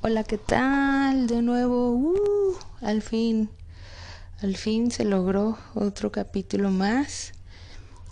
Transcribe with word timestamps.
Hola, 0.00 0.22
¿qué 0.22 0.38
tal? 0.38 1.26
De 1.26 1.42
nuevo, 1.42 1.90
uh, 1.90 2.56
al 2.82 3.02
fin, 3.02 3.50
al 4.40 4.56
fin 4.56 4.92
se 4.92 5.04
logró 5.04 5.58
otro 5.74 6.12
capítulo 6.12 6.70
más 6.70 7.32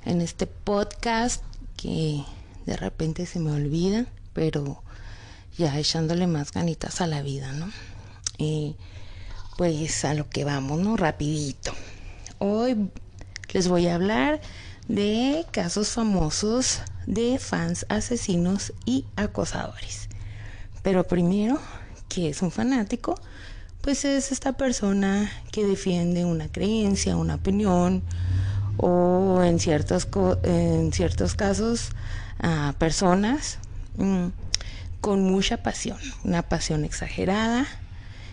en 0.05 0.21
este 0.21 0.49
podcast 0.49 1.45
que 1.77 2.25
de 2.67 2.77
repente 2.77 3.25
se 3.25 3.39
me 3.39 3.53
olvida, 3.53 4.07
pero 4.33 4.83
ya 5.57 5.79
echándole 5.79 6.27
más 6.27 6.51
ganitas 6.51 7.01
a 7.01 7.07
la 7.07 7.23
vida, 7.23 7.53
¿no? 7.53 7.71
Y 8.37 8.75
pues 9.57 10.05
a 10.05 10.15
lo 10.15 10.29
que 10.29 10.43
vamos, 10.43 10.81
¿no? 10.81 10.97
Rapidito. 10.97 11.73
Hoy 12.39 12.91
les 13.53 13.69
voy 13.69 13.87
a 13.87 13.95
hablar 13.95 14.41
de 14.89 15.47
casos 15.53 15.91
famosos 15.91 16.81
de 17.07 17.39
fans 17.39 17.87
asesinos 17.89 18.73
y 18.87 19.05
acosadores. 19.15 20.09
Pero 20.87 21.03
primero, 21.03 21.59
¿qué 22.09 22.29
es 22.29 22.43
un 22.43 22.53
fanático? 22.53 23.21
Pues 23.81 24.05
es 24.05 24.31
esta 24.31 24.53
persona 24.53 25.29
que 25.51 25.67
defiende 25.67 26.25
una 26.25 26.47
creencia, 26.47 27.17
una 27.17 27.35
opinión 27.35 28.05
o 28.77 29.43
en 29.43 29.59
ciertos, 29.59 30.07
en 30.45 30.93
ciertos 30.93 31.35
casos 31.35 31.91
a 32.39 32.73
personas 32.79 33.59
mm, 33.97 34.27
con 35.01 35.25
mucha 35.25 35.57
pasión, 35.57 35.99
una 36.23 36.43
pasión 36.43 36.85
exagerada, 36.85 37.67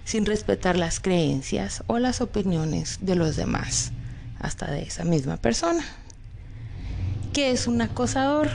sin 0.05 0.23
respetar 0.27 0.77
las 0.77 0.99
creencias 0.99 1.83
o 1.87 1.97
las 1.97 2.21
opiniones 2.21 2.99
de 3.01 3.15
los 3.15 3.35
demás, 3.35 3.93
hasta 4.39 4.69
de 4.69 4.83
esa 4.83 5.05
misma 5.05 5.37
persona. 5.37 5.83
¿Qué 7.33 7.49
es 7.49 7.65
un 7.65 7.81
acosador? 7.81 8.51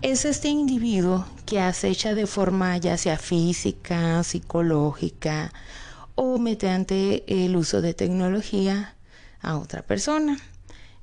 Es 0.00 0.24
este 0.24 0.46
individuo 0.46 1.26
que 1.46 1.60
acecha 1.60 2.14
de 2.14 2.26
forma 2.26 2.76
ya 2.76 2.98
sea 2.98 3.16
física, 3.16 4.22
psicológica 4.24 5.52
o 6.16 6.38
mediante 6.38 7.24
el 7.44 7.54
uso 7.56 7.80
de 7.80 7.94
tecnología 7.94 8.96
a 9.40 9.56
otra 9.56 9.82
persona. 9.82 10.38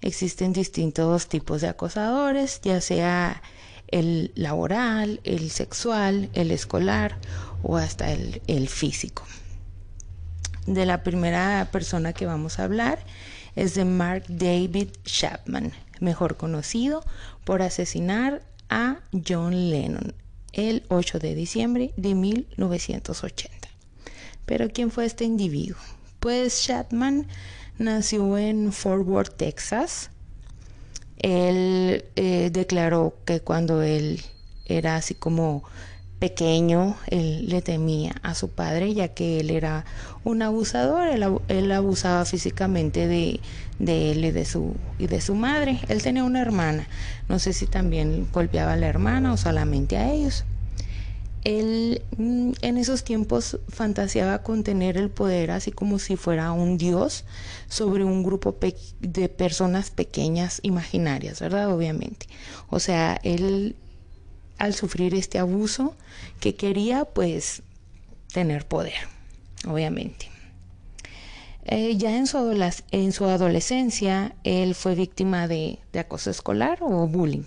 Existen 0.02 0.52
distintos 0.52 1.30
tipos 1.30 1.61
de 1.61 1.69
acosadores, 1.69 2.59
ya 2.61 2.81
sea 2.81 3.41
el 3.88 4.33
laboral, 4.35 5.22
el 5.23 5.50
sexual, 5.50 6.30
el 6.33 6.52
escolar 6.52 7.16
o 7.61 7.78
hasta 7.78 8.11
el, 8.11 8.67
físico. 8.67 9.23
De 10.67 10.85
la 10.85 11.03
primera 11.03 11.69
persona 11.72 12.11
que 12.11 12.25
vamos 12.25 12.59
a 12.59 12.66
hablar 12.66 13.00
es 13.55 13.75
de 13.75 13.85
Mark 13.85 14.25
David 14.28 14.89
Chapman, 15.05 15.72
mejor 16.02 16.35
conocido 16.35 17.05
por 17.45 17.61
asesinar 17.61 18.41
a 18.69 19.00
John 19.25 19.69
Lennon 19.69 20.13
el 20.53 20.83
8 20.89 21.19
de 21.19 21.35
diciembre 21.35 21.93
de 21.97 22.15
1980. 22.15 23.67
Pero 24.45 24.69
¿quién 24.69 24.91
fue 24.91 25.05
este 25.05 25.25
individuo? 25.25 25.77
Pues 26.19 26.63
Chapman 26.63 27.27
nació 27.77 28.37
en 28.37 28.71
Fort 28.71 29.07
Worth, 29.07 29.35
Texas. 29.35 30.09
Él 31.17 32.05
eh, 32.15 32.49
declaró 32.51 33.15
que 33.25 33.39
cuando 33.41 33.81
él 33.81 34.21
era 34.65 34.95
así 34.95 35.15
como 35.15 35.63
pequeño, 36.23 36.95
él 37.07 37.49
le 37.49 37.61
temía 37.61 38.16
a 38.23 38.33
su 38.33 38.47
padre, 38.47 38.93
ya 38.93 39.09
que 39.09 39.41
él 39.41 39.49
era 39.49 39.83
un 40.23 40.41
abusador, 40.41 41.09
él, 41.49 41.71
abusaba 41.73 42.23
físicamente 42.23 43.07
de, 43.07 43.41
él 43.85 44.23
y 44.23 44.31
de, 44.31 44.45
su, 44.45 44.73
y 44.97 45.07
de 45.07 45.19
su 45.19 45.35
madre. 45.35 45.81
Él 45.89 46.01
tenía 46.01 46.23
una 46.23 46.39
hermana, 46.39 46.88
no 47.27 47.39
sé 47.39 47.51
si 47.51 47.67
también 47.67 48.25
golpeaba 48.31 48.71
a 48.71 48.77
la 48.77 48.88
hermana 48.88 49.33
o 49.33 49.38
solamente 49.38 49.97
a 49.97 50.13
ellos. 50.13 50.45
Él 51.44 52.01
mm, 52.16 52.51
en 52.61 52.77
esos 52.77 53.03
tiempos 53.03 53.59
fantaseaba 53.67 54.44
con 54.44 54.63
tener 54.63 54.95
el 54.95 55.09
poder 55.09 55.51
así 55.51 55.73
como 55.73 55.99
si 55.99 56.16
fuera 56.16 56.53
un 56.53 56.77
dios 56.77 57.25
sobre 57.67 58.05
un 58.05 58.23
grupo 58.23 58.57
de 59.01 59.27
personas 59.27 59.91
pequeñas 59.91 60.61
imaginarias, 60.63 61.41
¿verdad? 61.41 61.69
Obviamente. 61.73 62.28
O 62.69 62.79
sea, 62.79 63.19
él 63.23 63.75
al 64.58 64.74
sufrir 64.74 65.16
este 65.16 65.40
abuso 65.40 65.96
que 66.40 66.56
quería 66.56 67.06
pues 67.06 67.64
tener 68.31 68.68
poder, 68.68 68.94
obviamente. 69.68 70.30
Eh, 71.66 71.96
ya 71.96 72.18
en 72.18 72.28
su, 72.28 72.38
en 72.91 73.12
su, 73.14 73.25
adolescencia 73.25 74.36
él 74.44 74.75
fue 74.75 74.96
víctima 74.96 75.47
de, 75.47 75.80
acoso 75.97 76.30
escolar 76.30 76.80
o 76.81 77.08
bullying. 77.08 77.46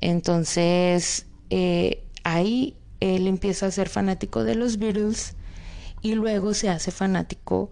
Entonces 0.00 1.26
eh, 1.50 2.04
ahí 2.22 2.76
él 3.00 3.26
empieza 3.26 3.66
a 3.66 3.70
ser 3.70 3.88
fanático 3.88 4.44
de 4.44 4.54
los 4.54 4.78
Beatles 4.78 5.34
y 6.02 6.14
luego 6.14 6.54
se 6.54 6.68
hace 6.68 6.92
fanático 6.92 7.70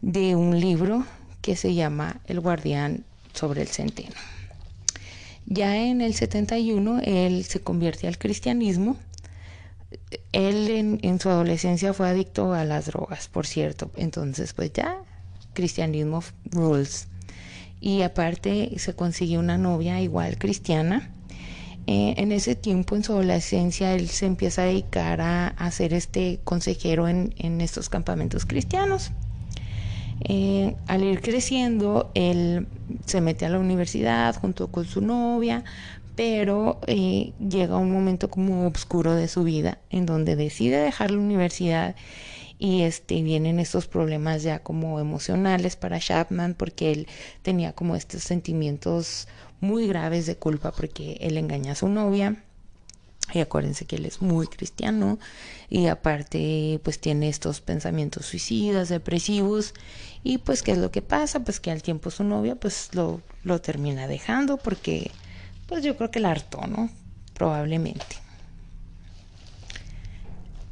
de 0.00 0.36
un 0.36 0.58
libro 0.58 1.04
que 1.42 1.56
se 1.56 1.74
llama 1.74 2.20
El 2.26 2.40
guardián 2.40 3.04
sobre 3.34 3.62
el 3.62 3.68
centeno. 3.68 4.14
Ya 5.50 5.78
en 5.78 6.02
el 6.02 6.12
71 6.12 7.00
él 7.04 7.42
se 7.44 7.60
convierte 7.60 8.06
al 8.06 8.18
cristianismo. 8.18 8.98
Él 10.32 11.00
en, 11.02 11.20
su 11.20 11.30
adolescencia 11.30 11.94
fue 11.94 12.06
adicto 12.10 12.52
a 12.52 12.64
las 12.64 12.86
drogas, 12.86 13.28
por 13.28 13.46
cierto. 13.46 13.90
Entonces, 13.96 14.52
pues 14.52 14.74
ya, 14.74 14.98
cristianismo 15.54 16.22
rules. 16.44 17.08
Y 17.80 18.02
aparte 18.02 18.74
se 18.76 18.92
consiguió 18.94 19.40
una 19.40 19.56
novia 19.56 20.02
igual 20.02 20.36
cristiana. 20.36 21.14
Eh, 21.86 22.14
en 22.18 22.30
ese 22.32 22.54
tiempo, 22.54 22.94
en 22.96 23.02
su 23.02 23.12
adolescencia, 23.12 23.94
él 23.94 24.10
se 24.10 24.26
empieza 24.26 24.62
a 24.62 24.66
dedicar 24.66 25.22
a, 25.22 25.70
ser 25.70 25.94
este 25.94 26.40
consejero 26.44 27.08
en 27.08 27.60
estos 27.62 27.88
campamentos 27.88 28.44
cristianos. 28.44 29.12
Eh, 30.24 30.76
al 30.86 31.04
ir 31.04 31.20
creciendo, 31.20 32.10
él 32.14 32.66
se 33.06 33.20
mete 33.20 33.46
a 33.46 33.50
la 33.50 33.58
universidad 33.58 34.34
junto 34.36 34.68
con 34.68 34.84
su 34.84 35.00
novia, 35.00 35.64
pero 36.16 36.80
eh, 36.86 37.32
llega 37.38 37.76
un 37.76 37.92
momento 37.92 38.28
como 38.28 38.66
oscuro 38.66 39.14
de 39.14 39.28
su 39.28 39.44
vida 39.44 39.78
en 39.90 40.04
donde 40.04 40.34
decide 40.34 40.78
dejar 40.78 41.12
la 41.12 41.18
universidad 41.18 41.94
y 42.58 42.82
este 42.82 43.22
vienen 43.22 43.60
estos 43.60 43.86
problemas 43.86 44.42
ya 44.42 44.58
como 44.58 44.98
emocionales 44.98 45.76
para 45.76 46.00
Chapman 46.00 46.54
porque 46.54 46.90
él 46.90 47.06
tenía 47.42 47.72
como 47.72 47.94
estos 47.94 48.24
sentimientos 48.24 49.28
muy 49.60 49.86
graves 49.86 50.26
de 50.26 50.36
culpa 50.36 50.72
porque 50.72 51.18
él 51.20 51.36
engaña 51.36 51.72
a 51.72 51.76
su 51.76 51.88
novia. 51.88 52.42
Y 53.34 53.40
acuérdense 53.40 53.84
que 53.84 53.96
él 53.96 54.06
es 54.06 54.22
muy 54.22 54.46
cristiano 54.46 55.18
y 55.68 55.86
aparte 55.86 56.80
pues 56.82 56.98
tiene 56.98 57.28
estos 57.28 57.60
pensamientos 57.60 58.24
suicidas, 58.24 58.88
depresivos 58.88 59.74
y 60.22 60.38
pues 60.38 60.62
qué 60.62 60.72
es 60.72 60.78
lo 60.78 60.90
que 60.90 61.02
pasa, 61.02 61.40
pues 61.40 61.60
que 61.60 61.70
al 61.70 61.82
tiempo 61.82 62.10
su 62.10 62.24
novia 62.24 62.54
pues 62.56 62.90
lo, 62.92 63.22
lo 63.44 63.60
termina 63.60 64.06
dejando 64.06 64.56
porque 64.56 65.10
pues 65.66 65.82
yo 65.82 65.96
creo 65.96 66.10
que 66.10 66.20
la 66.20 66.30
hartó, 66.30 66.66
¿no? 66.66 66.90
Probablemente. 67.34 68.16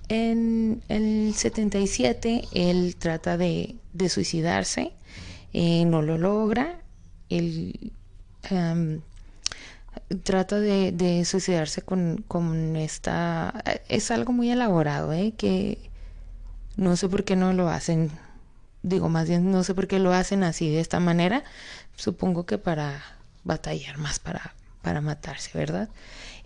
En 0.09 0.83
el 0.89 1.35
77 1.35 2.45
él 2.53 2.97
trata 2.97 3.37
de, 3.37 3.77
de 3.93 4.09
suicidarse, 4.09 4.93
eh, 5.53 5.85
no 5.85 6.03
lo 6.03 6.17
logra, 6.17 6.79
él 7.29 7.93
trata 10.23 10.61
de, 10.61 11.25
suicidarse 11.25 11.83
con, 11.83 12.25
con, 12.29 12.77
esta... 12.77 13.63
Es 13.89 14.11
algo 14.11 14.33
muy 14.33 14.51
elaborado, 14.51 15.13
¿eh? 15.13 15.33
Que 15.37 15.79
no 16.77 16.97
sé 16.97 17.09
por 17.09 17.25
qué 17.25 17.37
no 17.37 17.53
lo 17.53 17.69
hacen, 17.69 18.11
digo 18.87 19.09
más 19.09 19.29
bien 19.29 19.51
no 19.51 19.65
sé 19.65 19.75
por 19.75 19.89
qué 19.89 19.99
lo 19.99 20.13
hacen 20.13 20.45
así 20.45 20.71
de 20.71 20.81
esta 20.81 21.01
manera, 21.01 21.43
supongo 21.97 22.47
que 22.47 22.57
para 22.57 23.03
batallar 23.43 23.99
más, 23.99 24.21
para, 24.21 24.55
para 24.83 25.01
matarse, 25.01 25.51
¿verdad? 25.59 25.89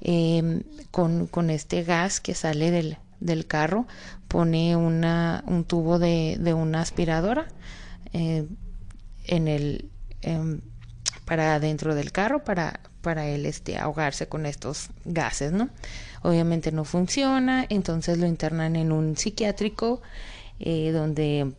Em, 0.01 0.63
con, 0.91 1.27
con, 1.27 1.51
este 1.51 1.85
gas 1.85 2.21
que 2.21 2.35
sale 2.35 2.71
del, 2.71 2.97
del 3.21 3.47
carro, 3.47 3.87
pone 4.29 4.75
una, 4.77 5.45
un 5.47 5.65
tubo 5.65 5.99
de, 5.99 6.39
de 6.41 6.55
una 6.55 6.81
aspiradora 6.81 7.47
eh, 8.13 8.47
en 9.25 9.49
el... 9.49 9.91
Em, 10.23 10.61
para 11.27 11.61
dentro 11.61 11.95
del 11.95 12.11
carro 12.11 12.43
para, 12.43 12.81
para 13.03 13.29
él 13.29 13.47
este, 13.47 13.79
ahogarse 13.79 14.27
con 14.27 14.47
estos 14.47 14.89
gases, 15.05 15.53
¿no? 15.53 15.69
Obviamente 16.23 16.73
no 16.73 16.85
funciona, 16.85 17.67
entonces 17.69 18.19
lo 18.19 18.27
internan 18.27 18.75
en 18.75 18.91
un 18.91 19.17
psiquiátrico 19.17 20.03
eh, 20.59 20.91
donde 20.91 21.55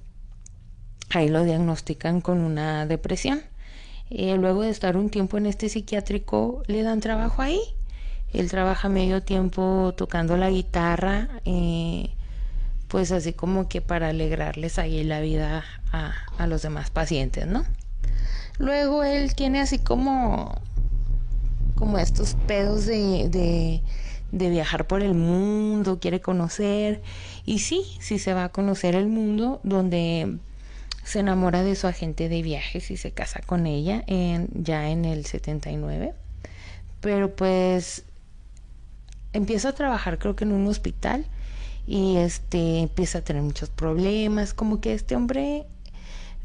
ahí 1.13 1.29
lo 1.29 1.43
diagnostican 1.43 2.21
con 2.21 2.39
una 2.39 2.85
depresión. 2.85 3.41
Eh, 4.09 4.35
luego 4.37 4.63
de 4.63 4.69
estar 4.69 4.97
un 4.97 5.09
tiempo 5.09 5.37
en 5.37 5.45
este 5.45 5.69
psiquiátrico, 5.69 6.63
le 6.67 6.83
dan 6.83 6.99
trabajo 6.99 7.41
ahí. 7.41 7.61
Él 8.33 8.49
trabaja 8.49 8.89
medio 8.89 9.23
tiempo 9.23 9.93
tocando 9.95 10.37
la 10.37 10.49
guitarra, 10.49 11.29
eh, 11.45 12.11
pues 12.87 13.11
así 13.11 13.33
como 13.33 13.67
que 13.67 13.81
para 13.81 14.09
alegrarles 14.09 14.79
ahí 14.79 15.03
la 15.03 15.21
vida 15.21 15.63
a, 15.91 16.13
a 16.37 16.47
los 16.47 16.61
demás 16.61 16.89
pacientes, 16.89 17.47
¿no? 17.47 17.63
Luego 18.57 19.03
él 19.03 19.33
tiene 19.33 19.59
así 19.59 19.79
como, 19.79 20.61
como 21.75 21.97
estos 21.97 22.35
pedos 22.47 22.85
de, 22.85 23.81
de 24.31 24.49
viajar 24.49 24.87
por 24.87 25.01
el 25.01 25.13
mundo, 25.13 25.99
quiere 25.99 26.21
conocer. 26.21 27.01
Y 27.45 27.59
sí, 27.59 27.83
sí 27.99 28.19
se 28.19 28.33
va 28.33 28.45
a 28.45 28.49
conocer 28.49 28.95
el 28.95 29.07
mundo 29.07 29.59
donde 29.63 30.37
se 31.03 31.19
enamora 31.19 31.63
de 31.63 31.75
su 31.75 31.87
agente 31.87 32.29
de 32.29 32.41
viajes 32.41 32.91
y 32.91 32.97
se 32.97 33.11
casa 33.11 33.41
con 33.45 33.67
ella 33.67 34.03
en, 34.07 34.49
ya 34.53 34.89
en 34.89 35.05
el 35.05 35.25
79. 35.25 36.13
Pero 37.01 37.35
pues 37.35 38.05
empieza 39.33 39.69
a 39.69 39.73
trabajar 39.73 40.19
creo 40.19 40.35
que 40.35 40.43
en 40.43 40.51
un 40.51 40.67
hospital 40.67 41.25
y 41.87 42.17
este 42.17 42.79
empieza 42.79 43.19
a 43.19 43.21
tener 43.21 43.41
muchos 43.41 43.69
problemas, 43.69 44.53
como 44.53 44.81
que 44.81 44.93
este 44.93 45.15
hombre 45.15 45.65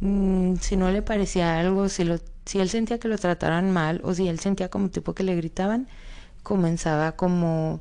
mm, 0.00 0.56
si 0.56 0.76
no 0.76 0.91
le 0.91 1.02
parecía 1.02 1.59
algo, 1.59 1.88
si 1.88 2.05
lo 2.05 2.19
si 2.47 2.61
él 2.61 2.70
sentía 2.70 2.99
que 2.99 3.09
lo 3.09 3.19
trataran 3.19 3.73
mal 3.73 4.00
o 4.05 4.14
si 4.14 4.29
él 4.29 4.38
sentía 4.38 4.70
como 4.70 4.88
tipo 4.88 5.14
que 5.14 5.25
le 5.25 5.35
gritaban, 5.35 5.88
comenzaba 6.44 7.12
como 7.12 7.81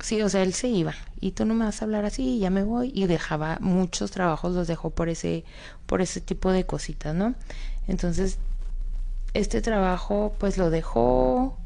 sí, 0.00 0.22
o 0.22 0.28
sea, 0.28 0.42
él 0.42 0.52
se 0.52 0.68
iba. 0.68 0.94
Y 1.20 1.32
tú 1.32 1.44
no 1.44 1.54
me 1.54 1.64
vas 1.64 1.80
a 1.80 1.84
hablar 1.84 2.04
así, 2.04 2.38
ya 2.38 2.50
me 2.50 2.62
voy. 2.62 2.92
Y 2.94 3.06
dejaba 3.06 3.58
muchos 3.60 4.10
trabajos 4.10 4.54
los 4.54 4.66
dejó 4.66 4.90
por 4.90 5.08
ese 5.08 5.44
por 5.86 6.02
ese 6.02 6.20
tipo 6.20 6.52
de 6.52 6.66
cositas, 6.66 7.14
¿no? 7.14 7.34
Entonces 7.88 8.38
este 9.34 9.60
trabajo 9.62 10.34
pues 10.38 10.58
lo 10.58 10.70
dejó. 10.70 11.56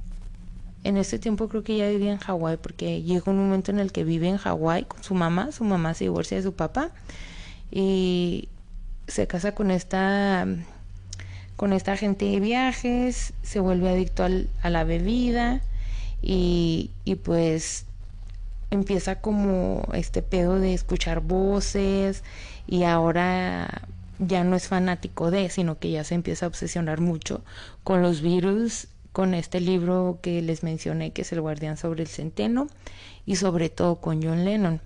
En 0.83 0.97
este 0.97 1.19
tiempo 1.19 1.49
creo 1.49 1.63
que 1.63 1.77
ya 1.77 1.89
vivía 1.89 2.13
en 2.13 2.19
Hawái 2.19 2.57
porque 2.57 3.03
llegó 3.03 3.33
un 3.33 3.39
momento 3.39 3.71
en 3.71 3.81
el 3.81 3.93
que 3.93 4.03
vive 4.05 4.29
en 4.29 4.39
Hawái 4.39 4.85
con 4.85 5.03
su 5.03 5.15
mamá, 5.15 5.53
su 5.53 5.65
mamá 5.65 5.93
se 5.95 6.05
divorcia 6.05 6.39
de 6.39 6.43
su 6.43 6.55
papá. 6.55 6.91
Y 7.71 8.49
se 9.07 9.27
casa 9.27 9.55
con 9.55 9.71
esta 9.71 10.47
con 11.57 11.75
esta 11.75 11.97
gente 11.97 12.25
de 12.25 12.41
viajes, 12.41 13.35
se 13.43 13.61
vuelve 13.61 13.91
adicto 13.91 14.25
a 14.25 14.71
la 14.71 14.85
bebida. 14.85 15.61
Y, 16.23 16.91
y 17.05 17.17
pues 17.17 17.87
empieza 18.71 19.21
como 19.21 19.89
este 19.95 20.23
pedo 20.23 20.59
de 20.59 20.75
escuchar 20.75 21.21
voces 21.21 22.23
y 22.67 22.85
ahora 22.85 23.83
ya 24.19 24.45
no 24.45 24.57
es 24.57 24.69
fanático 24.69 25.31
de, 25.31 25.49
sino 25.51 25.79
que 25.79 25.91
ya 25.91 26.05
se 26.05 26.15
empieza 26.15 26.47
a 26.47 26.49
obsesionar 26.49 27.01
mucho 27.01 27.43
con 27.85 28.03
los 28.03 28.21
virus, 28.21 28.89
con 29.13 29.35
este 29.35 29.61
libro 29.61 30.19
que 30.23 30.43
les 30.43 30.63
mencioné, 30.63 31.13
que 31.13 31.23
es 31.23 31.33
El 31.33 31.41
Guardián 31.41 31.77
sobre 31.77 32.03
el 32.03 32.09
Centeno, 32.09 32.69
y 33.27 33.37
sobre 33.37 33.71
todo 33.71 34.01
con 34.01 34.23
John 34.23 34.45
Lennon. 34.45 34.81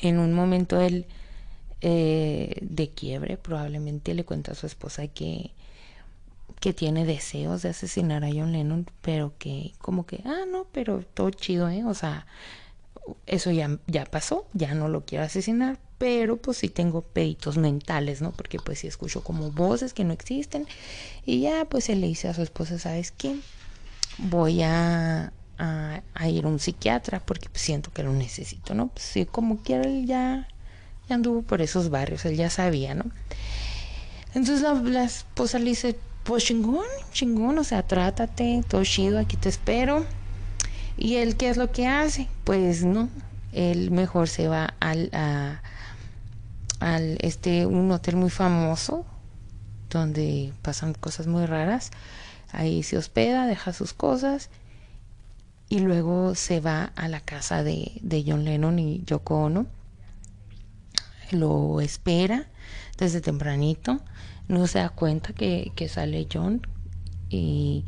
En 0.00 0.18
un 0.18 0.32
momento 0.32 0.80
él 0.80 1.06
eh, 1.82 2.56
de 2.62 2.90
quiebre 2.90 3.36
probablemente 3.36 4.14
le 4.14 4.24
cuenta 4.24 4.52
a 4.52 4.54
su 4.54 4.66
esposa 4.66 5.06
que 5.08 5.52
que 6.60 6.74
tiene 6.74 7.06
deseos 7.06 7.62
de 7.62 7.70
asesinar 7.70 8.22
a 8.22 8.28
John 8.28 8.52
Lennon, 8.52 8.86
pero 9.00 9.32
que 9.38 9.72
como 9.78 10.04
que, 10.06 10.22
ah, 10.26 10.44
no, 10.46 10.66
pero 10.72 11.02
todo 11.02 11.30
chido, 11.30 11.68
¿eh? 11.70 11.84
O 11.84 11.94
sea, 11.94 12.26
eso 13.26 13.50
ya, 13.50 13.78
ya 13.86 14.04
pasó, 14.04 14.46
ya 14.52 14.74
no 14.74 14.88
lo 14.88 15.04
quiero 15.04 15.24
asesinar, 15.24 15.78
pero 15.98 16.36
pues 16.36 16.58
sí 16.58 16.68
tengo 16.68 17.02
peditos 17.02 17.58
mentales, 17.58 18.22
¿no? 18.22 18.32
Porque 18.32 18.58
pues 18.58 18.80
sí 18.80 18.86
escucho 18.86 19.22
como 19.22 19.50
voces 19.50 19.92
que 19.92 20.04
no 20.04 20.12
existen 20.12 20.66
y 21.26 21.40
ya 21.40 21.66
pues 21.66 21.84
se 21.84 21.96
le 21.96 22.06
dice 22.06 22.28
a 22.28 22.34
su 22.34 22.42
esposa, 22.42 22.78
¿sabes 22.78 23.12
qué? 23.12 23.36
Voy 24.18 24.62
a, 24.62 25.32
a, 25.58 26.28
ir 26.28 26.44
a 26.44 26.48
un 26.48 26.58
psiquiatra 26.58 27.20
porque 27.20 27.48
pues, 27.48 27.62
siento 27.62 27.92
que 27.92 28.02
lo 28.02 28.12
necesito, 28.12 28.74
¿no? 28.74 28.88
Pues 28.88 29.04
sí, 29.04 29.26
como 29.26 29.62
quiera, 29.62 29.84
él 29.84 30.06
ya, 30.06 30.48
ya 31.08 31.14
anduvo 31.14 31.42
por 31.42 31.60
esos 31.60 31.90
barrios, 31.90 32.24
él 32.24 32.36
ya 32.36 32.50
sabía, 32.50 32.94
¿no? 32.94 33.04
Entonces 34.34 34.62
la, 34.62 34.74
la 34.74 35.04
esposa 35.04 35.58
le 35.58 35.66
dice, 35.66 35.98
pues 36.24 36.44
chingón, 36.44 36.86
chingón, 37.12 37.58
o 37.58 37.64
sea, 37.64 37.82
trátate, 37.82 38.62
todo 38.68 38.84
chido, 38.84 39.18
aquí 39.18 39.36
te 39.36 39.48
espero. 39.48 40.06
¿Y 40.96 41.16
él 41.16 41.36
qué 41.36 41.48
es 41.48 41.56
lo 41.56 41.70
que 41.72 41.86
hace? 41.86 42.28
Pues 42.44 42.84
no, 42.84 43.08
él 43.52 43.90
mejor 43.90 44.28
se 44.28 44.48
va 44.48 44.74
al, 44.80 45.10
al 46.80 47.18
este, 47.20 47.66
un 47.66 47.90
hotel 47.90 48.16
muy 48.16 48.30
famoso, 48.30 49.04
donde 49.88 50.52
pasan 50.62 50.94
cosas 50.94 51.26
muy 51.26 51.46
raras. 51.46 51.90
Ahí 52.52 52.82
se 52.82 52.96
hospeda, 52.96 53.46
deja 53.46 53.72
sus 53.72 53.92
cosas 53.92 54.50
y 55.68 55.80
luego 55.80 56.34
se 56.34 56.60
va 56.60 56.92
a 56.96 57.08
la 57.08 57.20
casa 57.20 57.62
de, 57.62 57.92
de 58.02 58.24
John 58.26 58.44
Lennon 58.44 58.78
y 58.78 59.02
Yoko 59.04 59.44
Ono. 59.44 59.66
Lo 61.30 61.80
espera 61.80 62.46
desde 62.98 63.20
tempranito 63.20 64.00
no 64.50 64.66
se 64.66 64.80
da 64.80 64.88
cuenta 64.88 65.32
que, 65.32 65.72
sale 65.88 66.26
John 66.30 66.60
y 67.28 67.84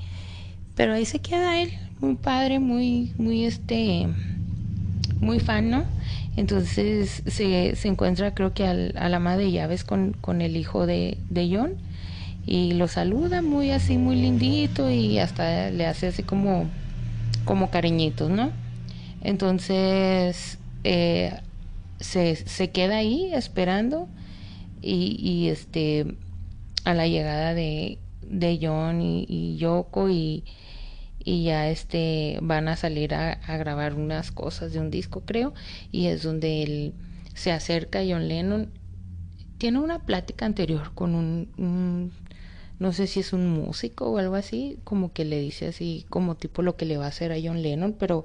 pero 0.74 0.92
ahí 0.94 1.04
se 1.04 1.20
queda 1.20 1.60
él 1.60 1.70
muy 2.00 2.14
padre 2.16 2.58
muy 2.58 3.12
muy 3.18 3.44
este 3.44 4.08
muy 5.20 5.40
fan 5.40 5.70
no 5.70 5.84
entonces 6.36 7.22
se, 7.26 7.76
se 7.76 7.88
encuentra 7.88 8.34
creo 8.34 8.54
que 8.54 8.66
al, 8.66 8.94
a 8.96 9.08
la 9.08 9.18
madre 9.18 9.44
de 9.44 9.52
llaves 9.52 9.84
con, 9.84 10.12
con 10.12 10.40
el 10.40 10.56
hijo 10.56 10.86
de, 10.86 11.18
de 11.28 11.54
John 11.54 11.74
y 12.46 12.72
lo 12.72 12.88
saluda 12.88 13.42
muy 13.42 13.70
así 13.70 13.98
muy 13.98 14.16
lindito 14.16 14.90
y 14.90 15.18
hasta 15.18 15.70
le 15.70 15.86
hace 15.86 16.08
así 16.08 16.22
como 16.22 16.68
como 17.44 17.70
cariñitos 17.70 18.30
no 18.30 18.50
entonces 19.22 20.58
eh, 20.84 21.38
se, 22.00 22.36
se 22.36 22.70
queda 22.70 22.96
ahí 22.96 23.30
esperando 23.32 24.08
y, 24.80 25.16
y 25.20 25.48
este 25.48 26.16
a 26.84 26.94
la 26.94 27.06
llegada 27.06 27.54
de, 27.54 27.98
de 28.26 28.58
John 28.60 29.00
y, 29.02 29.56
Yoko 29.56 30.08
y, 30.08 30.44
y, 31.18 31.44
ya 31.44 31.68
este 31.68 32.38
van 32.42 32.68
a 32.68 32.76
salir 32.76 33.14
a, 33.14 33.38
grabar 33.58 33.94
unas 33.94 34.32
cosas 34.32 34.72
de 34.72 34.80
un 34.80 34.90
disco 34.90 35.22
creo 35.24 35.54
y 35.90 36.06
es 36.06 36.22
donde 36.22 36.62
él 36.62 36.94
se 37.34 37.52
acerca 37.52 38.00
a 38.00 38.04
John 38.06 38.28
Lennon. 38.28 38.70
Tiene 39.58 39.78
una 39.78 40.04
plática 40.04 40.44
anterior 40.44 40.92
con 40.94 41.14
un, 41.14 42.12
no 42.82 42.92
sé 42.92 43.06
si 43.06 43.20
es 43.20 43.32
un 43.32 43.48
músico 43.48 44.10
o 44.10 44.18
algo 44.18 44.34
así, 44.34 44.78
como 44.82 45.12
que 45.12 45.24
le 45.24 45.38
dice 45.38 45.68
así, 45.68 46.04
como 46.10 46.34
tipo 46.34 46.62
lo 46.62 46.76
que 46.76 46.84
le 46.84 46.96
va 46.96 47.04
a 47.04 47.08
hacer 47.08 47.30
a 47.30 47.36
John 47.42 47.62
Lennon, 47.62 47.92
pero 47.92 48.24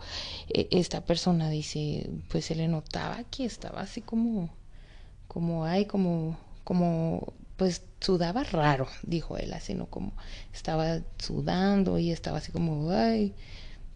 eh, 0.50 0.68
esta 0.72 1.06
persona 1.06 1.48
dice, 1.50 2.10
pues 2.30 2.46
se 2.46 2.56
le 2.56 2.68
notaba 2.68 3.24
que 3.26 3.46
estaba 3.46 3.82
así 3.82 4.02
como, 4.02 4.50
como, 5.28 5.66
ay, 5.66 5.86
como, 5.86 6.40
como 6.64 7.34
pues 7.58 7.82
sudaba 8.00 8.44
raro, 8.44 8.88
dijo 9.04 9.38
él, 9.38 9.52
así, 9.54 9.74
¿no? 9.74 9.88
Como 9.88 10.14
estaba 10.54 11.02
sudando 11.18 11.98
y 11.98 12.12
estaba 12.12 12.38
así 12.38 12.52
como, 12.52 12.92
ay, 12.92 13.34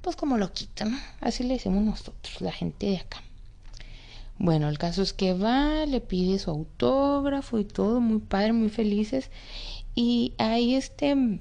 pues 0.02 0.16
como 0.16 0.38
lo 0.38 0.52
quitan, 0.52 1.00
Así 1.22 1.44
le 1.44 1.54
decimos 1.54 1.84
nosotros, 1.84 2.42
la 2.42 2.52
gente 2.52 2.88
de 2.88 2.98
acá. 2.98 3.22
Bueno, 4.40 4.69
el 4.69 4.80
caso 4.80 5.04
es 5.04 5.13
que 5.13 5.36
va, 5.36 5.86
le 5.86 6.01
pide 6.01 6.39
su 6.39 6.50
autógrafo 6.50 7.60
y 7.60 7.63
todo, 7.65 8.01
muy 8.01 8.20
padre, 8.20 8.53
muy 8.53 8.70
felices. 8.70 9.30
Y 9.94 10.34
ahí 10.39 10.74
este, 10.74 11.39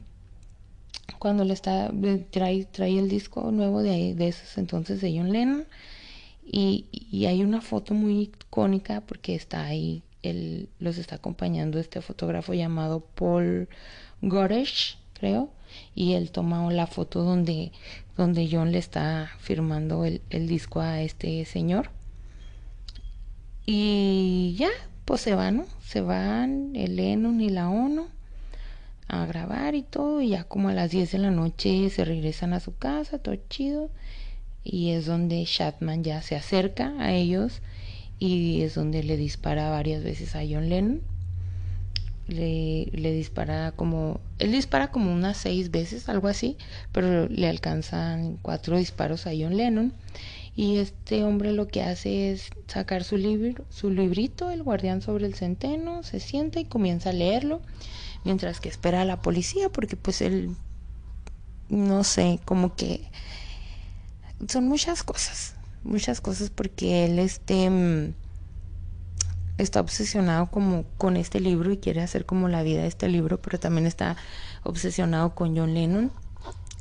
cuando 1.19 1.45
le 1.45 1.55
está, 1.55 1.91
trae, 2.31 2.67
trae 2.67 2.99
el 2.99 3.09
disco 3.09 3.51
nuevo 3.53 3.83
de, 3.83 4.15
de 4.15 4.29
esos 4.29 4.59
entonces 4.59 5.01
de 5.01 5.17
John 5.17 5.33
Lennon. 5.33 5.67
Y, 6.45 6.87
y 6.93 7.25
hay 7.25 7.43
una 7.43 7.63
foto 7.63 7.95
muy 7.95 8.23
icónica 8.23 9.01
porque 9.01 9.35
está 9.35 9.65
ahí 9.65 10.03
él 10.23 10.69
los 10.79 10.99
está 10.99 11.17
acompañando 11.17 11.79
este 11.79 12.01
fotógrafo 12.01 12.55
llamado 12.55 13.01
Paul 13.01 13.69
Goresh, 14.23 14.99
creo, 15.15 15.51
y 15.95 16.15
él 16.15 16.31
toma 16.31 16.71
la 16.73 16.87
foto 16.87 17.23
donde, 17.23 17.73
donde 18.17 18.49
John 18.51 18.73
le 18.73 18.79
está 18.79 19.31
firmando 19.39 20.05
el, 20.05 20.21
el 20.31 20.47
disco 20.47 20.81
a 20.81 21.01
este 21.03 21.45
señor. 21.45 21.91
Y 23.67 24.57
ya, 24.59 24.71
pues 25.05 25.21
se 25.21 25.35
van, 25.35 25.59
¿no? 25.59 25.67
Se 25.81 26.01
van 26.01 26.73
el 26.75 26.97
Lennon 26.97 27.41
y 27.41 27.51
la 27.51 27.71
ONU 27.71 28.09
a 29.09 29.27
grabar 29.27 29.75
y 29.75 29.83
todo, 29.83 30.21
y 30.21 30.31
ya 30.31 30.45
como 30.45 30.69
a 30.69 30.73
las 30.73 30.91
10 30.91 31.13
de 31.13 31.19
la 31.19 31.31
noche 31.31 31.91
se 31.91 32.05
regresan 32.05 32.53
a 32.53 32.61
su 32.61 32.77
casa, 32.77 33.19
todo 33.19 33.37
chido, 33.49 33.91
y 34.63 34.91
es 34.91 35.07
donde 35.07 35.45
Shatman 35.45 36.05
ya 36.05 36.23
se 36.23 36.37
acerca 36.37 36.95
a 36.99 37.13
ellos 37.13 37.61
y 38.21 38.61
es 38.63 38.75
donde 38.75 39.03
le 39.03 39.17
dispara 39.17 39.71
varias 39.71 40.05
veces 40.05 40.37
a 40.37 40.41
John 40.41 40.69
Lennon. 40.69 41.01
Le, 42.29 42.87
le 42.93 43.13
dispara 43.13 43.73
como, 43.73 44.21
él 44.39 44.53
dispara 44.53 44.93
como 44.93 45.13
unas 45.13 45.37
seis 45.39 45.73
veces, 45.73 46.09
algo 46.09 46.29
así, 46.29 46.57
pero 46.93 47.27
le 47.29 47.49
alcanzan 47.49 48.39
cuatro 48.43 48.77
disparos 48.77 49.27
a 49.27 49.31
John 49.31 49.57
Lennon. 49.57 49.95
Y 50.55 50.77
este 50.77 51.25
hombre 51.25 51.53
lo 51.53 51.67
que 51.67 51.83
hace 51.83 52.31
es 52.31 52.51
sacar 52.69 53.05
su 53.05 53.17
libro, 53.17 53.65
su 53.71 53.91
librito, 53.91 54.51
El 54.51 54.63
guardián 54.63 55.01
sobre 55.01 55.27
el 55.27 55.35
centeno, 55.35 56.03
se 56.03 56.21
sienta 56.21 56.61
y 56.61 56.67
comienza 56.67 57.11
a 57.11 57.15
leerlo, 57.15 57.63
mientras 58.25 58.61
que 58.61 58.69
espera 58.69 59.01
a 59.01 59.07
la 59.07 59.23
policía, 59.23 59.71
porque 59.71 59.97
pues 59.97 60.21
él, 60.21 60.55
no 61.71 62.05
sé, 62.05 62.39
como 62.45 62.77
que 62.77 63.01
son 64.47 64.69
muchas 64.69 65.03
cosas 65.03 65.55
muchas 65.83 66.21
cosas 66.21 66.51
porque 66.51 67.05
él 67.05 67.19
este 67.19 67.71
mm, 67.71 68.15
está 69.59 69.81
obsesionado 69.81 70.51
como 70.51 70.85
con 70.97 71.17
este 71.17 71.41
libro 71.41 71.73
y 71.73 71.79
quiere 71.79 72.01
hacer 72.01 72.27
como 72.27 72.49
la 72.49 72.63
vida 72.63 72.83
de 72.83 72.89
este 72.89 73.09
libro, 73.09 73.41
pero 73.41 73.59
también 73.59 73.87
está 73.87 74.17
obsesionado 74.63 75.35
con 75.35 75.57
John 75.57 75.75
Lennon. 75.75 76.11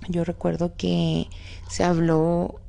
Yo 0.08 0.24
recuerdo 0.24 0.76
que 0.78 1.28
se 1.70 1.84
habló 1.84 2.60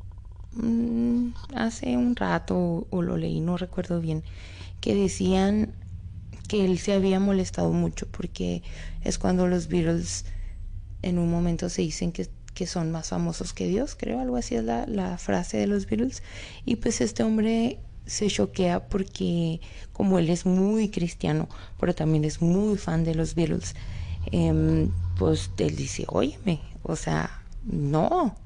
mm, 0.53 1.29
hace 1.55 1.97
un 1.97 2.17
rato 2.17 2.87
o 2.91 3.03
lo 3.03 3.17
leí, 3.17 3.41
no 3.41 3.57
recuerdo 3.57 4.01
bien, 4.01 4.25
que 4.81 4.95
decían 4.95 5.75
que 6.49 6.65
él 6.65 6.79
se 6.79 6.93
había 6.93 7.21
molestado 7.21 7.71
mucho 7.71 8.09
porque 8.11 8.63
es 9.03 9.19
cuando 9.19 9.47
los 9.47 9.69
Beatles 9.69 10.25
en 11.03 11.19
un 11.19 11.31
momento 11.31 11.69
se 11.69 11.83
dicen 11.83 12.13
que, 12.13 12.29
que 12.61 12.67
son 12.67 12.91
más 12.91 13.09
famosos 13.09 13.55
que 13.55 13.67
Dios, 13.67 13.97
creo, 13.99 14.21
algo 14.21 14.37
así 14.37 14.55
es 14.55 14.63
la, 14.63 14.85
la 14.87 15.17
frase 15.17 15.57
de 15.57 15.67
los 15.67 15.87
Beatles. 15.87 16.23
Y 16.67 16.77
pues 16.77 17.01
este 17.01 17.23
hombre 17.23 17.79
se 18.05 18.27
choquea 18.27 18.87
porque 18.87 19.63
como 19.95 20.19
él 20.19 20.29
es 20.29 20.45
muy 20.45 20.91
cristiano, 20.91 21.49
pero 21.79 21.95
también 21.95 22.23
es 22.27 22.43
muy 22.43 22.77
fan 22.77 23.03
de 23.03 23.15
los 23.15 23.35
Beatles, 23.35 23.75
em, 24.31 24.91
pues 25.17 25.51
él 25.57 25.75
dice, 25.75 26.05
óyeme, 26.09 26.61
o 26.83 26.97
sea, 26.97 27.31
no, 27.65 28.37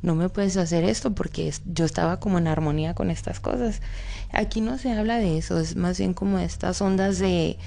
no 0.00 0.14
me 0.14 0.28
puedes 0.28 0.56
hacer 0.56 0.84
esto 0.84 1.12
porque 1.12 1.52
yo 1.64 1.84
estaba 1.84 2.20
como 2.20 2.38
en 2.38 2.46
armonía 2.46 2.94
con 2.94 3.10
estas 3.10 3.40
cosas. 3.40 3.82
Aquí 4.30 4.60
no 4.60 4.78
se 4.78 4.92
habla 4.92 5.16
de 5.16 5.38
eso, 5.38 5.58
es 5.58 5.74
más 5.74 5.98
bien 5.98 6.14
como 6.14 6.38
estas 6.38 6.80
ondas 6.80 7.18
de 7.18 7.58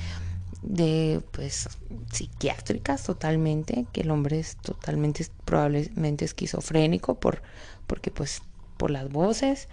de 0.61 1.21
pues 1.31 1.69
psiquiátricas 2.11 3.03
totalmente, 3.03 3.85
que 3.93 4.01
el 4.01 4.11
hombre 4.11 4.39
es 4.39 4.57
totalmente 4.57 5.25
probablemente 5.45 6.25
esquizofrénico 6.25 7.15
por 7.15 7.41
porque 7.87 8.11
pues 8.11 8.41
por 8.77 8.91
las 8.91 9.09
voces. 9.09 9.67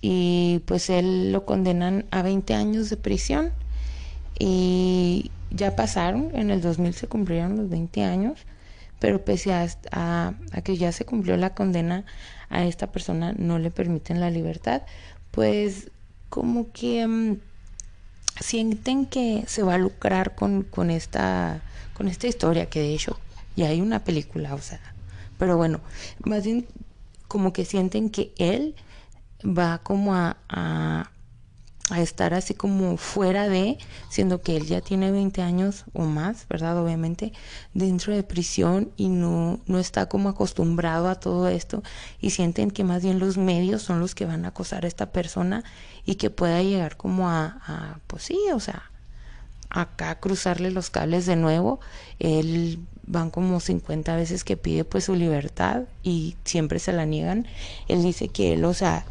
Y 0.00 0.62
pues 0.66 0.90
él 0.90 1.32
lo 1.32 1.44
condenan 1.44 2.06
a 2.10 2.22
20 2.22 2.54
años 2.54 2.90
de 2.90 2.96
prisión. 2.96 3.52
Y 4.38 5.30
ya 5.50 5.76
pasaron, 5.76 6.30
en 6.34 6.50
el 6.50 6.60
2000 6.60 6.94
se 6.94 7.08
cumplieron 7.08 7.56
los 7.56 7.68
20 7.68 8.04
años, 8.04 8.40
pero 8.98 9.24
pese 9.24 9.52
a, 9.52 10.34
que 10.64 10.76
ya 10.76 10.92
se 10.92 11.04
cumplió 11.04 11.36
la 11.36 11.54
condena 11.54 12.04
a 12.48 12.64
esta 12.64 12.92
persona 12.92 13.34
no 13.36 13.58
le 13.58 13.70
permiten 13.70 14.20
la 14.20 14.30
libertad, 14.30 14.82
pues 15.30 15.90
como 16.28 16.70
que 16.72 17.04
um, 17.06 17.38
sienten 18.40 19.06
que 19.06 19.44
se 19.46 19.62
va 19.62 19.74
a 19.74 19.78
lucrar 19.78 20.34
con, 20.34 20.62
con, 20.62 20.90
esta, 20.90 21.62
con 21.94 22.08
esta 22.08 22.26
historia, 22.26 22.66
que 22.68 22.80
de 22.80 22.94
hecho 22.94 23.18
ya 23.56 23.68
hay 23.68 23.80
una 23.80 24.04
película, 24.04 24.54
o 24.54 24.60
sea, 24.60 24.80
pero 25.38 25.56
bueno, 25.56 25.80
más 26.24 26.44
bien 26.44 26.66
como 27.28 27.52
que 27.52 27.64
sienten 27.64 28.10
que 28.10 28.32
él 28.38 28.74
va 29.44 29.78
como 29.78 30.14
a, 30.14 30.36
a, 30.48 31.10
estar 31.94 32.34
así 32.34 32.54
como 32.54 32.96
fuera 32.96 33.48
de, 33.48 33.78
siendo 34.08 34.40
que 34.42 34.56
él 34.56 34.66
ya 34.66 34.80
tiene 34.80 35.12
20 35.12 35.40
años 35.42 35.84
o 35.92 36.02
más, 36.02 36.46
¿verdad? 36.48 36.76
Obviamente, 36.82 37.32
dentro 37.74 38.14
de 38.14 38.24
prisión 38.24 38.90
y 38.96 39.08
no, 39.08 39.60
no 39.66 39.78
está 39.78 40.06
como 40.06 40.28
acostumbrado 40.28 41.08
a 41.08 41.14
todo 41.14 41.48
esto 41.48 41.82
y 42.20 42.30
sienten 42.30 42.72
que 42.72 42.82
más 42.82 43.02
bien 43.02 43.20
los 43.20 43.36
medios 43.36 43.82
son 43.82 44.00
los 44.00 44.14
que 44.14 44.26
van 44.26 44.44
a 44.44 44.48
acosar 44.48 44.84
a 44.84 44.88
esta 44.88 45.12
persona 45.12 45.62
y 46.04 46.16
que 46.16 46.30
pueda 46.30 46.60
llegar 46.62 46.96
como 46.96 47.28
a, 47.28 47.60
a 47.66 48.00
pues 48.08 48.24
sí, 48.24 48.38
o 48.52 48.58
sea, 48.58 48.90
acá 49.70 50.18
cruzarle 50.18 50.72
los 50.72 50.90
cables 50.90 51.24
de 51.26 51.36
nuevo. 51.36 51.78
Él 52.18 52.80
van 53.06 53.30
como 53.30 53.60
50 53.60 54.16
veces 54.16 54.42
que 54.42 54.56
pide 54.56 54.84
pues 54.84 55.04
su 55.04 55.14
libertad 55.14 55.82
y 56.02 56.36
siempre 56.44 56.80
se 56.80 56.92
la 56.92 57.06
niegan. 57.06 57.46
Él 57.86 58.02
dice 58.02 58.28
que 58.28 58.54
él, 58.54 58.64
o 58.64 58.74
sea, 58.74 59.04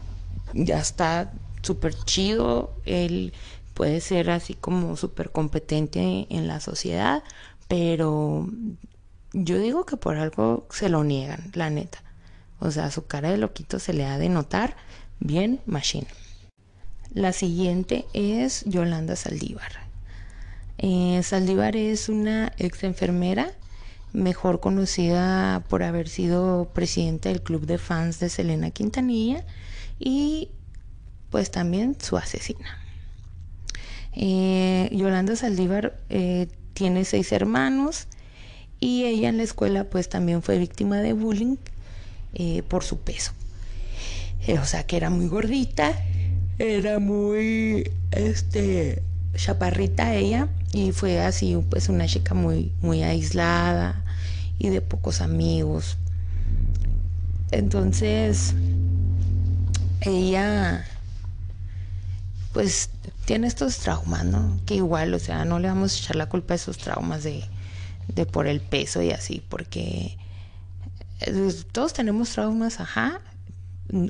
ya 0.54 0.80
está 0.80 1.32
súper 1.66 1.94
chido, 2.06 2.74
él 2.86 3.34
puede 3.74 4.00
ser 4.00 4.30
así 4.30 4.54
como 4.54 4.96
súper 4.96 5.32
competente 5.32 6.28
en 6.30 6.48
la 6.48 6.60
sociedad, 6.60 7.24
pero 7.68 8.48
yo 9.34 9.60
digo 9.60 9.86
que 9.86 9.98
por 9.98 10.16
algo 10.16 10.66
se 10.70 10.90
lo 10.90 11.04
niegan, 11.04 11.52
la 11.54 11.70
neta. 11.70 12.02
O 12.60 12.72
sea, 12.72 12.90
su 12.90 13.06
cara 13.06 13.32
de 13.32 13.38
loquito 13.38 13.80
se 13.80 13.94
le 13.94 14.06
ha 14.06 14.18
de 14.18 14.30
notar 14.30 14.78
bien 15.20 15.60
machine. 15.66 16.08
La 17.14 17.34
siguiente 17.34 18.06
es 18.14 18.64
Yolanda 18.66 19.16
Saldívar. 19.16 19.72
Eh, 20.78 21.22
Saldívar 21.24 21.76
es 21.76 22.10
una 22.10 22.54
ex 22.58 22.84
enfermera, 22.84 23.52
mejor 24.14 24.60
conocida 24.60 25.64
por 25.70 25.84
haber 25.84 26.08
sido 26.08 26.70
presidenta 26.74 27.30
del 27.30 27.42
club 27.42 27.66
de 27.66 27.78
fans 27.78 28.20
de 28.20 28.30
Selena 28.30 28.72
Quintanilla 28.72 29.46
y 30.00 30.50
pues 31.30 31.52
también 31.52 31.96
su 32.00 32.18
asesina. 32.18 32.80
Eh, 34.14 34.90
Yolanda 34.94 35.36
Saldívar 35.36 36.00
eh, 36.10 36.48
tiene 36.74 37.04
seis 37.06 37.32
hermanos 37.32 38.08
y 38.80 39.04
ella 39.04 39.30
en 39.30 39.38
la 39.38 39.44
escuela 39.44 39.86
pues 39.86 40.10
también 40.10 40.42
fue 40.42 40.58
víctima 40.58 41.02
de 41.02 41.14
bullying 41.14 41.58
eh, 42.34 42.64
por 42.68 42.84
su 42.84 43.00
peso. 43.00 43.34
o 44.62 44.66
sea 44.66 44.86
que 44.86 44.98
era 44.98 45.10
muy 45.10 45.28
gordita, 45.28 45.94
era 46.60 47.00
muy 47.00 47.92
este 48.12 49.02
chaparrita 49.36 50.16
ella 50.16 50.48
y 50.72 50.94
fue 50.94 51.20
así 51.20 51.58
pues 51.70 51.90
una 51.90 52.06
chica 52.08 52.34
muy 52.34 52.72
muy 52.82 53.04
aislada 53.04 54.04
y 54.58 54.70
de 54.70 54.82
pocos 54.82 55.22
amigos. 55.22 55.98
Entonces, 57.52 58.54
ella 60.02 60.86
pues 62.56 62.90
tiene 63.26 63.48
estos 63.48 63.80
traumas, 63.80 64.24
¿no? 64.24 64.62
Que 64.66 64.76
igual, 64.76 65.14
o 65.14 65.20
sea, 65.20 65.44
no 65.44 65.60
le 65.60 65.68
vamos 65.68 65.94
a 65.94 65.98
echar 66.00 66.16
la 66.16 66.30
culpa 66.30 66.54
a 66.54 66.56
esos 66.56 66.78
traumas 66.78 67.22
de, 67.22 67.44
de 68.08 68.26
por 68.26 68.48
el 68.48 68.62
peso 68.62 69.02
y 69.02 69.12
así, 69.12 69.44
porque 69.50 70.18
eh, 71.20 71.54
todos 71.74 71.92
tenemos 71.92 72.30
traumas, 72.30 72.80
ajá, 72.80 73.20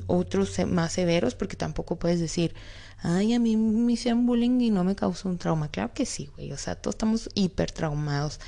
otros 0.06 0.56
más 0.68 0.92
severos, 0.92 1.34
porque 1.34 1.56
tampoco 1.56 1.96
puedes 1.96 2.20
decir, 2.20 2.54
ay, 3.02 3.34
a 3.34 3.40
mí 3.40 3.56
me 3.56 3.94
hicieron 3.94 4.26
bullying 4.26 4.60
y 4.60 4.70
no 4.70 4.84
me 4.84 4.94
causó 4.94 5.28
un 5.28 5.38
trauma. 5.38 5.68
Claro 5.68 5.92
que 5.92 6.06
sí, 6.06 6.30
güey, 6.36 6.52
o 6.52 6.56
sea, 6.56 6.76
todos 6.76 6.94
estamos 6.94 7.28
hiper 7.34 7.72
traumados. 7.72 8.38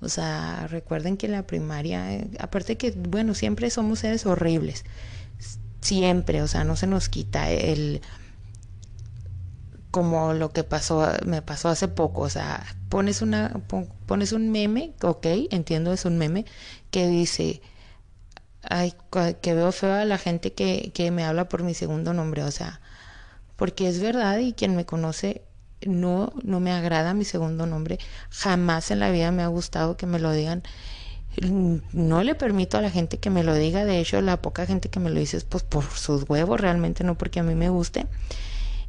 O 0.00 0.08
sea, 0.08 0.66
recuerden 0.66 1.16
que 1.16 1.28
la 1.28 1.46
primaria, 1.46 2.12
eh, 2.12 2.28
aparte 2.40 2.76
que, 2.76 2.90
bueno, 2.90 3.34
siempre 3.34 3.70
somos 3.70 4.00
seres 4.00 4.26
horribles 4.26 4.84
siempre, 5.80 6.40
o 6.40 6.48
sea, 6.48 6.64
no 6.64 6.76
se 6.76 6.86
nos 6.86 7.08
quita 7.08 7.50
el 7.50 8.00
como 9.94 10.32
lo 10.34 10.50
que 10.50 10.64
pasó 10.64 11.06
me 11.24 11.40
pasó 11.40 11.68
hace 11.68 11.86
poco, 11.86 12.22
o 12.22 12.28
sea, 12.28 12.66
pones 12.88 13.22
una 13.22 13.62
pones 14.06 14.32
un 14.32 14.50
meme, 14.50 14.92
ok, 15.00 15.24
entiendo 15.52 15.92
es 15.92 16.04
un 16.04 16.18
meme 16.18 16.46
que 16.90 17.06
dice 17.06 17.62
ay, 18.68 18.92
que 19.40 19.54
veo 19.54 19.70
feo 19.70 19.94
a 19.94 20.04
la 20.04 20.18
gente 20.18 20.52
que, 20.52 20.90
que 20.92 21.12
me 21.12 21.22
habla 21.22 21.48
por 21.48 21.62
mi 21.62 21.74
segundo 21.74 22.12
nombre, 22.12 22.42
o 22.42 22.50
sea, 22.50 22.80
porque 23.54 23.86
es 23.88 24.00
verdad 24.00 24.38
y 24.38 24.52
quien 24.54 24.74
me 24.74 24.84
conoce 24.84 25.42
no 25.86 26.32
no 26.42 26.58
me 26.58 26.72
agrada 26.72 27.14
mi 27.14 27.24
segundo 27.24 27.64
nombre, 27.64 28.00
jamás 28.30 28.90
en 28.90 28.98
la 28.98 29.12
vida 29.12 29.30
me 29.30 29.44
ha 29.44 29.46
gustado 29.46 29.96
que 29.96 30.06
me 30.06 30.18
lo 30.18 30.32
digan 30.32 30.64
no 31.92 32.24
le 32.24 32.34
permito 32.34 32.78
a 32.78 32.82
la 32.82 32.90
gente 32.90 33.18
que 33.18 33.30
me 33.30 33.44
lo 33.44 33.54
diga, 33.54 33.84
de 33.84 34.00
hecho 34.00 34.20
la 34.20 34.42
poca 34.42 34.66
gente 34.66 34.88
que 34.88 34.98
me 34.98 35.10
lo 35.10 35.20
dice 35.20 35.36
es 35.36 35.44
pues 35.44 35.62
por 35.62 35.84
sus 35.84 36.28
huevos, 36.28 36.60
realmente 36.60 37.04
no 37.04 37.16
porque 37.16 37.38
a 37.38 37.44
mí 37.44 37.54
me 37.54 37.68
guste. 37.68 38.06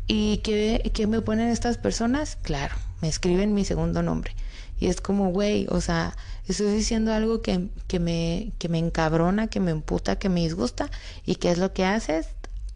¿Y 0.08 0.38
qué, 0.38 0.92
qué 0.94 1.08
me 1.08 1.22
ponen 1.22 1.50
estas 1.50 1.78
personas? 1.78 2.38
Claro, 2.42 2.76
me 3.02 3.08
escriben 3.08 3.54
mi 3.54 3.66
segundo 3.66 4.04
nombre. 4.04 4.36
Y 4.80 4.88
es 4.88 5.02
como, 5.02 5.30
güey, 5.30 5.68
o 5.70 5.82
sea, 5.82 6.16
estoy 6.48 6.74
diciendo 6.74 7.14
algo 7.14 7.42
que, 7.42 7.70
que, 7.88 8.00
me, 8.00 8.52
que 8.60 8.70
me 8.70 8.78
encabrona, 8.78 9.48
que 9.48 9.60
me 9.60 9.72
emputa, 9.72 10.20
que 10.20 10.30
me 10.30 10.42
disgusta. 10.42 10.92
¿Y 11.26 11.36
qué 11.36 11.52
es 11.52 11.58
lo 11.58 11.74
que 11.74 11.86
haces? 11.86 12.28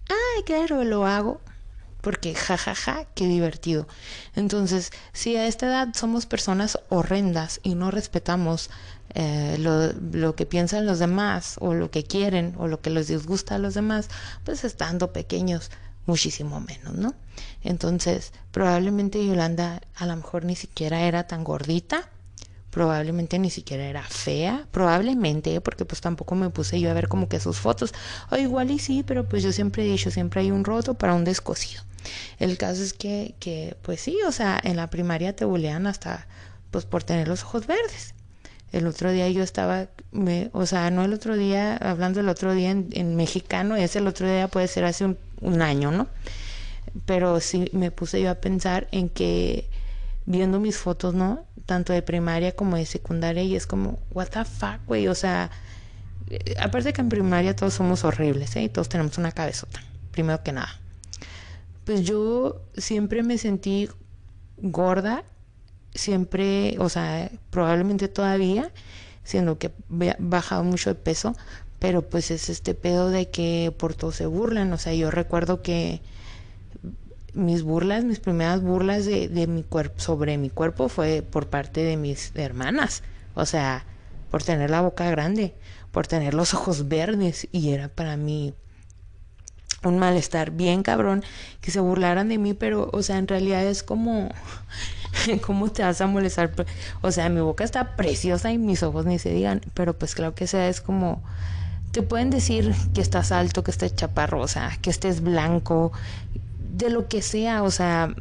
Ay, 0.10 0.44
claro, 0.44 0.84
lo 0.84 1.06
hago 1.06 1.42
porque 2.02 2.34
jajaja, 2.34 2.76
ja, 2.76 2.94
ja, 2.94 3.06
qué 3.14 3.28
divertido. 3.28 3.88
Entonces, 4.36 4.92
si 5.12 5.36
a 5.36 5.48
esta 5.48 5.68
edad 5.68 5.90
somos 5.94 6.26
personas 6.26 6.80
horrendas 6.90 7.60
y 7.62 7.76
no 7.76 7.92
respetamos 7.92 8.70
eh, 9.16 9.58
lo, 9.60 9.92
lo, 10.14 10.36
que 10.36 10.46
piensan 10.46 10.86
los 10.86 11.00
demás 11.00 11.56
o 11.60 11.74
lo 11.74 11.92
que 11.92 12.04
quieren 12.04 12.54
o 12.58 12.68
lo 12.68 12.80
que 12.80 12.90
les 12.90 13.08
disgusta 13.08 13.56
a 13.56 13.60
los 13.60 13.74
demás, 13.74 14.08
pues 14.46 14.64
estando 14.64 15.12
pequeños 15.12 15.72
muchísimo 16.10 16.60
menos, 16.60 16.96
¿no? 16.96 17.14
Entonces, 17.62 18.34
probablemente 18.52 19.26
Yolanda 19.26 19.82
a 19.96 20.06
lo 20.06 20.16
mejor 20.16 20.44
ni 20.44 20.56
siquiera 20.56 21.02
era 21.02 21.28
tan 21.28 21.44
gordita, 21.44 22.10
probablemente 22.72 23.38
ni 23.40 23.50
siquiera 23.50 23.86
era 23.86 24.04
fea, 24.04 24.68
probablemente, 24.72 25.62
porque 25.62 25.86
pues 25.86 26.02
tampoco 26.02 26.36
me 26.36 26.50
puse 26.50 26.80
yo 26.80 26.90
a 26.90 26.94
ver 26.94 27.08
como 27.08 27.30
que 27.30 27.40
sus 27.40 27.58
fotos, 27.58 27.94
o 28.32 28.38
igual 28.38 28.72
y 28.72 28.80
sí, 28.80 29.04
pero 29.06 29.28
pues 29.28 29.44
yo 29.44 29.52
siempre 29.52 29.84
he 29.84 29.92
dicho, 29.92 30.12
siempre 30.12 30.42
hay 30.42 30.52
un 30.52 30.64
roto 30.64 30.96
para 30.96 31.14
un 31.14 31.24
descosido. 31.24 31.84
El 32.40 32.58
caso 32.58 32.82
es 32.82 32.94
que, 32.94 33.36
que 33.40 33.78
pues 33.82 34.02
sí, 34.02 34.18
o 34.28 34.32
sea, 34.32 34.60
en 34.64 34.76
la 34.78 34.90
primaria 34.90 35.36
te 35.36 35.46
bulean 35.46 35.88
hasta 35.88 36.28
pues 36.72 36.86
por 36.86 37.04
tener 37.04 37.28
los 37.28 37.44
ojos 37.44 37.68
verdes. 37.68 38.14
El 38.72 38.86
otro 38.86 39.12
día 39.12 39.30
yo 39.30 39.44
estaba, 39.44 39.88
me, 40.12 40.50
o 40.54 40.66
sea, 40.66 40.92
no 40.92 41.04
el 41.04 41.14
otro 41.14 41.36
día, 41.36 41.76
hablando 41.78 42.20
el 42.20 42.30
otro 42.30 42.54
día 42.54 42.72
en, 42.72 43.16
mexicano, 43.16 43.76
es 43.76 43.96
el 43.96 44.08
otro 44.08 44.28
día 44.28 44.48
puede 44.48 44.68
ser 44.68 44.86
hace 44.86 45.06
un, 45.06 45.62
año, 45.62 45.92
¿no? 45.92 46.08
Pero 47.06 47.40
sí 47.40 47.70
me 47.74 47.92
puse 47.92 48.22
yo 48.22 48.30
a 48.30 48.36
pensar 48.36 48.88
en 48.92 49.10
que 49.10 49.68
viendo 50.26 50.60
mis 50.60 50.78
fotos, 50.78 51.14
¿no? 51.14 51.46
Tanto 51.66 51.94
de 51.94 52.02
primaria 52.02 52.56
como 52.56 52.78
de 52.78 52.86
secundaria 52.86 53.44
y 53.44 53.56
es 53.56 53.66
como, 53.66 54.00
what 54.12 54.28
the 54.28 54.46
fuck, 54.46 54.86
güey, 54.86 55.08
o 55.08 55.16
sea, 55.16 55.50
eh, 56.30 56.56
aparte 56.60 56.94
que 56.94 57.02
en 57.02 57.10
primaria 57.10 57.56
todos 57.56 57.74
somos 57.74 58.04
horribles, 58.04 58.56
¿eh? 58.56 58.64
Y 58.64 58.70
todos 58.70 58.90
tenemos 58.90 59.18
una 59.18 59.32
cabezota, 59.32 59.82
primero 60.12 60.44
que 60.44 60.52
nada. 60.52 60.80
Pues 61.86 62.04
yo 62.04 62.62
siempre 62.78 63.24
me 63.24 63.40
sentí 63.40 63.90
gorda, 64.58 65.24
siempre, 65.94 66.76
o 66.80 66.90
sea, 66.90 67.30
probablemente 67.50 68.08
todavía, 68.08 68.72
siendo 69.24 69.58
que 69.58 69.72
he 70.02 70.16
bajado 70.20 70.64
mucho 70.64 70.90
de 70.90 70.96
peso, 70.96 71.36
pero 71.80 72.02
pues 72.02 72.32
es 72.32 72.50
este 72.50 72.74
pedo 72.74 73.10
de 73.10 73.30
que 73.30 73.74
por 73.78 73.96
todo 73.96 74.12
se 74.12 74.26
burlan, 74.26 74.72
o 74.74 74.78
sea, 74.78 74.94
yo 74.94 75.12
recuerdo 75.12 75.62
que 75.62 76.02
mis 77.34 77.64
burlas, 77.64 78.04
mis 78.04 78.20
primeras 78.20 78.62
burlas 78.62 79.06
de, 79.06 79.30
de 79.30 79.48
mi 79.48 79.64
cuerpo 79.64 80.00
sobre 80.00 80.38
mi 80.38 80.50
cuerpo 80.50 80.90
fue 80.90 81.22
por 81.22 81.48
parte 81.48 81.84
de 81.84 81.96
mis 81.96 82.32
hermanas, 82.36 83.04
o 83.36 83.46
sea, 83.46 83.86
por 84.30 84.44
tener 84.44 84.70
la 84.70 84.82
boca 84.82 85.10
grande, 85.10 85.56
por 85.92 86.08
tener 86.08 86.34
los 86.34 86.54
ojos 86.54 86.88
verdes 86.88 87.48
y 87.52 87.72
era 87.72 87.88
para 87.88 88.18
mí 88.18 88.54
un 89.84 89.98
malestar 89.98 90.52
bien 90.52 90.84
cabrón 90.84 91.24
que 91.62 91.72
se 91.72 91.80
burlaran 91.80 92.30
de 92.30 92.38
mí, 92.38 92.54
pero 92.54 92.90
o 92.92 93.02
sea, 93.02 93.18
en 93.18 93.28
realidad 93.28 93.64
es 93.66 93.84
como 93.84 94.30
¿cómo 95.46 95.70
te 95.70 95.84
vas 95.84 96.02
a 96.02 96.08
molestar? 96.08 96.52
O 97.02 97.12
sea, 97.12 97.30
mi 97.30 97.42
boca 97.42 97.64
está 97.64 97.96
preciosa 97.96 98.52
y 98.52 98.58
mis 98.58 98.84
ojos 98.84 99.06
ni 99.06 99.20
se 99.20 99.34
digan, 99.34 99.62
pero 99.74 99.98
pues 99.98 100.16
claro 100.16 100.36
que 100.36 100.48
sea 100.48 100.68
es 100.70 100.82
como 100.82 101.22
te 101.92 102.04
pueden 102.04 102.30
decir 102.30 102.76
que 102.94 103.02
estás 103.02 103.32
alto, 103.32 103.64
que 103.64 103.72
estés 103.72 103.96
chaparro, 103.96 104.42
o 104.42 104.48
sea, 104.48 104.78
que 104.82 104.92
estés 104.92 105.22
blanco, 105.22 105.92
de 106.72 106.90
lo 106.90 107.08
que 107.08 107.22
sea, 107.22 107.64
o 107.64 107.72
sea, 107.72 108.14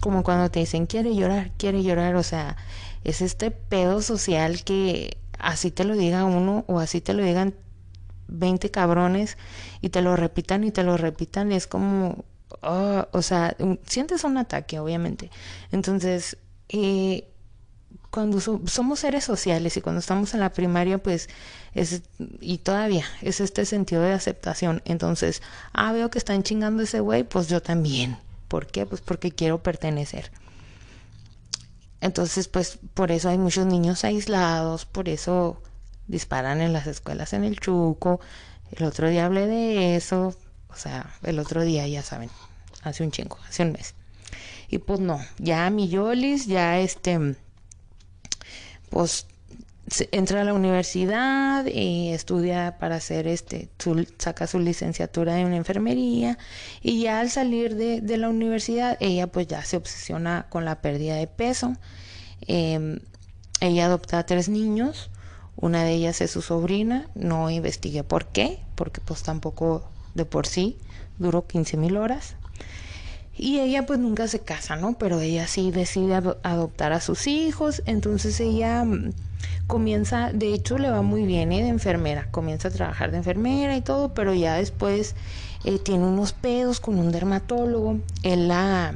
como 0.00 0.22
cuando 0.22 0.50
te 0.50 0.60
dicen 0.60 0.86
quiere 0.86 1.14
llorar, 1.14 1.50
quiere 1.58 1.82
llorar, 1.82 2.16
o 2.16 2.22
sea, 2.22 2.56
es 3.04 3.20
este 3.20 3.50
pedo 3.50 4.02
social 4.02 4.64
que 4.64 5.18
así 5.38 5.70
te 5.70 5.84
lo 5.84 5.94
diga 5.94 6.24
uno 6.24 6.64
o 6.68 6.80
así 6.80 7.00
te 7.00 7.14
lo 7.14 7.22
digan 7.22 7.54
20 8.28 8.70
cabrones 8.70 9.36
y 9.80 9.90
te 9.90 10.00
lo 10.00 10.16
repitan 10.16 10.64
y 10.64 10.70
te 10.70 10.82
lo 10.82 10.96
repitan, 10.96 11.52
es 11.52 11.66
como, 11.66 12.24
oh, 12.62 13.06
o 13.12 13.22
sea, 13.22 13.56
sientes 13.86 14.24
un 14.24 14.36
ataque, 14.36 14.78
obviamente. 14.78 15.30
Entonces, 15.70 16.36
eh, 16.68 17.28
cuando 18.10 18.40
somos 18.40 19.00
seres 19.00 19.24
sociales 19.24 19.76
y 19.76 19.80
cuando 19.80 20.00
estamos 20.00 20.34
en 20.34 20.40
la 20.40 20.52
primaria, 20.52 20.98
pues 20.98 21.30
es, 21.74 22.02
y 22.40 22.58
todavía 22.58 23.06
es 23.22 23.40
este 23.40 23.64
sentido 23.64 24.02
de 24.02 24.12
aceptación. 24.12 24.82
Entonces, 24.84 25.40
ah, 25.72 25.92
veo 25.92 26.10
que 26.10 26.18
están 26.18 26.42
chingando 26.42 26.82
ese 26.82 27.00
güey, 27.00 27.24
pues 27.24 27.48
yo 27.48 27.62
también. 27.62 28.18
¿Por 28.48 28.66
qué? 28.66 28.84
Pues 28.84 29.00
porque 29.00 29.32
quiero 29.32 29.62
pertenecer. 29.62 30.30
Entonces, 32.02 32.48
pues 32.48 32.78
por 32.92 33.12
eso 33.12 33.30
hay 33.30 33.38
muchos 33.38 33.64
niños 33.64 34.04
aislados, 34.04 34.84
por 34.84 35.08
eso 35.08 35.62
disparan 36.06 36.60
en 36.60 36.74
las 36.74 36.86
escuelas 36.86 37.32
en 37.32 37.44
el 37.44 37.60
Chuco. 37.60 38.20
El 38.72 38.84
otro 38.84 39.08
día 39.08 39.24
hablé 39.24 39.46
de 39.46 39.96
eso, 39.96 40.36
o 40.72 40.76
sea, 40.76 41.14
el 41.22 41.38
otro 41.38 41.62
día, 41.62 41.86
ya 41.86 42.02
saben, 42.02 42.30
hace 42.82 43.04
un 43.04 43.10
chingo, 43.10 43.38
hace 43.48 43.62
un 43.62 43.72
mes. 43.72 43.94
Y 44.68 44.78
pues 44.78 45.00
no, 45.00 45.20
ya 45.38 45.68
mi 45.70 45.88
Yolis, 45.88 46.46
ya 46.46 46.78
este, 46.80 47.36
pues 48.88 49.26
entra 50.10 50.40
a 50.40 50.44
la 50.44 50.54
universidad 50.54 51.66
y 51.66 52.12
estudia 52.12 52.78
para 52.78 52.96
hacer 52.96 53.26
este, 53.26 53.68
saca 54.18 54.46
su 54.46 54.58
licenciatura 54.58 55.40
en 55.40 55.52
enfermería 55.52 56.38
y 56.80 57.02
ya 57.02 57.20
al 57.20 57.30
salir 57.30 57.76
de, 57.76 58.16
la 58.16 58.28
universidad 58.28 58.96
ella 59.00 59.26
pues 59.26 59.48
ya 59.48 59.64
se 59.64 59.76
obsesiona 59.76 60.46
con 60.48 60.64
la 60.64 60.80
pérdida 60.80 61.16
de 61.16 61.26
peso. 61.26 61.74
Em, 62.46 63.00
ella 63.60 63.86
adopta 63.86 64.18
a 64.18 64.26
tres 64.26 64.48
niños, 64.48 65.10
una 65.56 65.84
de 65.84 65.92
ellas 65.92 66.20
es 66.20 66.30
su 66.30 66.42
sobrina, 66.42 67.08
no 67.14 67.50
investigué 67.50 68.04
por 68.04 68.26
qué, 68.26 68.60
porque 68.74 69.00
pues 69.00 69.22
tampoco 69.22 69.88
de 70.14 70.24
por 70.24 70.46
sí 70.46 70.76
duró 71.18 71.46
15 71.46 71.76
mil 71.76 71.96
horas. 71.96 72.36
Y 73.36 73.60
ella 73.60 73.86
pues 73.86 73.98
nunca 73.98 74.28
se 74.28 74.40
casa, 74.40 74.76
¿no? 74.76 74.94
Pero 74.98 75.20
ella 75.20 75.46
sí 75.46 75.70
decide 75.70 76.14
adoptar 76.42 76.92
a 76.92 77.00
sus 77.00 77.26
hijos, 77.26 77.82
entonces 77.86 78.38
ella 78.40 78.84
mm, 78.84 79.12
comienza, 79.66 80.32
de 80.32 80.52
hecho 80.52 80.78
le 80.78 80.90
va 80.90 81.02
muy 81.02 81.24
bien 81.24 81.50
¿eh? 81.50 81.62
de 81.62 81.68
enfermera, 81.68 82.30
comienza 82.30 82.68
a 82.68 82.70
trabajar 82.70 83.10
de 83.10 83.18
enfermera 83.18 83.74
y 83.76 83.80
todo, 83.80 84.12
pero 84.12 84.34
ya 84.34 84.56
después 84.56 85.14
eh, 85.64 85.78
tiene 85.78 86.04
unos 86.04 86.34
pedos 86.34 86.78
con 86.78 86.98
un 86.98 87.10
dermatólogo, 87.10 87.98
él 88.22 88.48
la, 88.48 88.94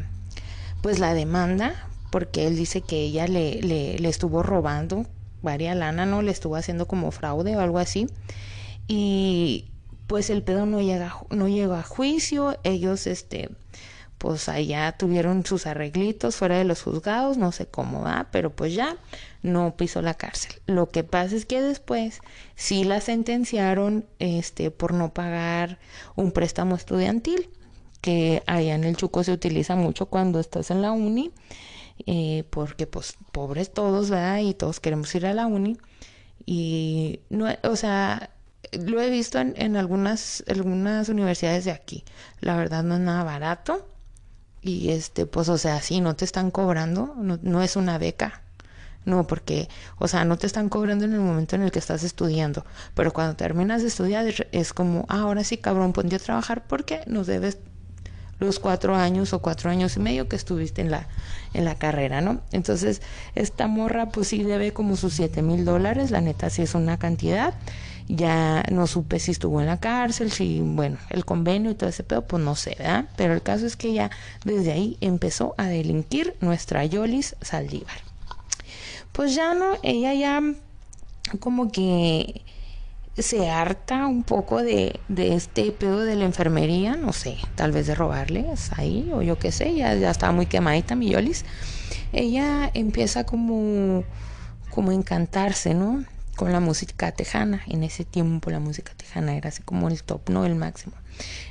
pues 0.83 0.99
la 0.99 1.15
demanda, 1.15 1.89
porque 2.11 2.47
él 2.47 2.57
dice 2.57 2.83
que 2.83 3.01
ella 3.01 3.27
le, 3.27 3.63
le, 3.63 3.99
le 3.99 4.09
estuvo 4.09 4.43
robando 4.43 5.07
varias 5.43 5.77
lana, 5.77 6.05
¿no? 6.05 6.21
Le 6.21 6.31
estuvo 6.31 6.57
haciendo 6.57 6.87
como 6.87 7.11
fraude 7.11 7.57
o 7.57 7.61
algo 7.61 7.79
así. 7.79 8.07
Y 8.87 9.67
pues 10.07 10.31
el 10.31 10.43
pedo 10.43 10.67
no 10.67 10.81
llega, 10.81 11.17
no 11.31 11.49
llega 11.49 11.81
a 11.81 11.83
juicio, 11.83 12.59
ellos 12.65 13.07
este 13.07 13.51
pues 14.19 14.49
allá 14.49 14.93
tuvieron 14.93 15.45
sus 15.45 15.67
arreglitos 15.67 16.37
fuera 16.37 16.57
de 16.57 16.65
los 16.65 16.83
juzgados, 16.83 17.37
no 17.37 17.53
sé 17.53 17.67
cómo 17.67 18.03
va, 18.03 18.29
pero 18.33 18.51
pues 18.51 18.75
ya 18.75 18.97
no 19.43 19.77
pisó 19.77 20.01
la 20.01 20.15
cárcel. 20.15 20.55
Lo 20.67 20.89
que 20.89 21.05
pasa 21.05 21.37
es 21.37 21.45
que 21.45 21.61
después 21.61 22.21
sí 22.55 22.85
la 22.85 23.01
sentenciaron 23.01 24.07
este 24.19 24.71
por 24.71 24.95
no 24.95 25.13
pagar 25.13 25.79
un 26.15 26.33
préstamo 26.33 26.77
estudiantil, 26.77 27.51
que 28.01 28.43
allá 28.47 28.75
en 28.75 28.85
el 28.85 28.97
Chuco 28.97 29.23
se 29.23 29.33
utiliza 29.33 29.77
mucho 29.77 30.07
cuando 30.07 30.41
estás 30.41 30.71
en 30.71 30.81
la 30.81 30.93
uni, 30.93 31.33
eh, 32.07 32.45
porque 32.51 32.87
pues 32.87 33.17
pobres 33.33 33.73
todos, 33.73 34.11
¿verdad? 34.11 34.39
Y 34.39 34.55
todos 34.55 34.81
queremos 34.81 35.15
ir 35.15 35.27
a 35.27 35.35
la 35.35 35.47
uni. 35.47 35.77
Y 36.47 37.21
no, 37.29 37.49
o 37.65 37.77
sea, 37.77 38.31
lo 38.73 39.01
he 39.01 39.11
visto 39.11 39.39
en, 39.39 39.55
en 39.57 39.77
algunas, 39.77 40.45
algunas 40.49 41.09
universidades 41.09 41.65
de 41.65 41.73
aquí. 41.73 42.05
La 42.41 42.57
verdad 42.57 42.83
no 42.83 42.95
es 42.95 43.01
nada 43.01 43.25
barato 43.25 43.87
y 44.67 44.91
este, 44.91 45.27
pues, 45.27 45.49
o 45.49 45.59
sea, 45.59 45.81
si 45.81 46.01
no 46.01 46.17
te 46.17 46.25
están 46.25 46.51
cobrando, 46.51 47.15
no, 47.17 47.63
es 47.63 47.77
una 47.77 47.99
beca. 47.99 48.43
No, 49.05 49.25
porque, 49.25 49.69
o 49.99 50.09
sea, 50.09 50.25
no 50.25 50.37
te 50.37 50.49
están 50.49 50.69
cobrando 50.69 51.05
en 51.05 51.13
el 51.13 51.21
momento 51.21 51.55
en 51.55 51.63
el 51.63 51.71
que 51.71 51.79
estás 51.79 52.03
estudiando. 52.03 52.67
Pero 52.95 53.13
cuando 53.13 53.37
terminas 53.37 53.83
de 53.83 53.89
estudiar 53.89 54.27
es 54.51 54.73
como, 54.73 55.07
ah, 55.09 55.21
ahora 55.21 55.45
sí, 55.45 55.59
cabrón, 55.59 55.93
ponte 55.93 56.17
a 56.17 56.19
trabajar 56.19 56.67
porque 56.67 57.03
nos 57.07 57.29
debes 57.29 57.59
los 58.41 58.59
cuatro 58.59 58.97
años 58.97 59.33
o 59.33 59.41
cuatro 59.41 59.71
años 59.71 59.97
y 59.97 60.01
medio 60.01 60.29
que 60.29 60.35
estuviste 60.35 60.81
en 60.81 60.91
la, 60.91 61.07
en 61.55 61.65
la 61.65 61.77
carrera, 61.77 62.21
¿no? 62.21 62.41
Entonces, 62.51 63.01
esta 63.37 63.69
morra, 63.69 64.09
pues 64.09 64.27
sí 64.27 64.43
debe 64.43 64.73
como 64.73 64.97
sus 64.97 65.15
siete 65.15 65.41
mil 65.41 65.65
dólares, 65.65 66.11
la 66.11 66.21
neta 66.21 66.51
sí 66.51 66.63
es 66.63 66.75
una 66.75 66.99
cantidad 66.99 67.55
ya 68.09 68.63
no 68.71 68.87
supe 68.87 69.19
si 69.19 69.33
estuvo 69.33 69.61
en 69.61 69.67
la 69.67 69.81
cárcel, 69.81 70.31
si, 70.31 70.61
bueno, 70.61 70.99
el 71.11 71.25
convenio 71.25 71.71
y 71.71 71.75
todo 71.75 71.91
ese 71.91 72.05
pedo, 72.05 72.27
pues 72.27 72.43
no 72.43 72.55
sé, 72.55 72.77
¿verdad? 72.79 73.07
Pero 73.17 73.35
el 73.35 73.43
caso 73.43 73.67
es 73.67 73.77
que 73.77 73.93
ya 73.93 74.11
desde 74.45 74.73
ahí 74.73 74.97
empezó 75.01 75.55
a 75.59 75.67
delinquir 75.67 76.37
nuestra 76.41 76.85
Yolis 76.85 77.37
Saldívar. 77.41 77.99
Pues 79.13 79.35
ya 79.35 79.55
no, 79.55 79.77
ella 79.83 80.15
ya 80.15 80.41
como 81.41 81.73
que 81.73 82.43
se 83.19 83.49
harta 83.49 84.07
un 84.07 84.23
poco 84.23 84.63
de, 84.63 85.01
de 85.09 85.35
este 85.35 85.73
pedo 85.73 86.01
de 86.01 86.17
la 86.17 86.27
enfermería, 86.27 86.97
no 86.97 87.13
sé, 87.13 87.39
tal 87.55 87.73
vez 87.73 87.87
de 87.87 87.95
robarles 87.95 88.71
ahí, 88.77 89.11
o 89.13 89.23
yo 89.23 89.39
qué 89.39 89.53
sé, 89.53 89.75
ya, 89.75 89.95
ya 89.95 90.11
estaba 90.11 90.33
muy 90.33 90.47
quemadita 90.47 90.95
mi 90.95 91.09
Yolis. 91.09 91.45
Ella 92.13 92.71
empieza 92.75 93.25
como, 93.25 94.05
como 94.71 94.91
a 94.91 94.95
encantarse, 94.95 95.75
¿no? 95.75 96.05
Con 96.37 96.53
la 96.53 96.61
música 96.61 97.13
tejana. 97.13 97.63
En 97.67 97.83
ese 97.83 98.05
tiempo 98.05 98.51
la 98.51 98.61
música 98.61 98.93
tejana 98.97 99.37
era 99.37 99.49
así 99.49 99.63
como 99.63 99.89
el 99.89 100.03
top, 100.03 100.31
no 100.31 100.47
el 100.47 100.55
máximo. 100.55 100.95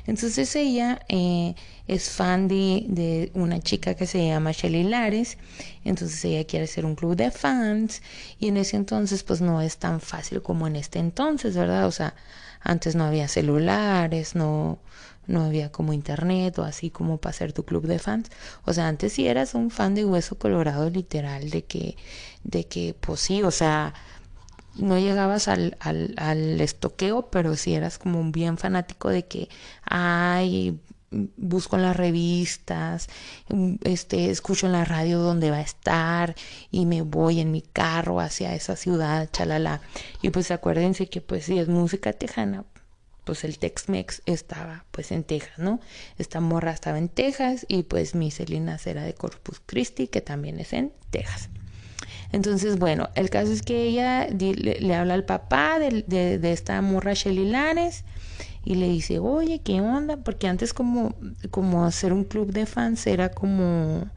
Entonces 0.05 0.55
ella 0.55 0.99
eh, 1.09 1.55
es 1.87 2.09
fan 2.09 2.47
de, 2.47 2.85
de, 2.87 3.31
una 3.33 3.59
chica 3.59 3.95
que 3.95 4.05
se 4.05 4.27
llama 4.27 4.51
Shelly 4.51 4.83
Lares, 4.83 5.37
entonces 5.83 6.23
ella 6.23 6.45
quiere 6.45 6.65
hacer 6.65 6.85
un 6.85 6.95
club 6.95 7.15
de 7.15 7.31
fans 7.31 8.03
y 8.39 8.49
en 8.49 8.57
ese 8.57 8.77
entonces 8.77 9.23
pues 9.23 9.41
no 9.41 9.61
es 9.61 9.77
tan 9.77 9.99
fácil 10.01 10.43
como 10.43 10.67
en 10.67 10.75
este 10.75 10.99
entonces, 10.99 11.57
¿verdad? 11.57 11.87
O 11.87 11.91
sea, 11.91 12.13
antes 12.61 12.95
no 12.95 13.05
había 13.05 13.27
celulares, 13.27 14.35
no, 14.35 14.79
no 15.27 15.45
había 15.45 15.71
como 15.71 15.93
internet 15.93 16.57
o 16.59 16.63
así 16.63 16.89
como 16.89 17.17
para 17.17 17.31
hacer 17.31 17.53
tu 17.53 17.63
club 17.65 17.87
de 17.87 17.99
fans. 17.99 18.29
O 18.65 18.73
sea, 18.73 18.87
antes 18.87 19.13
sí 19.13 19.27
eras 19.27 19.53
un 19.55 19.71
fan 19.71 19.95
de 19.95 20.05
Hueso 20.05 20.37
Colorado 20.37 20.89
literal, 20.89 21.49
de 21.49 21.63
que, 21.63 21.95
de 22.43 22.65
que 22.65 22.95
pues 22.99 23.19
sí, 23.21 23.43
o 23.43 23.51
sea, 23.51 23.93
no 24.77 24.99
llegabas 24.99 25.47
al, 25.47 25.77
al, 25.79 26.13
al 26.17 26.59
estoqueo, 26.61 27.29
pero 27.29 27.55
sí 27.55 27.73
eras 27.73 27.97
como 27.97 28.19
un 28.19 28.31
bien 28.31 28.57
fanático 28.57 29.09
de 29.09 29.25
que, 29.25 29.49
ay, 29.83 30.79
busco 31.37 31.75
en 31.75 31.83
las 31.83 31.95
revistas, 31.95 33.07
este, 33.83 34.29
escucho 34.31 34.65
en 34.65 34.73
la 34.73 34.85
radio 34.85 35.19
dónde 35.19 35.51
va 35.51 35.57
a 35.57 35.61
estar 35.61 36.35
y 36.71 36.85
me 36.85 37.01
voy 37.01 37.39
en 37.39 37.51
mi 37.51 37.61
carro 37.61 38.19
hacia 38.19 38.53
esa 38.55 38.75
ciudad, 38.75 39.29
chalala. 39.31 39.81
Y 40.21 40.29
pues 40.29 40.51
acuérdense 40.51 41.07
que 41.07 41.21
pues 41.21 41.45
si 41.45 41.59
es 41.59 41.67
música 41.67 42.13
tejana, 42.13 42.65
pues 43.23 43.43
el 43.43 43.57
Tex-Mex 43.57 44.21
estaba 44.25 44.85
pues 44.91 45.11
en 45.11 45.23
Texas, 45.23 45.57
¿no? 45.57 45.79
Esta 46.17 46.39
morra 46.39 46.71
estaba 46.71 46.97
en 46.97 47.09
Texas 47.09 47.65
y 47.67 47.83
pues 47.83 48.13
mi 48.13 48.31
Selena 48.31 48.77
era 48.85 49.03
de 49.03 49.13
Corpus 49.13 49.61
Christi, 49.65 50.07
que 50.07 50.21
también 50.21 50.59
es 50.59 50.73
en 50.73 50.93
Texas. 51.09 51.49
Entonces, 52.35 52.77
bueno, 52.77 53.07
el 53.15 53.29
caso 53.29 53.53
es 53.53 53.61
que 53.61 53.83
ella 53.83 54.27
le, 54.27 54.93
habla 54.93 55.13
al 55.13 55.23
papá 55.23 55.79
de, 55.79 56.03
de, 56.03 56.51
esta 56.51 56.81
morra 56.81 57.13
Shelly 57.13 57.49
Lanes 57.49 58.03
y 58.65 58.75
le 58.75 58.89
dice, 58.89 59.19
oye, 59.19 59.61
¿qué 59.63 59.79
onda? 59.79 60.17
Porque 60.17 60.49
antes 60.49 60.73
como, 60.73 61.15
como 61.49 61.85
hacer 61.85 62.11
un 62.11 62.25
club 62.25 62.51
de 62.51 62.65
fans 62.65 63.07
era 63.07 63.29
como 63.29 64.09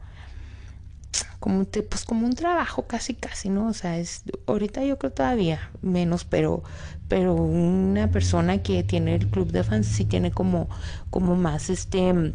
como 1.39 1.63
pues 1.63 2.03
como 2.03 2.27
un 2.27 2.35
trabajo 2.35 2.85
casi 2.85 3.15
casi 3.15 3.49
no 3.49 3.67
o 3.69 3.73
sea 3.73 3.97
es 3.97 4.23
ahorita 4.45 4.83
yo 4.83 4.99
creo 4.99 5.11
todavía 5.11 5.71
menos 5.81 6.25
pero 6.25 6.61
pero 7.07 7.33
una 7.33 8.11
persona 8.11 8.61
que 8.61 8.83
tiene 8.83 9.15
el 9.15 9.27
club 9.27 9.49
de 9.51 9.63
fans 9.63 9.87
sí 9.87 10.03
tiene 10.03 10.31
como 10.31 10.67
como 11.09 11.35
más 11.35 11.69
este 11.69 12.33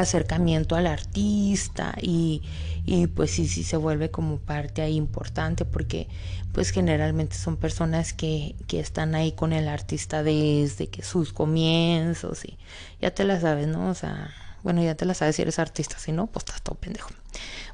acercamiento 0.00 0.76
al 0.76 0.86
artista 0.86 1.94
y, 2.00 2.42
y 2.86 3.08
pues 3.08 3.32
sí, 3.32 3.48
sí 3.48 3.64
se 3.64 3.76
vuelve 3.76 4.12
como 4.12 4.38
parte 4.38 4.80
ahí 4.80 4.94
importante 4.94 5.64
porque 5.64 6.08
pues 6.52 6.70
generalmente 6.70 7.36
son 7.36 7.56
personas 7.56 8.12
que, 8.12 8.54
que 8.68 8.78
están 8.78 9.16
ahí 9.16 9.32
con 9.32 9.52
el 9.52 9.68
artista 9.68 10.22
desde 10.22 10.86
que 10.86 11.02
sus 11.02 11.32
comienzos 11.32 12.44
y 12.44 12.56
ya 13.00 13.10
te 13.10 13.24
la 13.24 13.40
sabes, 13.40 13.66
¿no? 13.66 13.88
O 13.90 13.94
sea, 13.94 14.32
bueno, 14.62 14.82
ya 14.82 14.94
te 14.94 15.04
la 15.04 15.14
sabes 15.14 15.36
si 15.36 15.42
eres 15.42 15.58
artista, 15.58 15.98
si 15.98 16.12
no, 16.12 16.28
pues 16.28 16.44
estás 16.44 16.62
todo 16.62 16.76
pendejo. 16.76 17.10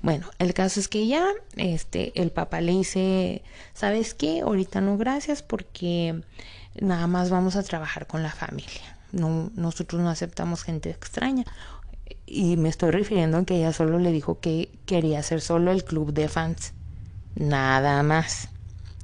Bueno, 0.01 0.29
el 0.38 0.55
caso 0.55 0.81
es 0.81 0.88
que 0.88 1.07
ya, 1.07 1.27
este, 1.57 2.18
el 2.20 2.33
papá 2.33 2.62
le 2.62 2.72
dice, 2.72 3.42
¿sabes 3.75 4.14
qué? 4.14 4.40
Ahorita 4.40 4.81
no, 4.81 4.96
gracias, 4.96 5.42
porque 5.42 6.22
nada 6.81 7.07
más 7.07 7.29
vamos 7.29 7.57
a 7.57 7.62
trabajar 7.62 8.07
con 8.07 8.22
la 8.22 8.33
familia. 8.33 8.98
No, 9.12 9.51
nosotros 9.55 10.01
no 10.01 10.09
aceptamos 10.09 10.62
gente 10.64 10.88
extraña 10.88 11.44
y 12.27 12.57
me 12.57 12.69
estoy 12.69 12.91
refiriendo 12.91 13.38
a 13.38 13.45
que 13.45 13.57
ella 13.57 13.73
solo 13.73 13.99
le 13.99 14.12
dijo 14.12 14.41
que 14.41 14.71
quería 14.87 15.19
hacer 15.19 15.41
solo 15.41 15.71
el 15.71 15.85
club 15.85 16.12
de 16.12 16.29
fans, 16.29 16.73
nada 17.35 18.03
más. 18.03 18.49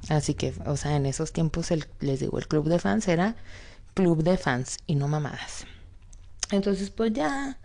Así 0.09 0.33
que, 0.33 0.53
o 0.65 0.77
sea, 0.77 0.95
en 0.95 1.05
esos 1.05 1.31
tiempos 1.33 1.71
el, 1.71 1.85
les 1.99 2.19
digo, 2.19 2.39
el 2.39 2.47
club 2.47 2.67
de 2.67 2.79
fans 2.79 3.07
era 3.07 3.35
club 3.93 4.23
de 4.23 4.37
fans 4.37 4.77
y 4.87 4.95
no 4.95 5.07
mamadas. 5.07 5.65
Entonces, 6.51 6.89
pues 6.89 7.13
ya 7.13 7.57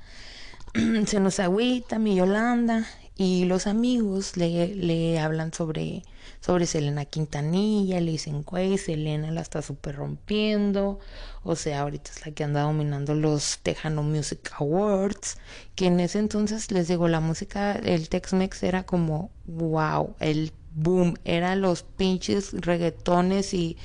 se 1.06 1.20
nos 1.20 1.40
agüita 1.40 1.98
mi 1.98 2.16
Yolanda 2.16 2.86
y 3.16 3.44
los 3.44 3.66
amigos 3.66 4.36
le, 4.36 4.74
le 4.74 5.18
hablan 5.18 5.52
sobre 5.52 6.02
sobre 6.44 6.66
Selena 6.66 7.06
Quintanilla, 7.06 8.02
le 8.02 8.10
dicen, 8.10 8.42
güey, 8.42 8.76
Selena 8.76 9.30
la 9.30 9.40
está 9.40 9.62
súper 9.62 9.96
rompiendo, 9.96 10.98
o 11.42 11.56
sea, 11.56 11.80
ahorita 11.80 12.10
es 12.10 12.26
la 12.26 12.32
que 12.32 12.44
anda 12.44 12.60
dominando 12.60 13.14
los 13.14 13.60
Tejano 13.62 14.02
Music 14.02 14.52
Awards, 14.58 15.38
que 15.74 15.86
en 15.86 16.00
ese 16.00 16.18
entonces, 16.18 16.70
les 16.70 16.86
digo, 16.86 17.08
la 17.08 17.20
música, 17.20 17.72
el 17.72 18.10
Tex-Mex 18.10 18.62
era 18.62 18.82
como, 18.82 19.30
wow, 19.46 20.16
el 20.20 20.52
boom, 20.74 21.14
eran 21.24 21.62
los 21.62 21.82
pinches 21.82 22.52
reggaetones 22.52 23.54
y 23.54 23.78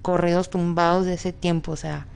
correos 0.00 0.50
tumbados 0.50 1.04
de 1.04 1.14
ese 1.14 1.32
tiempo, 1.32 1.72
o 1.72 1.76
sea, 1.76 2.06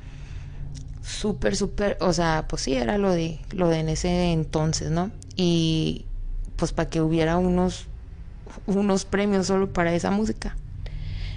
súper, 1.02 1.56
súper, 1.56 1.98
o 2.00 2.12
sea, 2.12 2.46
pues 2.48 2.62
sí, 2.62 2.74
era 2.74 2.98
lo 2.98 3.10
de, 3.10 3.40
lo 3.50 3.68
de 3.68 3.80
en 3.80 3.88
ese 3.88 4.30
entonces, 4.30 4.92
¿no? 4.92 5.10
Y 5.34 6.06
pues 6.54 6.72
para 6.72 6.88
que 6.88 7.00
hubiera 7.00 7.36
unos 7.36 7.88
unos 8.66 9.04
premios 9.04 9.46
solo 9.46 9.72
para 9.72 9.94
esa 9.94 10.10
música. 10.10 10.56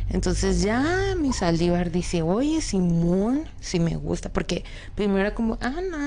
Entonces 0.09 0.61
ya 0.61 1.15
mi 1.19 1.33
Saldívar 1.33 1.91
dice, 1.91 2.21
oye 2.21 2.61
Simón, 2.61 3.45
si 3.59 3.79
me 3.79 3.95
gusta, 3.95 4.29
porque 4.29 4.63
primero 4.93 5.21
era 5.21 5.33
como, 5.33 5.57
ah, 5.61 5.81
no, 5.89 5.97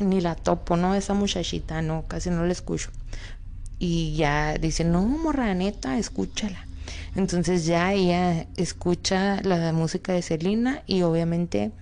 ni 0.00 0.20
la 0.20 0.34
topo, 0.34 0.76
¿no? 0.76 0.94
Esa 0.94 1.14
muchachita, 1.14 1.80
no, 1.80 2.04
casi 2.06 2.30
no 2.30 2.44
la 2.44 2.52
escucho. 2.52 2.90
Y 3.78 4.16
ya 4.16 4.58
dice, 4.58 4.84
no, 4.84 5.02
morra, 5.02 5.54
neta, 5.54 5.98
escúchala. 5.98 6.66
Entonces 7.16 7.64
ya 7.64 7.92
ella 7.92 8.46
escucha 8.56 9.40
la 9.42 9.72
música 9.72 10.12
de 10.12 10.22
Selena 10.22 10.82
y 10.86 11.02
obviamente 11.02 11.72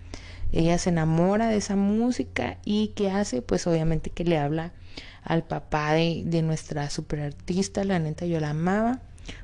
ella 0.52 0.78
se 0.78 0.90
enamora 0.90 1.48
de 1.48 1.56
esa 1.56 1.76
música 1.76 2.58
y 2.64 2.88
¿qué 2.88 3.10
hace? 3.10 3.42
Pues 3.42 3.66
obviamente 3.66 4.10
que 4.10 4.24
le 4.24 4.38
habla 4.38 4.72
al 5.26 5.44
papá 5.44 5.92
de, 5.92 6.22
de 6.24 6.42
nuestra 6.42 6.88
superartista, 6.88 7.84
la 7.84 7.98
neta 7.98 8.26
yo 8.26 8.38
la 8.38 8.50
amaba, 8.50 9.00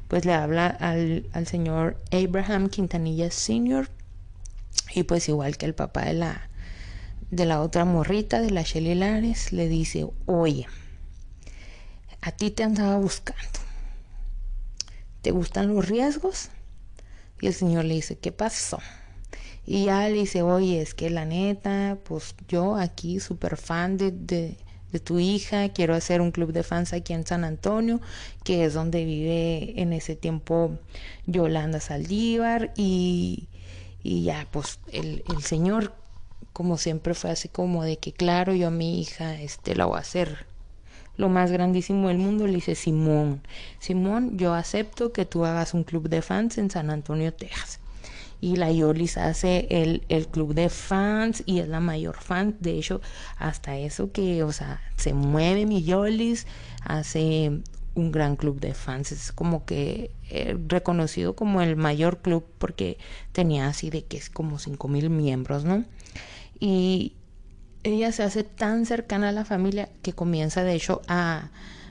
pues 0.06 0.24
le 0.24 0.32
habla 0.32 0.68
al, 0.68 1.28
al 1.32 1.46
señor 1.46 2.00
Abraham 2.12 2.68
Quintanilla 2.68 3.30
Sr. 3.30 3.90
y 4.94 5.02
pues 5.02 5.28
igual 5.28 5.56
que 5.56 5.66
el 5.66 5.74
papá 5.74 6.04
de 6.04 6.14
la, 6.14 6.48
de 7.32 7.46
la 7.46 7.60
otra 7.60 7.84
morrita, 7.84 8.40
de 8.40 8.50
la 8.50 8.62
Shelly 8.62 8.94
Lares, 8.94 9.52
le 9.52 9.68
dice, 9.68 10.06
oye, 10.26 10.68
a 12.20 12.30
ti 12.30 12.52
te 12.52 12.62
andaba 12.62 12.96
buscando. 12.98 13.42
¿Te 15.20 15.32
gustan 15.32 15.68
los 15.68 15.88
riesgos? 15.88 16.50
Y 17.40 17.48
el 17.48 17.54
señor 17.54 17.86
le 17.86 17.94
dice, 17.94 18.18
¿qué 18.18 18.30
pasó? 18.30 18.78
Y 19.66 19.86
ya 19.86 20.08
le 20.08 20.14
dice, 20.14 20.42
oye, 20.42 20.80
es 20.80 20.94
que 20.94 21.10
la 21.10 21.24
neta, 21.24 21.98
pues 22.04 22.36
yo 22.46 22.76
aquí 22.76 23.18
súper 23.18 23.56
fan 23.56 23.96
de, 23.96 24.12
de, 24.12 24.56
de 24.92 25.00
tu 25.00 25.18
hija, 25.18 25.70
quiero 25.70 25.94
hacer 25.94 26.20
un 26.20 26.30
club 26.30 26.52
de 26.52 26.62
fans 26.62 26.92
aquí 26.92 27.14
en 27.14 27.26
San 27.26 27.44
Antonio, 27.44 28.00
que 28.44 28.64
es 28.64 28.74
donde 28.74 29.04
vive 29.04 29.80
en 29.80 29.92
ese 29.92 30.16
tiempo 30.16 30.78
Yolanda 31.26 31.80
Saldívar 31.80 32.72
y, 32.76 33.48
y 34.02 34.22
ya 34.22 34.46
pues 34.50 34.78
el, 34.92 35.24
el 35.34 35.42
señor 35.42 35.94
como 36.52 36.76
siempre 36.76 37.14
fue 37.14 37.30
así 37.30 37.48
como 37.48 37.82
de 37.82 37.96
que 37.96 38.12
claro 38.12 38.54
yo 38.54 38.68
a 38.68 38.70
mi 38.70 39.00
hija 39.00 39.40
este 39.40 39.74
la 39.74 39.86
voy 39.86 39.96
a 39.96 40.00
hacer 40.00 40.46
lo 41.16 41.28
más 41.28 41.50
grandísimo 41.50 42.08
del 42.08 42.18
mundo 42.18 42.46
le 42.46 42.54
dice 42.54 42.74
Simón 42.74 43.42
Simón 43.78 44.36
yo 44.36 44.52
acepto 44.52 45.12
que 45.12 45.24
tú 45.24 45.46
hagas 45.46 45.72
un 45.72 45.84
club 45.84 46.10
de 46.10 46.20
fans 46.20 46.58
en 46.58 46.70
San 46.70 46.90
Antonio 46.90 47.32
Texas 47.32 47.80
y 48.42 48.56
la 48.56 48.72
Yolis 48.72 49.18
hace 49.18 49.68
el, 49.70 50.02
el 50.08 50.26
club 50.26 50.52
de 50.52 50.68
fans 50.68 51.44
y 51.46 51.60
es 51.60 51.68
la 51.68 51.78
mayor 51.78 52.16
fan. 52.16 52.56
De 52.58 52.72
hecho, 52.72 53.00
hasta 53.38 53.78
eso 53.78 54.10
que, 54.10 54.42
o 54.42 54.50
sea, 54.50 54.82
se 54.96 55.14
mueve 55.14 55.64
mi 55.64 55.84
Yolis, 55.84 56.48
hace 56.84 57.62
un 57.94 58.10
gran 58.10 58.34
club 58.34 58.58
de 58.58 58.74
fans. 58.74 59.12
Es 59.12 59.30
como 59.30 59.64
que 59.64 60.10
eh, 60.28 60.58
reconocido 60.66 61.36
como 61.36 61.62
el 61.62 61.76
mayor 61.76 62.18
club 62.20 62.44
porque 62.58 62.98
tenía 63.30 63.68
así 63.68 63.90
de 63.90 64.04
que 64.04 64.16
es 64.16 64.28
como 64.28 64.58
cinco 64.58 64.88
mil 64.88 65.08
miembros, 65.08 65.64
¿no? 65.64 65.84
Y 66.58 67.12
ella 67.84 68.10
se 68.10 68.24
hace 68.24 68.42
tan 68.42 68.86
cercana 68.86 69.28
a 69.28 69.32
la 69.32 69.44
familia 69.44 69.88
que 70.02 70.14
comienza 70.14 70.64
de 70.64 70.74
hecho 70.74 71.00
a, 71.06 71.50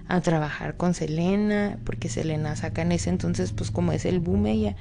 a 0.10 0.20
trabajar 0.20 0.76
con 0.76 0.94
Selena, 0.96 1.80
porque 1.86 2.10
Selena 2.10 2.58
saca 2.58 2.82
en 2.82 2.92
ese 2.92 3.10
entonces, 3.10 3.54
pues 3.54 3.72
como 3.72 3.94
es 3.94 4.04
el 4.04 4.20
boom 4.20 4.48
ella, 4.48 4.76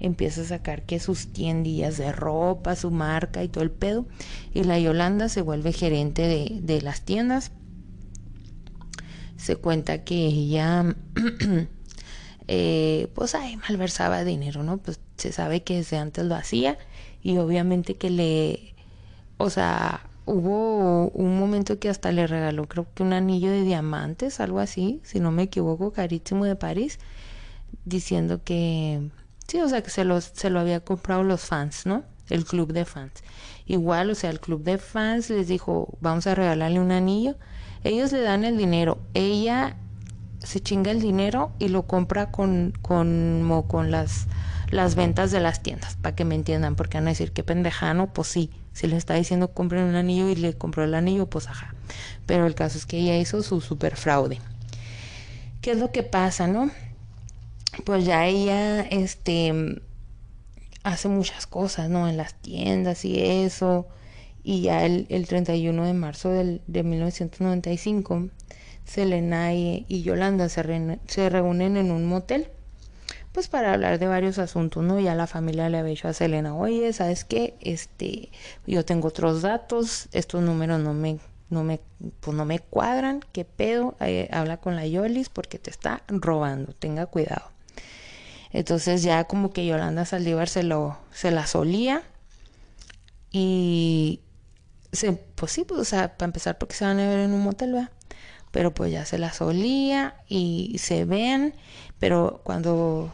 empieza 0.00 0.42
a 0.42 0.44
sacar 0.44 0.82
que 0.82 1.00
sus 1.00 1.32
tiendillas 1.32 1.98
de 1.98 2.12
ropa, 2.12 2.76
su 2.76 2.90
marca 2.90 3.42
y 3.42 3.48
todo 3.48 3.64
el 3.64 3.70
pedo. 3.70 4.06
Y 4.54 4.64
la 4.64 4.78
Yolanda 4.78 5.28
se 5.28 5.42
vuelve 5.42 5.72
gerente 5.72 6.22
de, 6.22 6.60
de 6.62 6.82
las 6.82 7.02
tiendas. 7.02 7.52
Se 9.36 9.56
cuenta 9.56 10.04
que 10.04 10.26
ella, 10.26 10.96
eh, 12.48 13.08
pues 13.14 13.34
ahí 13.34 13.56
malversaba 13.56 14.24
dinero, 14.24 14.62
¿no? 14.62 14.78
Pues 14.78 15.00
se 15.16 15.32
sabe 15.32 15.62
que 15.62 15.76
desde 15.76 15.98
antes 15.98 16.24
lo 16.24 16.34
hacía 16.34 16.78
y 17.22 17.38
obviamente 17.38 17.96
que 17.96 18.10
le, 18.10 18.74
o 19.36 19.50
sea, 19.50 20.08
hubo 20.26 21.08
un 21.08 21.38
momento 21.38 21.78
que 21.78 21.88
hasta 21.88 22.12
le 22.12 22.26
regaló 22.26 22.66
creo 22.66 22.86
que 22.94 23.02
un 23.02 23.12
anillo 23.12 23.50
de 23.50 23.62
diamantes, 23.62 24.40
algo 24.40 24.60
así, 24.60 25.00
si 25.02 25.20
no 25.20 25.32
me 25.32 25.44
equivoco, 25.44 25.92
carísimo 25.92 26.44
de 26.44 26.54
París, 26.54 26.98
diciendo 27.84 28.42
que 28.44 29.10
Sí, 29.48 29.60
o 29.62 29.68
sea 29.68 29.82
que 29.82 29.90
se, 29.90 30.04
los, 30.04 30.30
se 30.34 30.50
lo 30.50 30.60
había 30.60 30.80
comprado 30.80 31.24
los 31.24 31.40
fans, 31.40 31.86
¿no? 31.86 32.04
El 32.28 32.44
club 32.44 32.72
de 32.72 32.84
fans. 32.84 33.24
Igual, 33.66 34.10
o 34.10 34.14
sea, 34.14 34.28
el 34.28 34.40
club 34.40 34.62
de 34.62 34.76
fans 34.76 35.30
les 35.30 35.48
dijo, 35.48 35.96
vamos 36.00 36.26
a 36.26 36.34
regalarle 36.34 36.78
un 36.78 36.92
anillo. 36.92 37.34
Ellos 37.82 38.12
le 38.12 38.20
dan 38.20 38.44
el 38.44 38.58
dinero. 38.58 38.98
Ella 39.14 39.76
se 40.40 40.60
chinga 40.60 40.90
el 40.90 41.00
dinero 41.00 41.52
y 41.58 41.68
lo 41.68 41.86
compra 41.86 42.30
con, 42.30 42.74
con, 42.82 43.64
con 43.66 43.90
las, 43.90 44.26
las 44.70 44.94
ventas 44.94 45.30
de 45.30 45.40
las 45.40 45.62
tiendas, 45.62 45.96
para 45.96 46.14
que 46.14 46.26
me 46.26 46.34
entiendan, 46.34 46.76
porque 46.76 46.98
van 46.98 47.06
a 47.06 47.10
decir, 47.10 47.32
qué 47.32 47.42
pendejano, 47.42 48.12
pues 48.12 48.28
sí, 48.28 48.50
si 48.72 48.86
le 48.86 48.96
está 48.96 49.14
diciendo 49.14 49.52
compren 49.52 49.84
un 49.84 49.94
anillo 49.94 50.28
y 50.28 50.36
le 50.36 50.56
compró 50.56 50.84
el 50.84 50.94
anillo, 50.94 51.26
pues 51.26 51.48
ajá. 51.48 51.74
Pero 52.26 52.46
el 52.46 52.54
caso 52.54 52.76
es 52.76 52.84
que 52.84 52.98
ella 52.98 53.16
hizo 53.16 53.42
su 53.42 53.62
super 53.62 53.96
fraude. 53.96 54.40
¿Qué 55.62 55.72
es 55.72 55.78
lo 55.78 55.90
que 55.90 56.02
pasa, 56.02 56.46
no? 56.46 56.70
Pues 57.84 58.04
ya 58.04 58.26
ella 58.26 58.82
este 58.82 59.80
hace 60.82 61.08
muchas 61.08 61.46
cosas, 61.46 61.88
¿no? 61.90 62.08
En 62.08 62.16
las 62.16 62.34
tiendas 62.34 63.04
y 63.04 63.20
eso. 63.20 63.86
Y 64.42 64.62
ya 64.62 64.86
el, 64.86 65.06
el 65.10 65.26
31 65.26 65.84
de 65.84 65.92
marzo 65.92 66.30
del, 66.30 66.62
de 66.66 66.82
1995, 66.82 68.30
Selena 68.88 69.52
y, 69.52 69.84
Yolanda 70.02 70.48
se, 70.48 70.62
reúnen 71.28 71.76
en 71.76 71.90
un 71.90 72.06
motel, 72.06 72.48
pues 73.32 73.48
para 73.48 73.74
hablar 73.74 73.98
de 73.98 74.06
varios 74.06 74.38
asuntos, 74.38 74.82
¿no? 74.82 74.98
Ya 74.98 75.14
la 75.14 75.26
familia 75.26 75.68
le 75.68 75.76
había 75.78 75.90
dicho 75.90 76.08
a 76.08 76.14
Selena, 76.14 76.56
oye, 76.56 76.90
¿sabes 76.94 77.24
qué? 77.24 77.54
Este, 77.60 78.30
yo 78.66 78.86
tengo 78.86 79.08
otros 79.08 79.42
datos, 79.42 80.08
estos 80.12 80.42
números 80.42 80.80
no 80.80 80.94
me, 80.94 81.18
no 81.50 81.64
me, 81.64 81.80
pues 82.20 82.34
no 82.34 82.46
me 82.46 82.60
cuadran, 82.60 83.20
¿qué 83.32 83.44
pedo? 83.44 83.94
habla 84.30 84.56
con 84.56 84.74
la 84.74 84.86
Yolis 84.86 85.28
porque 85.28 85.58
te 85.58 85.68
está 85.68 86.02
robando, 86.08 86.72
tenga 86.72 87.04
cuidado. 87.04 87.57
Entonces 88.52 89.02
ya 89.02 89.24
como 89.24 89.52
que 89.52 89.66
Yolanda 89.66 90.04
Saldívar 90.04 90.48
se 90.48 90.62
lo, 90.62 90.98
se 91.12 91.30
la 91.30 91.46
solía 91.46 92.02
y 93.30 94.20
se, 94.92 95.12
pues 95.12 95.52
sí, 95.52 95.64
pues, 95.64 95.80
o 95.80 95.84
sea, 95.84 96.16
para 96.16 96.28
empezar 96.28 96.58
porque 96.58 96.74
se 96.74 96.84
van 96.84 96.98
a 96.98 97.08
ver 97.08 97.20
en 97.20 97.32
un 97.32 97.42
motel, 97.42 97.72
¿verdad? 97.72 97.90
Pero 98.50 98.72
pues 98.72 98.90
ya 98.90 99.04
se 99.04 99.18
la 99.18 99.32
solía 99.32 100.16
y 100.26 100.76
se 100.78 101.04
ven, 101.04 101.54
pero 101.98 102.40
cuando 102.44 103.12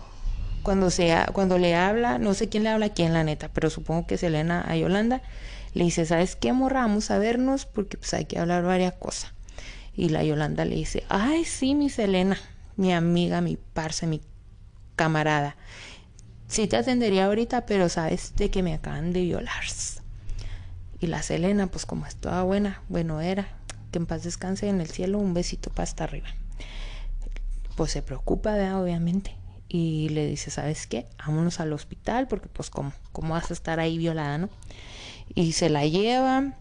cuando 0.62 0.90
sea 0.90 1.28
cuando 1.32 1.58
le 1.58 1.74
habla, 1.74 2.18
no 2.18 2.34
sé 2.34 2.48
quién 2.48 2.62
le 2.62 2.70
habla 2.70 2.86
a 2.86 2.94
quién 2.94 3.12
la 3.12 3.24
neta, 3.24 3.50
pero 3.52 3.68
supongo 3.68 4.06
que 4.06 4.14
es 4.14 4.22
Elena 4.22 4.64
a 4.66 4.76
Yolanda, 4.76 5.22
le 5.74 5.84
dice, 5.84 6.06
¿sabes 6.06 6.36
qué, 6.36 6.52
morra? 6.52 6.82
Vamos 6.82 7.10
a 7.10 7.18
vernos 7.18 7.66
porque 7.66 7.98
pues 7.98 8.14
hay 8.14 8.26
que 8.26 8.38
hablar 8.38 8.62
varias 8.64 8.94
cosas. 8.94 9.32
Y 9.96 10.08
la 10.08 10.24
Yolanda 10.24 10.64
le 10.64 10.76
dice, 10.76 11.04
ay, 11.08 11.44
sí, 11.44 11.74
mi 11.74 11.90
Selena, 11.90 12.38
mi 12.76 12.92
amiga, 12.92 13.40
mi 13.40 13.56
parce, 13.56 14.06
mi 14.06 14.20
camarada. 14.96 15.56
Sí 16.48 16.66
te 16.66 16.76
atendería 16.76 17.26
ahorita, 17.26 17.66
pero 17.66 17.88
sabes 17.88 18.34
de 18.36 18.50
que 18.50 18.62
me 18.62 18.74
acaban 18.74 19.12
de 19.12 19.22
violar. 19.22 19.64
Y 21.00 21.06
la 21.06 21.22
Selena, 21.22 21.66
pues 21.66 21.86
como 21.86 22.06
es 22.06 22.16
toda 22.16 22.42
buena, 22.44 22.82
bueno 22.88 23.20
era, 23.20 23.48
que 23.90 23.98
en 23.98 24.06
paz 24.06 24.24
descanse 24.24 24.68
en 24.68 24.80
el 24.80 24.88
cielo, 24.88 25.18
un 25.18 25.34
besito 25.34 25.70
para 25.70 25.84
hasta 25.84 26.04
arriba. 26.04 26.28
Pues 27.76 27.92
se 27.92 28.02
preocupa, 28.02 28.54
obviamente. 28.78 29.36
Y 29.68 30.08
le 30.10 30.26
dice, 30.26 30.50
¿sabes 30.50 30.86
qué? 30.86 31.06
Vámonos 31.18 31.60
al 31.60 31.72
hospital, 31.72 32.28
porque 32.28 32.48
pues 32.48 32.70
como, 32.70 32.92
¿cómo 33.12 33.34
vas 33.34 33.50
a 33.50 33.54
estar 33.54 33.80
ahí 33.80 33.98
violada, 33.98 34.38
no? 34.38 34.48
Y 35.34 35.52
se 35.52 35.68
la 35.68 35.84
llevan, 35.84 36.54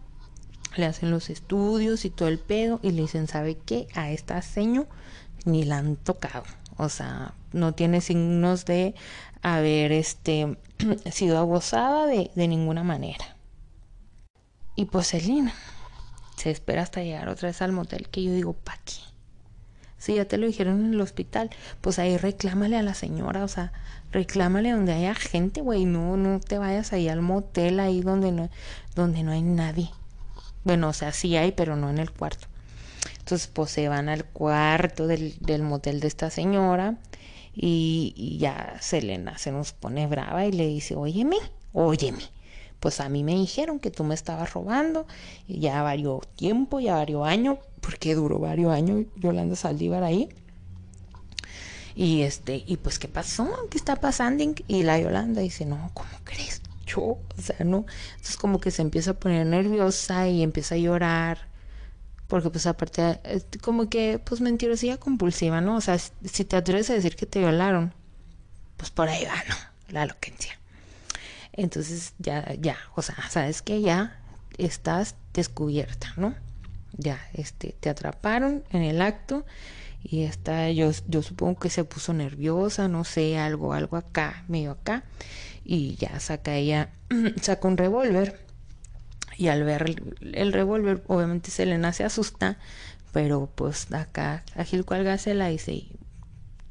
le 0.76 0.86
hacen 0.86 1.10
los 1.10 1.30
estudios 1.30 2.04
y 2.04 2.10
todo 2.10 2.28
el 2.28 2.38
pedo, 2.38 2.80
y 2.82 2.90
le 2.90 3.02
dicen, 3.02 3.28
¿sabe 3.28 3.56
qué? 3.64 3.86
A 3.94 4.10
esta 4.10 4.42
seño 4.42 4.86
ni 5.44 5.64
la 5.64 5.78
han 5.78 5.96
tocado. 5.96 6.44
O 6.76 6.88
sea, 6.88 7.34
no 7.54 7.72
tiene 7.72 8.00
signos 8.00 8.64
de 8.64 8.94
haber 9.42 9.92
este, 9.92 10.58
sido 11.10 11.38
abusada 11.38 12.06
de, 12.06 12.30
de 12.34 12.48
ninguna 12.48 12.82
manera. 12.82 13.36
Y 14.76 14.86
pues 14.86 15.08
Selina 15.08 15.54
se 16.36 16.50
espera 16.50 16.82
hasta 16.82 17.02
llegar 17.02 17.28
otra 17.28 17.48
vez 17.48 17.62
al 17.62 17.72
motel 17.72 18.08
que 18.08 18.24
yo 18.24 18.32
digo, 18.32 18.52
¿pa' 18.54 18.78
qué? 18.84 18.94
Si 19.98 20.16
ya 20.16 20.26
te 20.26 20.36
lo 20.36 20.46
dijeron 20.46 20.84
en 20.84 20.92
el 20.94 21.00
hospital, 21.00 21.50
pues 21.80 21.98
ahí 21.98 22.18
reclámale 22.18 22.76
a 22.76 22.82
la 22.82 22.92
señora, 22.92 23.44
o 23.44 23.48
sea, 23.48 23.72
reclámale 24.12 24.72
donde 24.72 24.92
haya 24.92 25.14
gente, 25.14 25.62
güey, 25.62 25.86
no, 25.86 26.16
no 26.16 26.40
te 26.40 26.58
vayas 26.58 26.92
ahí 26.92 27.08
al 27.08 27.22
motel, 27.22 27.80
ahí 27.80 28.02
donde 28.02 28.30
no, 28.30 28.50
donde 28.94 29.22
no 29.22 29.32
hay 29.32 29.42
nadie. 29.42 29.90
Bueno, 30.64 30.88
o 30.88 30.92
sea, 30.92 31.12
sí 31.12 31.36
hay, 31.36 31.52
pero 31.52 31.76
no 31.76 31.88
en 31.88 31.98
el 31.98 32.10
cuarto. 32.10 32.48
Entonces, 33.18 33.48
pues 33.48 33.70
se 33.70 33.88
van 33.88 34.10
al 34.10 34.24
cuarto 34.24 35.06
del, 35.06 35.36
del 35.40 35.62
motel 35.62 36.00
de 36.00 36.08
esta 36.08 36.28
señora 36.28 36.96
y, 37.54 38.36
ya 38.38 38.76
Selena 38.80 39.38
se 39.38 39.52
nos 39.52 39.72
pone 39.72 40.06
brava 40.06 40.46
y 40.46 40.52
le 40.52 40.66
dice, 40.66 40.96
óyeme, 40.96 41.36
óyeme, 41.72 42.22
pues 42.80 43.00
a 43.00 43.08
mí 43.08 43.22
me 43.22 43.34
dijeron 43.34 43.78
que 43.78 43.90
tú 43.90 44.04
me 44.04 44.14
estabas 44.14 44.52
robando 44.52 45.06
y 45.46 45.60
ya 45.60 45.82
varios 45.82 46.26
tiempo, 46.36 46.80
ya 46.80 46.96
varios 46.96 47.26
años, 47.26 47.58
porque 47.80 48.14
duró 48.14 48.38
varios 48.38 48.72
años 48.72 49.06
Yolanda 49.16 49.56
Saldívar 49.56 50.02
ahí. 50.02 50.28
Y 51.96 52.22
este, 52.22 52.64
y 52.66 52.76
pues, 52.78 52.98
¿qué 52.98 53.06
pasó? 53.06 53.48
¿Qué 53.70 53.78
está 53.78 53.96
pasando? 53.96 54.44
Y 54.66 54.82
la 54.82 54.98
Yolanda 54.98 55.40
dice, 55.40 55.64
no, 55.64 55.92
¿cómo 55.94 56.10
crees? 56.24 56.60
Yo, 56.86 57.02
o 57.02 57.20
sea, 57.40 57.64
no. 57.64 57.86
Entonces 58.16 58.36
como 58.36 58.60
que 58.60 58.72
se 58.72 58.82
empieza 58.82 59.12
a 59.12 59.14
poner 59.14 59.46
nerviosa 59.46 60.28
y 60.28 60.42
empieza 60.42 60.74
a 60.74 60.78
llorar 60.78 61.53
porque 62.34 62.50
pues 62.50 62.66
aparte, 62.66 63.20
como 63.62 63.88
que 63.88 64.18
pues 64.18 64.40
mentirosilla 64.40 64.96
compulsiva, 64.96 65.60
¿no? 65.60 65.76
O 65.76 65.80
sea, 65.80 65.98
si 65.98 66.44
te 66.44 66.56
atreves 66.56 66.90
a 66.90 66.94
decir 66.94 67.14
que 67.14 67.26
te 67.26 67.38
violaron, 67.38 67.94
pues 68.76 68.90
por 68.90 69.08
ahí 69.08 69.24
va, 69.24 69.36
¿no? 69.48 69.54
La 69.90 70.02
elocuencia. 70.02 70.58
Entonces 71.52 72.12
ya, 72.18 72.52
ya, 72.54 72.76
o 72.96 73.02
sea, 73.02 73.14
sabes 73.30 73.62
que 73.62 73.80
ya 73.82 74.20
estás 74.58 75.14
descubierta, 75.32 76.12
¿no? 76.16 76.34
Ya, 76.96 77.24
este, 77.34 77.76
te 77.78 77.88
atraparon 77.88 78.64
en 78.70 78.82
el 78.82 79.00
acto 79.00 79.46
y 80.02 80.24
está, 80.24 80.72
yo, 80.72 80.90
yo 81.06 81.22
supongo 81.22 81.60
que 81.60 81.70
se 81.70 81.84
puso 81.84 82.14
nerviosa, 82.14 82.88
no 82.88 83.04
sé, 83.04 83.38
algo, 83.38 83.74
algo 83.74 83.96
acá, 83.96 84.42
medio 84.48 84.72
acá, 84.72 85.04
y 85.64 85.94
ya 85.94 86.18
saca 86.18 86.56
ella, 86.56 86.90
saca 87.40 87.68
un 87.68 87.76
revólver 87.76 88.43
y 89.36 89.48
al 89.48 89.64
ver 89.64 89.96
el, 90.20 90.52
revólver, 90.52 91.02
obviamente 91.06 91.50
Selena 91.50 91.92
se 91.92 92.04
asusta, 92.04 92.56
pero 93.12 93.48
pues 93.54 93.92
acá 93.92 94.44
Agil 94.56 94.84
cuelga 94.84 95.18
se 95.18 95.34
la 95.34 95.48
dice, 95.48 95.84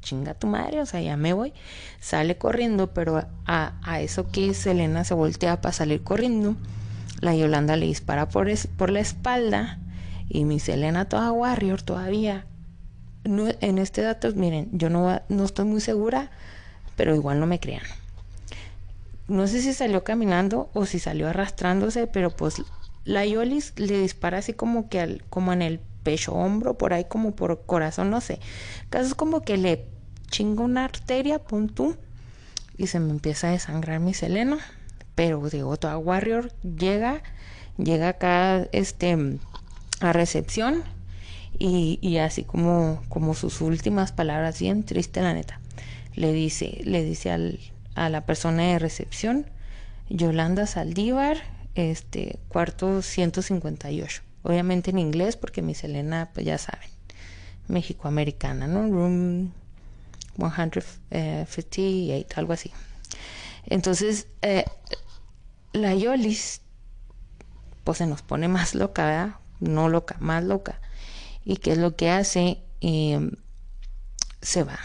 chinga 0.00 0.34
tu 0.34 0.46
madre, 0.46 0.80
o 0.80 0.86
sea, 0.86 1.00
ya 1.00 1.16
me 1.16 1.32
voy. 1.32 1.52
Sale 2.00 2.36
corriendo, 2.36 2.92
pero 2.92 3.26
a, 3.46 3.72
a 3.82 4.00
eso 4.00 4.30
que 4.30 4.54
Selena 4.54 5.04
se 5.04 5.14
voltea 5.14 5.60
para 5.60 5.72
salir 5.72 6.02
corriendo, 6.02 6.56
la 7.20 7.34
Yolanda 7.34 7.76
le 7.76 7.86
dispara 7.86 8.28
por, 8.28 8.48
es, 8.48 8.66
por 8.66 8.90
la 8.90 9.00
espalda 9.00 9.78
y 10.28 10.44
mi 10.44 10.60
Selena 10.60 11.08
toda 11.08 11.32
warrior 11.32 11.82
todavía. 11.82 12.46
No, 13.24 13.48
en 13.60 13.78
este 13.78 14.02
dato, 14.02 14.30
miren, 14.34 14.68
yo 14.72 14.90
no, 14.90 15.22
no 15.28 15.44
estoy 15.44 15.64
muy 15.64 15.80
segura, 15.80 16.30
pero 16.96 17.14
igual 17.14 17.40
no 17.40 17.46
me 17.46 17.58
crean 17.58 17.84
no 19.28 19.46
sé 19.46 19.62
si 19.62 19.72
salió 19.72 20.04
caminando 20.04 20.70
o 20.74 20.86
si 20.86 20.98
salió 20.98 21.28
arrastrándose, 21.28 22.06
pero 22.06 22.30
pues 22.30 22.62
la 23.04 23.24
Yolis 23.24 23.72
le 23.76 24.00
dispara 24.00 24.38
así 24.38 24.52
como 24.52 24.88
que 24.88 25.00
al, 25.00 25.24
como 25.30 25.52
en 25.52 25.62
el 25.62 25.80
pecho, 26.02 26.32
hombro, 26.32 26.76
por 26.78 26.92
ahí 26.92 27.04
como 27.04 27.34
por 27.34 27.64
corazón, 27.64 28.10
no 28.10 28.20
sé. 28.20 28.38
Caso 28.90 29.06
es 29.08 29.14
como 29.14 29.40
que 29.42 29.56
le 29.56 29.86
chinga 30.30 30.62
una 30.62 30.84
arteria, 30.84 31.38
pum 31.38 31.68
y 32.76 32.88
se 32.88 33.00
me 33.00 33.10
empieza 33.10 33.48
a 33.48 33.52
desangrar 33.52 34.00
mi 34.00 34.14
seleno. 34.14 34.58
Pero 35.14 35.48
digo, 35.48 35.76
toda 35.76 35.96
Warrior 35.96 36.52
llega, 36.62 37.22
llega 37.78 38.08
acá 38.08 38.68
este 38.72 39.38
a 40.00 40.12
recepción 40.12 40.82
y, 41.58 41.98
y 42.02 42.18
así 42.18 42.42
como, 42.42 43.00
como 43.08 43.34
sus 43.34 43.60
últimas 43.60 44.12
palabras, 44.12 44.60
bien 44.60 44.82
triste 44.82 45.22
la 45.22 45.34
neta. 45.34 45.60
Le 46.14 46.32
dice, 46.32 46.80
le 46.84 47.04
dice 47.04 47.30
al, 47.30 47.60
a 47.94 48.08
la 48.08 48.26
persona 48.26 48.64
de 48.64 48.78
recepción, 48.78 49.50
Yolanda 50.08 50.66
Saldívar, 50.66 51.38
este, 51.74 52.38
cuarto 52.48 53.02
158. 53.02 54.22
Obviamente 54.42 54.90
en 54.90 54.98
inglés, 54.98 55.36
porque 55.36 55.62
mi 55.62 55.74
Selena, 55.74 56.30
pues 56.34 56.46
ya 56.46 56.58
saben, 56.58 56.88
México-americana, 57.68 58.66
¿no? 58.66 58.82
Room 58.82 59.52
158, 60.36 62.34
algo 62.36 62.52
así. 62.52 62.70
Entonces, 63.66 64.28
eh, 64.42 64.64
la 65.72 65.94
Yolis, 65.94 66.60
pues 67.84 67.98
se 67.98 68.06
nos 68.06 68.22
pone 68.22 68.48
más 68.48 68.74
loca, 68.74 69.06
¿verdad? 69.06 69.36
No 69.60 69.88
loca, 69.88 70.16
más 70.20 70.44
loca. 70.44 70.80
¿Y 71.44 71.56
qué 71.56 71.72
es 71.72 71.78
lo 71.78 71.96
que 71.96 72.10
hace? 72.10 72.62
Eh, 72.80 73.30
se 74.42 74.62
va 74.62 74.78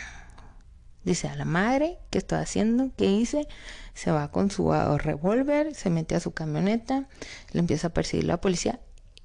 Dice 1.10 1.28
a 1.28 1.36
la 1.36 1.44
madre, 1.44 1.98
¿qué 2.12 2.20
estoy 2.20 2.38
haciendo? 2.38 2.92
¿Qué 2.96 3.06
hice? 3.06 3.48
Se 3.96 4.12
va 4.12 4.30
con 4.30 4.52
su 4.52 4.72
revólver, 4.72 5.74
se 5.74 5.90
mete 5.90 6.14
a 6.14 6.20
su 6.20 6.34
camioneta, 6.34 7.10
le 7.52 7.62
empieza 7.62 7.88
a 7.88 7.94
perseguir 7.96 8.28
la 8.28 8.40
policía. 8.40 8.80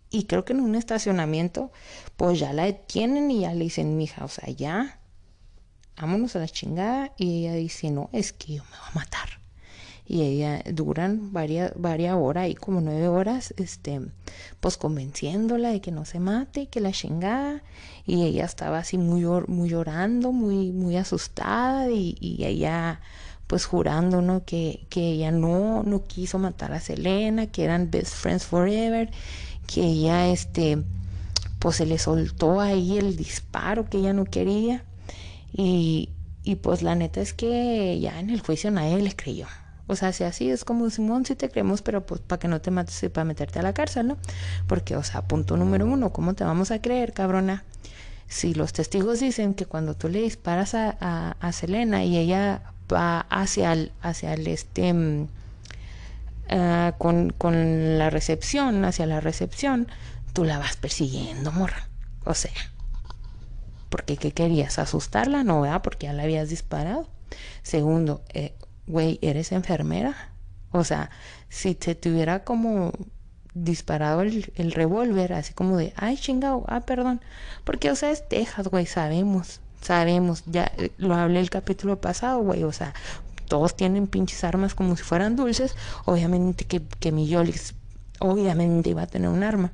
Y 0.09 0.25
creo 0.25 0.47
que 0.47 0.55
en 0.55 0.61
un 0.61 0.77
estacionamiento, 0.77 1.73
pues 2.17 2.39
ya 2.39 2.55
la 2.55 2.65
detienen 2.65 3.31
y 3.31 3.41
ya 3.41 3.53
le 3.53 3.65
dicen, 3.65 3.99
mija, 3.99 4.25
o 4.25 4.29
sea, 4.29 4.49
ya, 4.49 4.99
vámonos 5.99 6.35
a 6.37 6.39
la 6.39 6.49
chingada. 6.49 7.13
Y 7.19 7.41
ella 7.45 7.53
dice, 7.57 7.91
no, 7.91 8.09
es 8.15 8.33
que 8.33 8.55
yo 8.55 8.65
me 8.65 8.71
voy 8.71 8.89
a 8.91 8.95
matar 8.95 9.44
y 10.07 10.23
ella 10.23 10.63
duran 10.73 11.33
varias, 11.33 11.73
varias 11.77 12.15
horas, 12.15 12.49
y 12.51 12.55
como 12.55 12.81
nueve 12.81 13.09
horas, 13.09 13.55
este, 13.57 14.01
pues 14.61 14.77
convenciéndola 14.77 15.71
de 15.71 15.81
que 15.81 15.93
no 15.93 16.05
se 16.05 16.21
mate, 16.21 16.67
que 16.67 16.81
la 16.81 16.93
chingada, 16.93 17.63
y 18.07 18.25
ella 18.25 18.45
estaba 18.45 18.79
así 18.79 18.99
muy, 18.99 19.25
muy 19.47 19.71
llorando, 19.71 20.33
muy, 20.33 20.73
muy 20.73 20.97
asustada, 20.97 21.91
y, 21.91 22.17
y 22.21 22.45
ella 22.45 23.01
pues 23.47 23.67
jurando, 23.67 24.23
¿no? 24.23 24.45
Que, 24.45 24.87
que 24.89 25.13
ella 25.13 25.31
no, 25.31 25.83
no 25.83 26.05
quiso 26.05 26.39
matar 26.39 26.73
a 26.73 26.81
Selena, 26.81 27.47
que 27.47 27.65
eran 27.65 27.91
best 27.91 28.15
friends 28.15 28.45
forever, 28.45 29.11
que 29.67 29.83
ella, 29.85 30.29
este, 30.29 30.83
pues 31.59 31.77
se 31.77 31.87
le 31.87 31.99
soltó 31.99 32.61
ahí 32.61 32.99
el 32.99 33.17
disparo 33.17 33.89
que 33.89 33.99
ella 33.99 34.13
no 34.13 34.27
quería, 34.27 34.85
y, 35.53 36.11
y 36.43 36.57
pues 36.57 36.83
la 36.83 36.95
neta 36.95 37.23
es 37.23 37.33
que 37.33 37.99
ya 38.01 38.21
en 38.21 38.29
el 38.29 38.41
juicio 38.41 38.71
nadie 38.71 38.99
le 38.99 39.17
creyó. 39.17 39.47
O 39.87 39.97
sea, 39.97 40.13
si 40.13 40.25
así 40.25 40.51
es 40.51 40.65
como 40.65 40.89
Simón, 40.89 41.27
si 41.27 41.35
te 41.37 41.51
creemos, 41.51 41.83
pero 41.83 42.07
pues 42.07 42.21
para 42.21 42.39
que 42.39 42.49
no 42.49 42.61
te 42.61 42.71
mates 42.71 43.03
y 43.03 43.09
para 43.09 43.25
meterte 43.25 43.59
a 43.59 43.63
la 43.63 43.75
cárcel, 43.75 44.07
¿no? 44.07 44.17
Porque, 44.67 44.97
o 44.97 45.03
sea, 45.03 45.23
punto 45.23 45.57
número 45.57 45.87
uno, 45.87 46.13
¿cómo 46.13 46.35
te 46.35 46.45
vamos 46.45 46.71
a 46.71 46.81
creer, 46.81 47.13
cabrona? 47.13 47.65
Si 48.27 48.55
los 48.55 48.73
testigos 48.73 49.21
dicen 49.21 49.55
que 49.55 49.67
cuando 49.67 49.95
tú 49.95 50.09
le 50.09 50.23
disparas 50.23 50.75
a, 50.75 51.37
a, 51.39 51.53
Selena 51.53 52.03
y 52.05 52.17
ella 52.17 52.63
va 52.93 53.21
hacia 53.29 53.73
el, 53.75 53.93
hacia 54.01 54.33
el 54.33 54.47
este 54.47 54.93
mm, 54.93 55.29
ah, 56.49 56.95
con, 56.97 57.31
con 57.31 57.99
la 57.99 58.09
recepción, 58.09 58.85
hacia 58.87 59.05
la 59.05 59.21
recepción, 59.21 59.89
tú 60.33 60.45
la 60.45 60.59
vas 60.59 60.77
persiguiendo, 60.77 61.53
morra. 61.53 61.89
O 62.25 62.33
sea, 62.33 62.51
porque 63.91 64.17
qué 64.17 64.33
querías? 64.33 64.79
¿Asustarla? 64.79 65.45
No, 65.45 65.61
¿verdad? 65.61 65.83
Porque 65.83 66.07
ya 66.07 66.15
la 66.15 66.23
habías 66.23 66.49
disparado. 66.49 67.07
Segundo, 67.63 68.23
eh, 68.33 68.55
güey, 68.87 69.19
¿eres 69.23 69.53
enfermera? 69.53 70.33
O 70.71 70.85
sea, 70.85 71.11
si 71.49 71.75
te 71.75 71.95
tuviera 71.95 72.45
como 72.45 72.93
disparado 73.55 74.23
el, 74.23 74.53
el 74.57 74.73
revólver, 74.73 75.33
así 75.33 75.55
como 75.55 75.77
de, 75.77 75.93
ay, 75.97 76.17
chingado, 76.17 76.65
ah, 76.69 76.81
perdón. 76.81 77.21
Porque, 77.65 77.91
o 77.91 77.97
sea, 77.97 78.11
es 78.11 78.29
Texas, 78.29 78.69
güey, 78.69 78.87
sabemos, 78.87 79.61
sabemos, 79.81 80.43
ya 80.47 80.73
eh, 80.77 80.91
lo 80.99 81.15
hablé 81.15 81.41
el 81.41 81.51
capítulo 81.51 82.01
pasado, 82.01 82.41
güey, 82.41 82.65
o 82.65 82.73
sea, 82.73 82.95
todos 83.47 83.77
tienen 83.77 84.07
pinches 84.07 84.43
armas 84.43 84.75
como 84.75 84.97
si 84.97 85.03
fueran 85.03 85.37
dulces, 85.37 85.77
obviamente 86.05 86.65
que, 86.65 86.83
que 87.01 87.13
mi 87.13 87.29
Yolix, 87.29 87.75
obviamente 88.19 88.91
iba 88.91 89.03
a 89.03 89.07
tener 89.07 89.29
un 89.29 89.43
arma. 89.43 89.73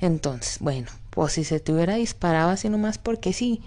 Entonces, 0.00 0.58
bueno, 0.60 0.88
pues 1.12 1.34
si 1.34 1.44
se 1.44 1.60
te 1.60 1.74
hubiera 1.74 1.96
disparado 1.96 2.48
así 2.48 2.70
nomás 2.70 2.96
porque 2.96 3.34
sí, 3.34 3.60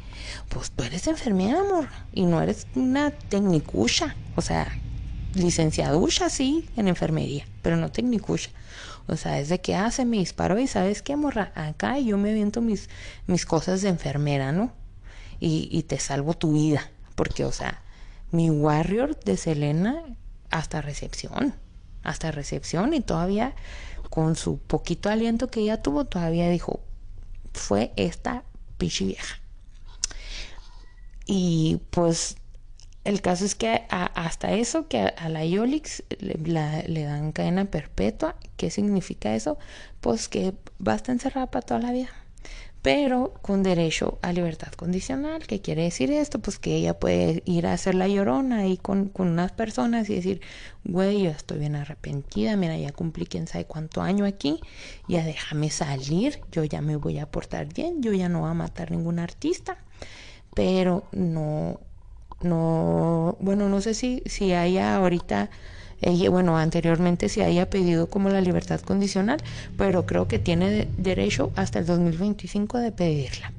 pues 0.50 0.72
tú 0.72 0.84
eres 0.84 1.06
enfermera, 1.06 1.60
amor, 1.60 1.88
y 2.12 2.26
no 2.26 2.42
eres 2.42 2.66
una 2.74 3.12
tecnicucha, 3.12 4.16
o 4.36 4.42
sea, 4.42 4.68
licenciaducha, 5.36 6.32
sí, 6.32 6.68
en 6.76 6.88
enfermería, 6.88 7.46
pero 7.62 7.78
no 7.78 7.92
tecnicucha. 7.92 8.50
O 9.08 9.16
sea, 9.16 9.40
es 9.40 9.50
de 9.50 9.62
que, 9.62 9.76
ah, 9.76 9.92
se 9.92 10.06
me 10.06 10.18
disparó 10.18 10.58
y 10.58 10.66
sabes 10.66 11.04
qué, 11.04 11.16
morra, 11.16 11.52
acá 11.54 12.00
yo 12.00 12.18
me 12.18 12.34
viento 12.34 12.62
mis, 12.62 12.90
mis 13.28 13.46
cosas 13.46 13.84
de 13.84 13.90
enfermera, 13.90 14.52
¿no? 14.52 14.74
Y, 15.40 15.70
y 15.72 15.84
te 15.84 16.00
salvo 16.00 16.34
tu 16.34 16.54
vida, 16.54 16.90
porque, 17.14 17.46
o 17.46 17.52
sea, 17.52 17.84
mi 18.32 18.50
warrior 18.50 19.20
de 19.20 19.38
Selena 19.38 20.02
hasta 20.50 20.82
recepción, 20.82 21.54
hasta 22.02 22.32
recepción 22.32 22.96
y 22.96 23.02
todavía 23.02 23.54
con 24.10 24.36
su 24.36 24.58
poquito 24.58 25.10
aliento 25.10 25.50
que 25.50 25.60
ella 25.60 25.84
tuvo, 25.84 26.06
todavía 26.06 26.50
dijo, 26.50 26.80
fue 27.56 27.92
esta 27.96 28.44
pichi 28.78 29.06
vieja. 29.06 29.40
Y 31.26 31.82
pues 31.90 32.38
el 33.04 33.22
caso 33.22 33.46
es 33.46 33.56
que 33.56 33.84
hasta 33.90 34.54
eso, 34.54 34.88
que 34.88 35.00
a, 35.00 35.30
la 35.30 35.46
Yolix 35.46 36.04
le, 36.20 36.36
le, 36.88 37.04
dan 37.04 37.32
cadena 37.32 37.66
perpetua. 37.66 38.36
¿Qué 38.58 38.70
significa 38.70 39.36
eso? 39.36 39.58
Pues 40.02 40.28
que 40.28 40.54
va 40.86 40.94
a 40.94 40.96
estar 40.96 41.14
encerrada 41.14 41.50
para 41.50 41.66
toda 41.66 41.80
la 41.80 41.92
vida 41.92 42.10
pero 42.86 43.34
con 43.42 43.64
derecho 43.64 44.20
a 44.22 44.32
libertad 44.32 44.72
condicional. 44.74 45.48
¿Qué 45.48 45.60
quiere 45.60 45.82
decir 45.82 46.12
esto? 46.12 46.38
Pues 46.38 46.60
que 46.60 46.76
ella 46.76 47.00
puede 47.00 47.42
ir 47.44 47.66
a 47.66 47.74
hacer 47.74 47.96
la 47.96 48.08
llorona 48.08 48.58
ahí 48.58 48.78
con, 48.78 49.10
con 49.10 49.28
unas 49.28 49.52
personas 49.54 50.08
y 50.08 50.14
decir, 50.14 50.42
güey, 50.84 51.24
yo 51.24 51.32
estoy 51.32 51.58
bien 51.58 51.76
arrepentida, 51.76 52.56
mira, 52.56 52.78
ya 52.78 52.92
cumplí 52.92 53.26
quién 53.26 53.48
sabe 53.48 53.66
cuánto 53.66 54.04
año 54.04 54.24
aquí, 54.24 54.62
ya 55.08 55.26
déjame 55.26 55.72
salir, 55.72 56.42
yo 56.52 56.64
ya 56.64 56.82
me 56.82 56.96
voy 56.96 57.18
a 57.18 57.26
portar 57.26 57.66
bien, 57.74 58.04
yo 58.04 58.14
ya 58.14 58.30
no 58.30 58.42
voy 58.42 58.52
a 58.52 58.54
matar 58.54 58.92
ningún 58.92 59.18
artista, 59.18 59.80
pero 60.54 61.06
no, 61.12 61.80
no, 62.42 63.36
bueno, 63.40 63.68
no 63.68 63.82
sé 63.82 63.96
si, 63.96 64.22
si 64.28 64.54
haya 64.54 64.98
ahorita 64.98 65.50
bueno, 66.30 66.58
anteriormente 66.58 67.30
se 67.30 67.44
haya 67.44 67.70
pedido 67.70 68.08
como 68.08 68.30
la 68.30 68.42
libertad 68.42 68.80
condicional, 68.82 69.42
pero 69.78 70.06
creo 70.06 70.28
que 70.28 70.38
tiene 70.38 70.88
derecho 70.98 71.52
hasta 71.56 71.80
el 71.80 71.86
2025 71.86 72.78
de 72.78 72.92
pedirla. 72.92 73.52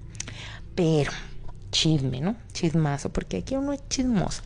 Pero, 0.77 1.11
chisme, 1.73 2.21
¿no? 2.21 2.37
Chismazo, 2.53 3.11
porque 3.11 3.39
aquí 3.39 3.57
uno 3.57 3.73
es 3.73 3.81
chismoso. 3.89 4.43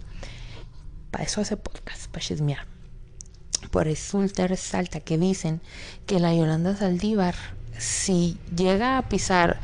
Para 1.10 1.24
eso 1.24 1.40
hace 1.40 1.56
podcast, 1.56 2.10
para 2.10 2.24
chismear. 2.24 2.66
Por 3.70 3.86
eso 3.86 4.24
resalta 4.36 5.00
que 5.00 5.18
dicen 5.18 5.60
que 6.06 6.20
la 6.20 6.34
Yolanda 6.34 6.74
Saldívar, 6.76 7.34
si 7.78 8.38
llega 8.56 8.96
a 8.96 9.08
pisar 9.08 9.60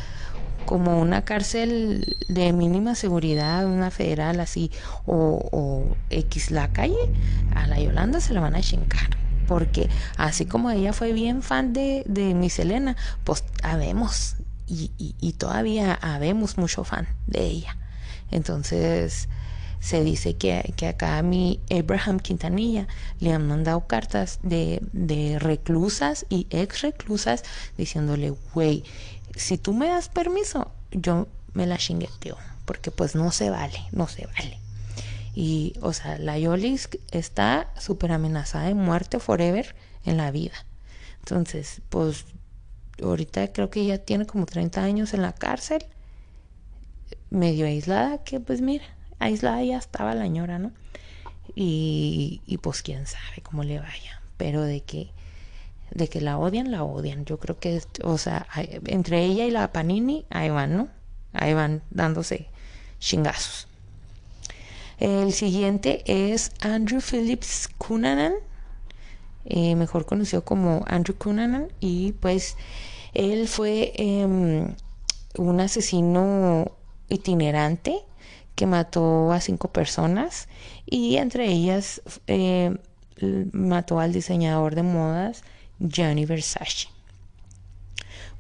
como 0.67 1.01
una 1.01 1.23
cárcel 1.23 2.17
de 2.29 2.53
mínima 2.53 2.95
seguridad, 2.95 3.67
una 3.67 3.91
federal 3.91 4.41
así, 4.41 4.71
o, 5.07 5.97
X 6.11 6.51
la 6.51 6.73
calle, 6.73 7.13
a 7.55 7.67
la 7.67 7.81
Yolanda 7.81 8.21
se 8.21 8.35
la 8.35 8.41
van 8.41 8.57
a 8.57 8.61
chingar. 8.61 9.17
Porque 9.47 9.89
así 10.17 10.45
como 10.45 10.71
ella 10.71 10.93
fue 10.93 11.13
bien 11.13 11.43
fan 11.43 11.73
de, 11.73 12.03
de 12.07 12.35
Miss 12.35 12.59
Elena, 12.59 12.97
pues 13.25 13.45
habemos, 13.63 14.37
y, 14.67 14.91
y, 14.99 15.33
todavía 15.35 15.95
habemos 15.95 16.59
mucho 16.59 16.83
fan 16.83 17.07
de 17.29 17.45
ella. 17.45 17.77
Entonces 18.33 19.29
se 19.79 20.03
dice 20.03 20.35
que, 20.35 20.75
que, 20.77 20.89
acá 20.89 21.19
a 21.19 21.23
mi 21.23 21.61
Abraham 21.71 22.19
Quintanilla 22.19 22.89
le 23.21 23.33
han 23.33 23.47
mandado 23.47 23.87
cartas 23.87 24.41
de, 24.43 24.81
de 24.93 25.39
reclusas 25.39 26.27
y 26.29 26.49
ex 26.51 26.83
reclusas 26.83 27.45
diciéndole, 27.79 28.35
güey, 28.53 28.83
si 29.37 29.59
tú 29.59 29.75
me 29.75 29.89
das 29.89 30.09
permiso, 30.09 30.73
yo 30.91 31.29
me 31.53 31.67
la 31.67 31.79
chingueteo, 31.79 32.37
porque 32.65 32.91
pues 32.91 33.15
no 33.15 33.31
se 33.31 33.51
vale, 33.51 33.79
no 33.93 34.09
se 34.09 34.27
vale. 34.27 34.59
Y, 35.35 35.75
o 35.83 35.93
sea, 35.93 36.19
la 36.19 36.39
Yolis 36.39 36.89
está 37.11 37.71
súper 37.79 38.13
amenazada 38.13 38.67
de 38.67 38.75
muerte 38.75 39.21
forever 39.21 39.77
en 40.05 40.17
la 40.17 40.31
vida. 40.31 40.55
Entonces, 41.19 41.83
pues, 41.91 42.25
ahorita 43.03 43.53
creo 43.53 43.69
que 43.69 43.85
ya 43.85 43.99
tiene 43.99 44.27
como 44.27 44.47
30 44.47 44.83
años 44.83 45.13
en 45.13 45.23
la 45.23 45.33
cárcel, 45.33 45.85
medio 47.31 47.67
aislada, 47.67 48.25
que 48.25 48.41
pues 48.41 48.61
mira, 48.63 48.85
aislada 49.19 49.63
ya 49.63 49.77
estaba 49.77 50.15
la 50.15 50.27
ñora, 50.27 50.59
¿no? 50.59 50.73
Y, 51.55 52.41
y 52.47 52.59
pues 52.59 52.83
quién 52.83 53.07
sabe 53.07 53.43
cómo 53.43 53.63
le 53.63 53.79
vaya, 53.79 54.23
pero 54.37 54.63
de 54.63 54.83
que 54.83 55.11
de 55.91 56.09
que 56.09 56.21
la 56.21 56.39
odian, 56.39 56.71
la 56.71 56.83
odian. 56.85 57.25
Yo 57.25 57.39
creo 57.39 57.59
que, 57.59 57.83
o 58.03 58.19
sea, 58.19 58.47
entre 58.87 59.25
ella 59.25 59.47
y 59.47 59.51
la 59.51 59.73
Panini, 59.73 60.27
ahí 60.31 60.51
van, 60.51 60.77
¿no? 60.77 60.89
Ahí 61.33 61.55
van 61.55 61.83
dándose 61.91 62.49
chingazos. 62.99 63.69
El 64.99 65.33
siguiente 65.33 66.03
es 66.07 66.53
Andrew 66.61 67.01
Phillips 67.01 67.69
Cunanan, 67.77 68.33
eh, 69.45 69.75
mejor 69.77 70.07
conocido 70.07 70.45
como 70.45 70.85
Andrew 70.87 71.17
Cunanan, 71.17 71.69
y 71.81 72.13
pues 72.13 72.57
él 73.13 73.47
fue 73.47 73.93
em, 73.97 74.75
un 75.37 75.61
asesino 75.61 76.73
itinerante 77.09 78.05
que 78.55 78.67
mató 78.67 79.33
a 79.33 79.41
cinco 79.41 79.69
personas 79.69 80.49
y 80.87 81.17
entre 81.17 81.47
ellas 81.47 82.01
eh, 82.27 82.75
mató 83.53 84.01
al 84.01 84.13
diseñador 84.13 84.75
de 84.75 84.83
modas 84.83 85.45
Gianni 85.79 86.25
Versace. 86.25 86.89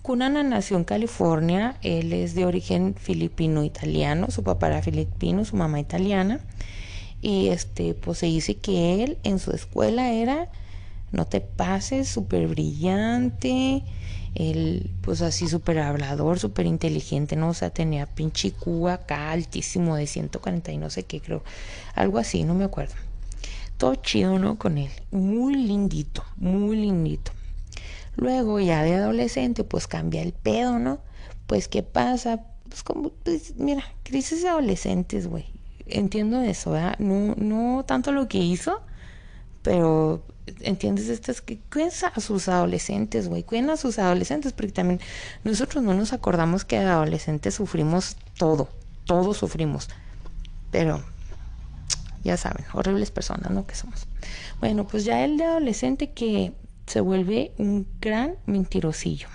Cunanan 0.02 0.50
nació 0.50 0.76
en 0.76 0.84
California, 0.84 1.76
él 1.82 2.12
es 2.12 2.34
de 2.34 2.44
origen 2.44 2.94
filipino-italiano, 2.94 4.30
su 4.30 4.44
papá 4.44 4.68
era 4.68 4.80
filipino, 4.80 5.44
su 5.44 5.56
mamá 5.56 5.80
italiana, 5.80 6.38
y 7.20 7.48
este, 7.48 7.94
pues 7.94 8.18
se 8.18 8.26
dice 8.26 8.56
que 8.56 9.02
él 9.02 9.18
en 9.24 9.40
su 9.40 9.50
escuela 9.50 10.12
era, 10.12 10.48
no 11.10 11.26
te 11.26 11.40
pases, 11.40 12.08
súper 12.08 12.46
brillante, 12.46 13.82
él 14.36 14.90
pues 15.00 15.22
así 15.22 15.48
súper 15.48 15.80
hablador, 15.80 16.38
súper 16.38 16.66
inteligente, 16.66 17.34
¿no? 17.34 17.48
O 17.48 17.54
sea, 17.54 17.70
tenía 17.70 18.06
pinche 18.06 18.52
Cuba 18.52 18.94
acá 18.94 19.32
altísimo 19.32 19.96
de 19.96 20.06
140 20.06 20.70
y 20.70 20.78
no 20.78 20.88
sé 20.88 21.02
qué, 21.02 21.20
creo, 21.20 21.42
algo 21.96 22.18
así, 22.18 22.44
no 22.44 22.54
me 22.54 22.64
acuerdo 22.64 22.94
todo 23.76 23.94
chido, 23.96 24.38
¿no? 24.38 24.58
Con 24.58 24.78
él. 24.78 24.90
Muy 25.10 25.54
lindito, 25.54 26.24
muy 26.36 26.76
lindito. 26.76 27.32
Luego 28.16 28.60
ya 28.60 28.82
de 28.82 28.94
adolescente, 28.94 29.64
pues 29.64 29.86
cambia 29.86 30.22
el 30.22 30.32
pedo, 30.32 30.78
¿no? 30.78 31.00
Pues, 31.46 31.68
¿qué 31.68 31.82
pasa? 31.82 32.40
Pues 32.68 32.82
como, 32.82 33.10
pues, 33.10 33.56
mira, 33.56 33.84
crisis 34.02 34.42
de 34.42 34.48
adolescentes, 34.48 35.26
güey. 35.26 35.46
Entiendo 35.86 36.40
eso, 36.40 36.72
¿verdad? 36.72 36.98
No, 36.98 37.34
no 37.36 37.84
tanto 37.86 38.12
lo 38.12 38.26
que 38.26 38.38
hizo, 38.38 38.80
pero 39.62 40.22
entiendes 40.60 41.08
esto 41.08 41.30
es 41.30 41.40
que 41.40 41.58
cuiden 41.72 41.90
a 42.14 42.20
sus 42.20 42.48
adolescentes, 42.48 43.28
güey, 43.28 43.42
cuiden 43.42 43.70
a 43.70 43.76
sus 43.76 43.98
adolescentes, 43.98 44.52
porque 44.52 44.72
también 44.72 45.00
nosotros 45.44 45.82
no 45.84 45.94
nos 45.94 46.12
acordamos 46.12 46.64
que 46.64 46.78
de 46.78 46.86
adolescentes 46.86 47.54
sufrimos 47.54 48.16
todo, 48.38 48.68
todos 49.04 49.36
sufrimos, 49.36 49.88
pero 50.70 51.02
ya 52.26 52.36
saben, 52.36 52.64
horribles 52.72 53.10
personas, 53.10 53.50
¿no? 53.50 53.66
Que 53.66 53.74
somos. 53.74 54.06
Bueno, 54.60 54.86
pues 54.86 55.04
ya 55.04 55.24
el 55.24 55.36
de 55.38 55.44
adolescente 55.44 56.12
que 56.12 56.52
se 56.86 57.00
vuelve 57.00 57.52
un 57.58 57.86
gran 58.00 58.36
mentirosillo, 58.46 59.28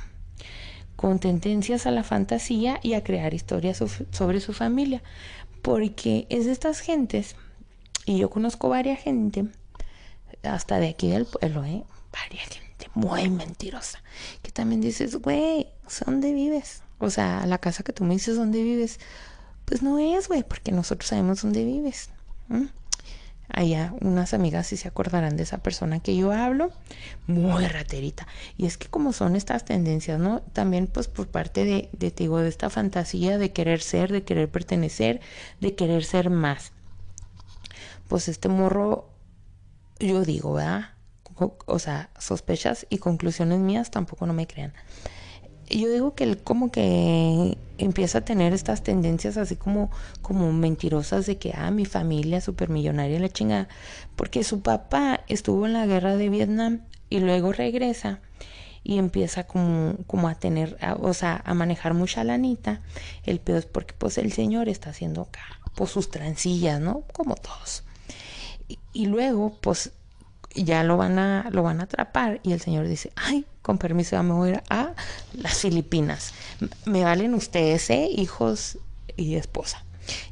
con 0.96 1.20
tendencias 1.20 1.86
a 1.86 1.92
la 1.92 2.04
fantasía 2.04 2.80
y 2.84 2.94
a 2.94 3.04
crear 3.04 3.34
historias 3.34 3.84
sobre 4.12 4.40
su 4.40 4.54
familia, 4.54 5.02
porque 5.62 6.28
es 6.30 6.46
de 6.46 6.52
estas 6.52 6.80
gentes, 6.80 7.36
y 8.06 8.18
yo 8.18 8.30
conozco 8.30 8.70
varias 8.70 9.00
gente, 9.00 9.46
hasta 10.44 10.80
de 10.80 10.90
aquí 10.90 11.10
del 11.10 11.26
pueblo, 11.26 11.64
¿eh? 11.66 11.84
Varias 12.12 12.50
gente 12.50 12.90
muy 12.94 13.30
mentirosa, 13.30 14.04
que 14.42 14.52
también 14.52 14.82
dices, 14.82 15.16
güey, 15.16 15.68
¿dónde 16.06 16.34
vives? 16.34 16.84
O 17.00 17.10
sea, 17.10 17.46
la 17.46 17.58
casa 17.58 17.84
que 17.84 17.94
tú 17.94 18.04
me 18.04 18.14
dices 18.14 18.36
dónde 18.36 18.62
vives, 18.64 19.00
pues 19.66 19.82
no 19.82 20.00
es, 20.00 20.28
güey, 20.28 20.44
porque 20.44 20.72
nosotros 20.72 21.10
sabemos 21.10 21.42
dónde 21.42 21.64
vives 21.64 22.10
allá 23.54 23.94
unas 24.02 24.34
amigas 24.34 24.68
si 24.68 24.78
se 24.78 24.88
acordarán 24.88 25.38
de 25.38 25.44
esa 25.44 25.60
persona 25.60 26.00
que 26.00 26.16
yo 26.16 26.32
hablo, 26.32 26.72
muy 27.28 27.66
raterita. 27.68 28.28
Y 28.58 28.66
es 28.66 28.78
que 28.78 28.88
como 28.88 29.14
son 29.14 29.36
estas 29.36 29.66
tendencias, 29.66 30.20
¿no? 30.20 30.42
También 30.54 30.88
pues 30.88 31.08
por 31.08 31.28
parte 31.28 31.66
de, 31.66 31.90
te 31.98 32.12
digo, 32.12 32.40
de 32.40 32.50
esta 32.50 32.70
fantasía 32.70 33.38
de 33.38 33.52
querer 33.52 33.82
ser, 33.82 34.12
de 34.12 34.24
querer 34.24 34.50
pertenecer, 34.50 35.22
de 35.60 35.76
querer 35.76 36.04
ser 36.04 36.30
más. 36.30 36.72
pues 38.08 38.28
este 38.28 38.50
morro, 38.50 39.10
yo 40.00 40.24
digo, 40.26 40.54
¿verdad? 40.54 40.92
O 41.66 41.80
sea, 41.80 42.10
sospechas 42.20 42.86
y 42.90 42.98
conclusiones 42.98 43.60
mías 43.60 43.90
tampoco 43.90 44.26
no 44.26 44.34
me 44.34 44.48
crean. 44.48 44.74
Yo 45.72 45.90
digo 45.90 46.16
que 46.16 46.26
él 46.26 46.38
como 46.38 46.70
que 46.70 47.58
empieza 47.78 48.20
a 48.20 48.26
tener 48.26 48.54
estas 48.54 48.84
tendencias 48.84 49.38
así 49.38 49.56
como, 49.56 49.90
como 50.22 50.52
mentirosas 50.52 51.26
de 51.26 51.38
que, 51.38 51.54
ah, 51.56 51.72
mi 51.72 51.86
familia 51.86 52.42
súper 52.42 52.70
millonaria 52.70 53.20
la 53.20 53.30
chingada. 53.30 53.70
Porque 54.16 54.44
su 54.44 54.62
papá 54.62 55.22
estuvo 55.28 55.66
en 55.66 55.74
la 55.74 55.86
guerra 55.86 56.18
de 56.18 56.30
Vietnam 56.30 56.82
y 57.10 57.20
luego 57.20 57.54
regresa 57.54 58.20
y 58.84 58.98
empieza 58.98 59.46
como, 59.46 59.96
como 60.08 60.28
a 60.28 60.36
tener, 60.36 60.78
o 61.00 61.14
sea, 61.14 61.42
a 61.46 61.54
manejar 61.54 61.94
mucha 61.94 62.24
lanita. 62.24 62.82
El 63.24 63.40
peor 63.40 63.60
es 63.60 63.66
porque 63.66 63.94
pues 63.98 64.18
el 64.18 64.32
señor 64.32 64.70
está 64.70 64.90
haciendo 64.90 65.22
acá, 65.22 65.42
pues 65.76 65.92
sus 65.92 66.10
trancillas, 66.10 66.80
¿no? 66.82 67.04
Como 67.14 67.36
todos. 67.36 67.84
Y, 68.94 69.06
luego, 69.08 69.58
pues 69.62 69.92
ya 70.56 70.84
lo 70.84 70.98
van 70.98 71.18
a 71.18 71.50
lo 71.52 71.64
van 71.64 71.80
a 71.80 71.84
atrapar 71.84 72.42
y 72.44 72.52
el 72.52 72.60
señor 72.60 72.88
dice, 72.88 73.12
"Ay, 73.16 73.46
con 73.62 73.78
permiso, 73.78 74.12
ya 74.12 74.24
me 74.24 74.34
a 74.34 74.50
ir 74.50 74.64
a 74.70 74.94
las 75.34 75.60
Filipinas. 75.60 76.34
Me 76.86 77.04
valen 77.04 77.34
ustedes, 77.34 77.90
¿eh? 77.90 78.08
hijos 78.12 78.78
y 79.18 79.36
esposa." 79.36 79.84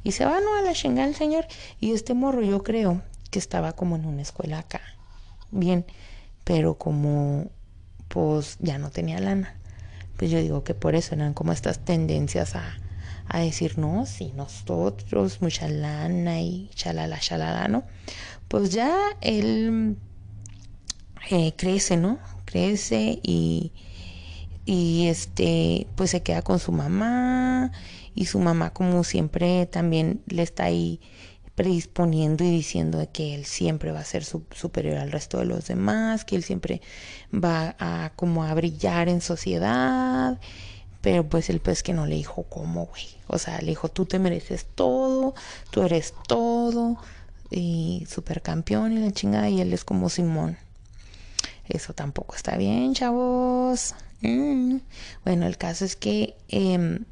Y 0.04 0.14
se 0.14 0.26
va 0.26 0.40
¿no? 0.40 0.56
a 0.56 0.62
la 0.62 0.74
chingada 0.74 1.14
señor 1.14 1.46
y 1.80 1.94
este 1.94 2.14
morro 2.14 2.42
yo 2.42 2.64
creo 2.64 3.02
que 3.30 3.40
estaba 3.40 3.74
como 3.74 3.96
en 3.96 4.06
una 4.06 4.22
escuela 4.22 4.60
acá. 4.60 4.82
Bien, 5.52 5.86
pero 6.44 6.76
como 6.76 7.50
pues 8.08 8.58
ya 8.60 8.78
no 8.78 8.90
tenía 8.90 9.20
lana. 9.20 9.56
Pues 10.18 10.32
yo 10.32 10.40
digo 10.40 10.64
que 10.64 10.74
por 10.74 10.96
eso 10.96 11.16
eran 11.16 11.34
como 11.34 11.54
estas 11.54 11.80
tendencias 11.86 12.56
a, 12.56 12.78
a 13.28 13.40
decir, 13.40 13.78
no, 13.78 14.06
si 14.06 14.34
nosotros, 14.34 15.42
mucha 15.42 15.70
lana 15.70 16.42
y 16.42 16.70
chalala, 16.74 17.20
chalala, 17.20 17.68
¿no? 17.68 17.84
Pues 18.48 18.72
ya 18.72 18.98
él 19.22 19.96
eh, 21.30 21.54
crece, 21.56 21.96
¿no? 21.96 22.18
Crece 22.50 23.20
y, 23.22 23.72
y 24.66 25.08
este, 25.08 25.86
pues 25.96 26.10
se 26.10 26.24
queda 26.24 26.42
con 26.42 26.58
su 26.58 26.72
mamá 26.72 27.72
y 28.16 28.26
su 28.26 28.40
mamá 28.40 28.72
como 28.72 29.04
siempre 29.04 29.68
también 29.68 30.24
le 30.28 30.42
está 30.42 30.64
ahí 30.64 31.00
predisponiendo 31.54 32.44
y 32.44 32.50
diciendo 32.50 33.08
que 33.14 33.36
él 33.36 33.46
siempre 33.46 33.92
va 33.92 34.00
a 34.00 34.06
ser 34.06 34.24
superior 34.24 34.98
al 34.98 35.12
resto 35.12 35.40
de 35.40 35.46
los 35.46 35.68
demás, 35.68 36.26
que 36.26 36.36
él 36.36 36.44
siempre 36.44 36.82
va 37.34 37.76
a 37.78 38.14
como 38.16 38.46
a 38.46 38.54
brillar 38.54 39.10
en 39.10 39.22
sociedad, 39.22 40.40
pero 41.02 41.28
pues 41.28 41.50
el 41.50 41.60
pez 41.60 41.84
que 41.84 41.94
no 41.94 42.06
le 42.08 42.16
dijo 42.16 42.44
cómo, 42.44 42.86
güey. 42.86 43.04
O 43.28 43.38
sea, 43.38 43.60
le 43.60 43.68
dijo, 43.68 43.90
tú 43.90 44.06
te 44.06 44.20
mereces 44.20 44.66
todo, 44.74 45.36
tú 45.70 45.84
eres 45.84 46.14
todo, 46.28 46.98
y 47.52 48.06
supercampeón 48.10 48.94
y 48.94 49.00
la 49.00 49.12
chingada, 49.12 49.50
y 49.50 49.62
él 49.62 49.74
es 49.74 49.84
como 49.84 50.10
Simón. 50.10 50.58
Eso 51.70 51.94
tampoco 51.94 52.36
está 52.36 52.58
bien, 52.58 52.94
chavos. 52.94 53.96
Mm. 54.22 54.78
Bueno, 55.24 55.46
el 55.46 55.58
caso 55.58 55.86
es 55.86 55.96
que 55.96 56.36
em, 56.50 57.06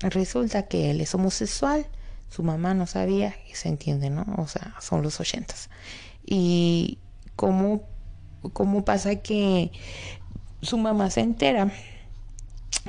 resulta 0.00 0.68
que 0.68 0.90
él 0.90 1.00
es 1.00 1.14
homosexual 1.14 1.86
su 2.28 2.42
mamá 2.42 2.74
no 2.74 2.86
sabía 2.86 3.34
y 3.50 3.54
se 3.54 3.68
entiende, 3.68 4.10
¿no? 4.10 4.26
O 4.38 4.46
sea, 4.46 4.74
son 4.80 5.02
los 5.02 5.20
ochentas. 5.20 5.70
Y 6.24 6.98
cómo, 7.34 7.82
cómo 8.52 8.84
pasa 8.84 9.16
que 9.16 9.70
su 10.60 10.76
mamá 10.76 11.10
se 11.10 11.20
entera 11.20 11.70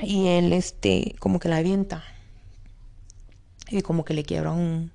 y 0.01 0.28
él, 0.28 0.53
este, 0.53 1.15
como 1.20 1.39
que 1.39 1.49
la 1.49 1.57
avienta 1.57 2.03
y 3.70 3.82
como 3.82 4.03
que 4.03 4.13
le 4.13 4.24
quiebra 4.24 4.51
un, 4.51 4.91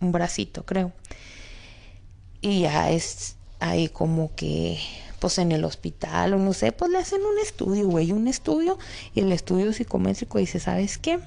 un 0.00 0.12
bracito, 0.12 0.64
creo. 0.64 0.92
Y 2.40 2.60
ya 2.60 2.90
es 2.90 3.36
ahí 3.58 3.88
como 3.88 4.34
que, 4.34 4.78
pues 5.20 5.38
en 5.38 5.52
el 5.52 5.64
hospital 5.64 6.34
o 6.34 6.38
no 6.38 6.52
sé, 6.52 6.72
pues 6.72 6.90
le 6.90 6.98
hacen 6.98 7.20
un 7.20 7.38
estudio, 7.38 7.86
güey, 7.88 8.10
un 8.12 8.26
estudio 8.26 8.78
y 9.14 9.20
el 9.20 9.30
estudio 9.32 9.72
psicométrico 9.72 10.38
dice, 10.38 10.58
¿sabes 10.58 10.98
qué? 10.98 11.20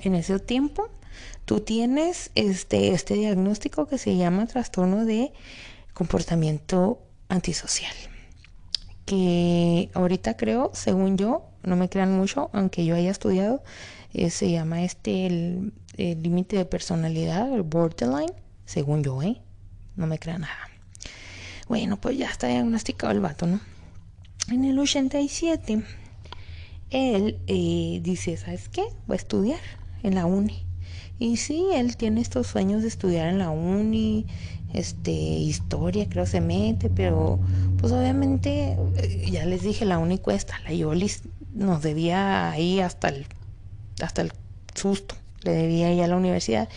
En 0.00 0.14
ese 0.14 0.38
tiempo 0.38 0.88
tú 1.44 1.60
tienes 1.60 2.30
este, 2.34 2.92
este 2.92 3.14
diagnóstico 3.14 3.86
que 3.86 3.98
se 3.98 4.16
llama 4.16 4.46
trastorno 4.46 5.04
de 5.04 5.32
comportamiento 5.92 7.02
antisocial. 7.28 7.94
Que 9.04 9.90
ahorita 9.92 10.36
creo, 10.36 10.70
según 10.72 11.18
yo, 11.18 11.50
no 11.62 11.76
me 11.76 11.88
crean 11.88 12.16
mucho, 12.16 12.48
aunque 12.52 12.84
yo 12.84 12.94
haya 12.94 13.10
estudiado, 13.10 13.62
eh, 14.14 14.30
se 14.30 14.50
llama 14.50 14.84
este 14.84 15.26
el 15.26 15.72
límite 16.22 16.56
de 16.56 16.64
personalidad, 16.64 17.52
el 17.52 17.62
borderline, 17.62 18.32
según 18.64 19.02
yo, 19.02 19.22
¿eh? 19.22 19.42
No 19.96 20.06
me 20.06 20.18
crean 20.18 20.42
nada. 20.42 20.73
Bueno, 21.74 21.96
pues 21.96 22.16
ya 22.16 22.30
está 22.30 22.46
diagnosticado 22.46 23.12
el 23.12 23.18
vato, 23.18 23.48
¿no? 23.48 23.58
En 24.48 24.64
el 24.64 24.78
87, 24.78 25.82
él 26.90 27.38
eh, 27.48 27.98
dice, 28.00 28.36
¿sabes 28.36 28.68
qué? 28.68 28.84
Voy 29.08 29.14
a 29.14 29.16
estudiar 29.16 29.58
en 30.04 30.14
la 30.14 30.24
uni. 30.24 30.64
Y 31.18 31.36
sí, 31.36 31.66
él 31.74 31.96
tiene 31.96 32.20
estos 32.20 32.46
sueños 32.46 32.82
de 32.82 32.86
estudiar 32.86 33.26
en 33.26 33.40
la 33.40 33.50
uni, 33.50 34.24
este, 34.72 35.10
historia 35.10 36.08
creo 36.08 36.26
se 36.26 36.40
mete, 36.40 36.90
pero 36.90 37.40
pues 37.80 37.92
obviamente, 37.92 38.78
eh, 38.94 39.28
ya 39.32 39.44
les 39.44 39.62
dije, 39.62 39.84
la 39.84 39.98
uni 39.98 40.18
cuesta, 40.18 40.60
la 40.62 40.72
Yolis 40.72 41.22
nos 41.54 41.82
debía 41.82 42.52
ahí 42.52 42.78
hasta 42.78 43.08
el, 43.08 43.26
hasta 44.00 44.22
el 44.22 44.30
susto, 44.76 45.16
le 45.42 45.50
debía 45.50 45.92
ir 45.92 46.04
a 46.04 46.06
la 46.06 46.16
universidad. 46.16 46.68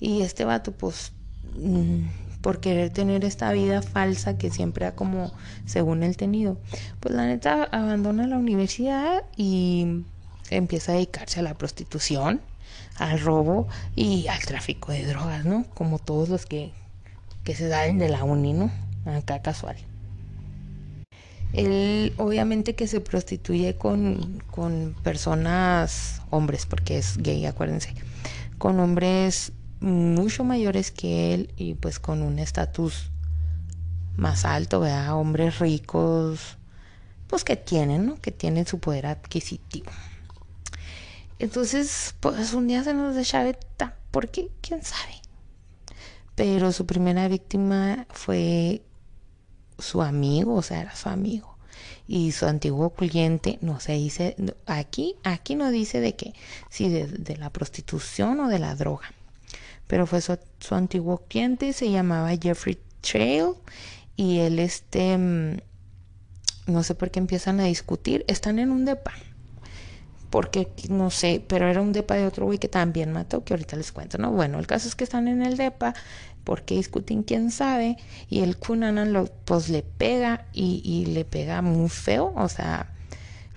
Y 0.00 0.22
este 0.22 0.46
vato, 0.46 0.72
pues, 0.72 1.12
mm, 1.54 2.27
por 2.48 2.60
querer 2.60 2.88
tener 2.88 3.26
esta 3.26 3.52
vida 3.52 3.82
falsa 3.82 4.38
que 4.38 4.48
siempre 4.50 4.86
ha 4.86 4.94
como, 4.94 5.30
según 5.66 6.02
él 6.02 6.16
tenido, 6.16 6.56
pues 6.98 7.14
la 7.14 7.26
neta 7.26 7.64
abandona 7.64 8.26
la 8.26 8.38
universidad 8.38 9.24
y 9.36 10.06
empieza 10.48 10.92
a 10.92 10.94
dedicarse 10.94 11.40
a 11.40 11.42
la 11.42 11.58
prostitución 11.58 12.40
al 12.96 13.20
robo 13.20 13.68
y 13.96 14.28
al 14.28 14.38
tráfico 14.38 14.92
de 14.92 15.04
drogas, 15.04 15.44
¿no? 15.44 15.66
Como 15.74 15.98
todos 15.98 16.30
los 16.30 16.46
que, 16.46 16.72
que 17.44 17.54
se 17.54 17.68
dan 17.68 17.98
de 17.98 18.08
la 18.08 18.24
uni, 18.24 18.54
¿no? 18.54 18.70
Acá 19.04 19.42
casual. 19.42 19.76
Él 21.52 22.14
obviamente 22.16 22.74
que 22.74 22.86
se 22.86 23.02
prostituye 23.02 23.76
con, 23.76 24.42
con 24.50 24.96
personas, 25.02 26.22
hombres, 26.30 26.64
porque 26.64 26.96
es 26.96 27.18
gay, 27.18 27.44
acuérdense, 27.44 27.92
con 28.56 28.80
hombres 28.80 29.52
mucho 29.80 30.44
mayores 30.44 30.90
que 30.90 31.34
él 31.34 31.52
y 31.56 31.74
pues 31.74 31.98
con 31.98 32.22
un 32.22 32.38
estatus 32.38 33.10
más 34.16 34.44
alto, 34.44 34.80
¿verdad? 34.80 35.14
Hombres 35.14 35.58
ricos, 35.58 36.58
pues 37.28 37.44
que 37.44 37.56
tienen, 37.56 38.06
¿no? 38.06 38.20
Que 38.20 38.32
tienen 38.32 38.66
su 38.66 38.78
poder 38.80 39.06
adquisitivo. 39.06 39.90
Entonces, 41.38 42.14
pues 42.20 42.52
un 42.52 42.66
día 42.66 42.82
se 42.82 42.94
nos 42.94 43.26
chaveta. 43.26 43.94
¿Por 44.10 44.28
qué? 44.28 44.50
¿Quién 44.60 44.82
sabe? 44.82 45.14
Pero 46.34 46.72
su 46.72 46.86
primera 46.86 47.28
víctima 47.28 48.06
fue 48.10 48.82
su 49.78 50.02
amigo, 50.02 50.54
o 50.54 50.62
sea, 50.62 50.80
era 50.80 50.96
su 50.96 51.08
amigo. 51.08 51.56
Y 52.06 52.32
su 52.32 52.46
antiguo 52.46 52.90
cliente, 52.90 53.58
no 53.60 53.80
se 53.80 53.92
dice, 53.92 54.34
aquí, 54.66 55.14
aquí 55.24 55.54
no 55.54 55.70
dice 55.70 56.00
de 56.00 56.16
qué, 56.16 56.34
si 56.70 56.88
de, 56.88 57.36
la 57.36 57.50
prostitución 57.50 58.40
o 58.40 58.48
de 58.48 58.58
la 58.58 58.74
droga. 58.74 59.12
Pero 59.88 60.06
fue 60.06 60.20
su, 60.20 60.38
su 60.60 60.76
antiguo 60.76 61.24
cliente, 61.28 61.72
se 61.72 61.90
llamaba 61.90 62.30
Jeffrey 62.40 62.78
Trail. 63.00 63.54
Y 64.14 64.38
él, 64.38 64.60
este, 64.60 65.18
mm, 65.18 65.56
no 66.68 66.82
sé 66.84 66.94
por 66.94 67.10
qué 67.10 67.18
empiezan 67.18 67.58
a 67.58 67.64
discutir, 67.64 68.24
están 68.28 68.60
en 68.60 68.70
un 68.70 68.84
depa 68.84 69.12
porque 70.30 70.68
no 70.90 71.10
sé, 71.10 71.42
pero 71.46 71.68
era 71.68 71.80
un 71.80 71.92
depa 71.92 72.14
de 72.14 72.26
otro 72.26 72.46
güey 72.46 72.58
que 72.58 72.68
también 72.68 73.12
mató, 73.12 73.44
que 73.44 73.54
ahorita 73.54 73.76
les 73.76 73.92
cuento, 73.92 74.18
¿no? 74.18 74.30
Bueno, 74.30 74.58
el 74.58 74.66
caso 74.66 74.88
es 74.88 74.94
que 74.94 75.04
están 75.04 75.28
en 75.28 75.42
el 75.42 75.56
depa, 75.56 75.94
porque 76.44 76.74
discuten 76.74 77.22
quién 77.22 77.50
sabe, 77.50 77.96
y 78.28 78.40
el 78.40 78.56
Kunanan 78.56 79.12
lo, 79.12 79.26
pues 79.44 79.68
le 79.68 79.82
pega 79.82 80.46
y, 80.52 80.82
y 80.84 81.06
le 81.06 81.24
pega 81.24 81.62
muy 81.62 81.88
feo, 81.88 82.32
o 82.36 82.48
sea, 82.48 82.90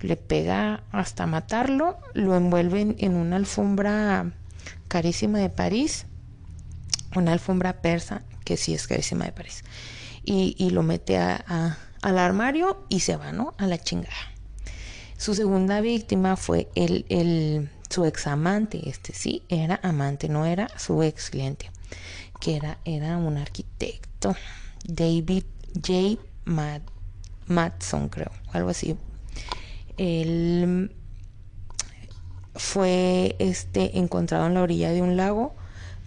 le 0.00 0.16
pega 0.16 0.82
hasta 0.92 1.26
matarlo, 1.26 1.98
lo 2.14 2.36
envuelven 2.36 2.96
en 2.98 3.14
una 3.14 3.36
alfombra 3.36 4.32
carísima 4.88 5.38
de 5.38 5.50
París, 5.50 6.06
una 7.14 7.32
alfombra 7.32 7.80
persa, 7.82 8.22
que 8.44 8.56
sí 8.56 8.74
es 8.74 8.86
carísima 8.86 9.24
de 9.24 9.32
París, 9.32 9.64
y, 10.24 10.54
y 10.58 10.70
lo 10.70 10.82
mete 10.82 11.18
a, 11.18 11.78
al 12.02 12.18
armario 12.18 12.84
y 12.88 13.00
se 13.00 13.16
va, 13.16 13.32
¿no? 13.32 13.54
A 13.58 13.66
la 13.66 13.78
chingada. 13.78 14.14
Su 15.16 15.34
segunda 15.34 15.80
víctima 15.80 16.36
fue 16.36 16.68
el, 16.74 17.06
el, 17.08 17.70
su 17.88 18.04
ex 18.04 18.26
amante, 18.26 18.88
este 18.88 19.12
sí, 19.14 19.42
era 19.48 19.78
amante, 19.82 20.28
no 20.28 20.46
era 20.46 20.68
su 20.76 21.02
ex 21.02 21.30
cliente, 21.30 21.70
que 22.40 22.56
era, 22.56 22.78
era 22.84 23.16
un 23.16 23.36
arquitecto, 23.36 24.34
David 24.84 25.44
J. 25.74 26.18
Matson, 27.46 28.08
creo, 28.08 28.32
algo 28.52 28.70
así. 28.70 28.96
Él 29.96 30.92
fue 32.54 33.36
este, 33.38 33.98
encontrado 33.98 34.46
en 34.46 34.54
la 34.54 34.62
orilla 34.62 34.90
de 34.90 35.02
un 35.02 35.16
lago, 35.16 35.54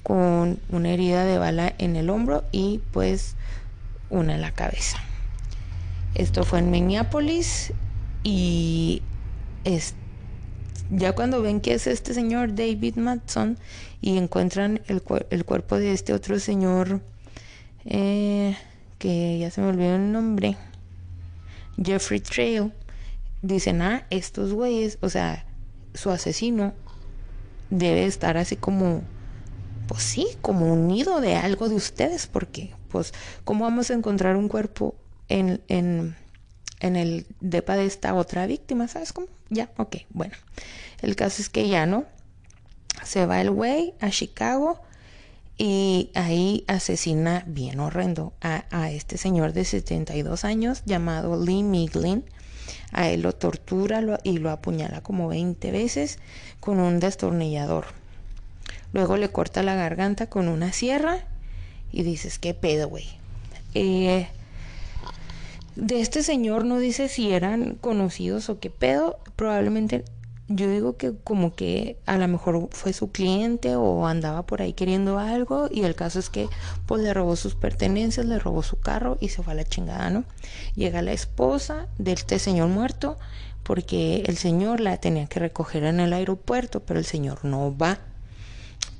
con 0.05 0.59
una 0.69 0.91
herida 0.91 1.25
de 1.25 1.39
bala 1.39 1.73
en 1.79 1.95
el 1.95 2.11
hombro 2.11 2.43
y 2.51 2.79
pues 2.91 3.35
una 4.11 4.35
en 4.35 4.41
la 4.41 4.51
cabeza. 4.51 4.99
Esto 6.13 6.43
fue 6.43 6.59
en 6.59 6.69
Minneapolis 6.69 7.73
y 8.23 9.01
es, 9.63 9.95
ya 10.91 11.13
cuando 11.13 11.41
ven 11.41 11.59
que 11.59 11.73
es 11.73 11.87
este 11.87 12.13
señor 12.13 12.53
David 12.53 12.97
Matson 12.97 13.57
y 13.99 14.17
encuentran 14.17 14.81
el, 14.87 15.01
el 15.31 15.43
cuerpo 15.43 15.77
de 15.77 15.93
este 15.93 16.13
otro 16.13 16.39
señor 16.39 17.01
eh, 17.85 18.55
que 18.99 19.39
ya 19.39 19.49
se 19.49 19.61
me 19.61 19.69
olvidó 19.69 19.95
el 19.95 20.11
nombre, 20.11 20.55
Jeffrey 21.83 22.19
Trail, 22.19 22.71
dicen, 23.41 23.81
ah, 23.81 24.05
estos 24.11 24.53
güeyes, 24.53 24.99
o 25.01 25.09
sea, 25.09 25.45
su 25.95 26.11
asesino 26.11 26.73
debe 27.71 28.05
estar 28.05 28.37
así 28.37 28.55
como, 28.55 29.01
pues 29.87 30.03
sí, 30.03 30.27
como 30.41 30.71
unido 30.71 31.21
de 31.21 31.35
algo 31.35 31.69
de 31.69 31.75
ustedes, 31.75 32.27
porque, 32.27 32.73
pues, 32.89 33.13
¿cómo 33.43 33.65
vamos 33.65 33.89
a 33.89 33.93
encontrar 33.93 34.35
un 34.35 34.47
cuerpo 34.47 34.95
en, 35.27 35.61
en, 35.67 36.15
el 36.79 37.25
depa 37.39 37.75
de 37.75 37.85
esta 37.85 38.13
otra 38.13 38.45
víctima? 38.47 38.87
¿Sabes 38.87 39.13
cómo? 39.13 39.27
Ya, 39.49 39.69
ok, 39.77 39.97
bueno. 40.09 40.35
El 41.01 41.15
caso 41.15 41.41
es 41.41 41.49
que 41.49 41.67
ya 41.67 41.85
no. 41.85 42.05
Se 43.03 43.25
va 43.25 43.41
el 43.41 43.51
güey 43.51 43.93
a 43.99 44.09
Chicago 44.09 44.81
y 45.57 46.11
ahí 46.15 46.63
asesina 46.67 47.43
bien 47.47 47.79
horrendo 47.79 48.33
a, 48.41 48.65
a, 48.71 48.91
este 48.91 49.17
señor 49.17 49.53
de 49.53 49.65
72 49.65 50.45
años 50.45 50.83
llamado 50.85 51.43
Lee 51.43 51.63
Miglin. 51.63 52.23
A 52.91 53.09
él 53.09 53.21
lo 53.21 53.33
tortura 53.33 54.01
y 54.23 54.37
lo 54.37 54.51
apuñala 54.51 55.01
como 55.01 55.27
20 55.27 55.71
veces 55.71 56.19
con 56.59 56.79
un 56.79 56.99
destornillador. 56.99 57.85
Luego 58.93 59.17
le 59.17 59.29
corta 59.29 59.63
la 59.63 59.75
garganta 59.75 60.27
con 60.27 60.47
una 60.47 60.71
sierra 60.71 61.25
y 61.91 62.03
dices, 62.03 62.39
¿qué 62.39 62.53
pedo, 62.53 62.89
güey? 62.89 63.05
Eh, 63.73 64.27
de 65.75 65.99
este 65.99 66.23
señor 66.23 66.63
no 66.65 66.79
dice 66.79 67.09
si 67.09 67.31
eran 67.31 67.75
conocidos 67.75 68.49
o 68.49 68.59
qué 68.59 68.69
pedo. 68.69 69.19
Probablemente 69.35 70.05
yo 70.47 70.69
digo 70.69 70.95
que 70.95 71.13
como 71.23 71.55
que 71.55 71.97
a 72.05 72.17
lo 72.17 72.27
mejor 72.27 72.69
fue 72.71 72.93
su 72.93 73.11
cliente 73.11 73.75
o 73.75 74.05
andaba 74.05 74.45
por 74.45 74.61
ahí 74.61 74.73
queriendo 74.73 75.17
algo 75.17 75.67
y 75.71 75.83
el 75.83 75.95
caso 75.95 76.19
es 76.19 76.29
que 76.29 76.47
pues 76.85 77.01
le 77.01 77.13
robó 77.13 77.35
sus 77.35 77.55
pertenencias, 77.55 78.25
le 78.25 78.37
robó 78.37 78.61
su 78.61 78.79
carro 78.79 79.17
y 79.19 79.29
se 79.29 79.41
fue 79.41 79.53
a 79.53 79.55
la 79.55 79.63
chingada, 79.63 80.09
¿no? 80.11 80.23
Llega 80.75 81.01
la 81.01 81.13
esposa 81.13 81.87
de 81.97 82.13
este 82.13 82.37
señor 82.39 82.69
muerto 82.69 83.17
porque 83.63 84.23
el 84.27 84.37
señor 84.37 84.79
la 84.79 84.97
tenía 84.97 85.25
que 85.25 85.39
recoger 85.39 85.83
en 85.83 85.99
el 85.99 86.13
aeropuerto, 86.13 86.81
pero 86.81 86.99
el 86.99 87.05
señor 87.05 87.43
no 87.43 87.75
va 87.75 87.97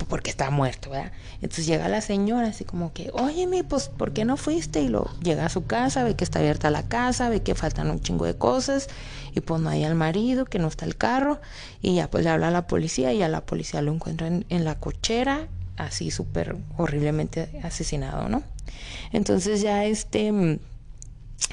porque 0.08 0.30
está 0.30 0.50
muerto, 0.52 0.92
¿verdad? 0.92 1.12
Entonces 1.36 1.66
llega 1.66 1.88
la 1.88 2.02
señora 2.02 2.48
así 2.48 2.64
como 2.64 2.94
que, 2.94 3.10
óyeme, 3.14 3.64
pues, 3.64 3.90
¿por 3.90 4.14
qué 4.14 4.26
no 4.26 4.38
fuiste? 4.38 4.82
Y 4.82 4.90
lo 4.90 5.10
llega 5.22 5.46
a 5.46 5.50
su 5.50 5.66
casa, 5.66 6.04
ve 6.04 6.16
que 6.16 6.24
está 6.24 6.40
abierta 6.40 6.70
la 6.70 6.84
casa, 6.84 7.30
ve 7.30 7.42
que 7.42 7.56
faltan 7.56 7.90
un 7.90 8.02
chingo 8.02 8.26
de 8.26 8.38
cosas, 8.38 8.88
y 9.34 9.42
pues 9.42 9.62
no 9.62 9.70
hay 9.70 9.84
al 9.84 9.96
marido, 9.96 10.46
que 10.46 10.60
no 10.60 10.68
está 10.68 10.86
el 10.86 10.96
carro, 10.96 11.40
y 11.82 11.96
ya 11.96 12.10
pues 12.10 12.24
le 12.24 12.30
habla 12.30 12.50
a 12.50 12.52
la 12.52 12.68
policía, 12.68 13.14
y 13.14 13.22
a 13.22 13.30
la 13.30 13.46
policía 13.46 13.82
lo 13.82 13.94
encuentran 13.94 14.46
en, 14.50 14.66
la 14.66 14.76
cochera, 14.80 15.48
así 15.78 16.12
súper 16.12 16.58
horriblemente 16.78 17.50
asesinado, 17.64 18.30
¿no? 18.30 18.44
Entonces 19.12 19.62
ya 19.62 19.86
este, 19.86 20.28
el, 20.28 20.60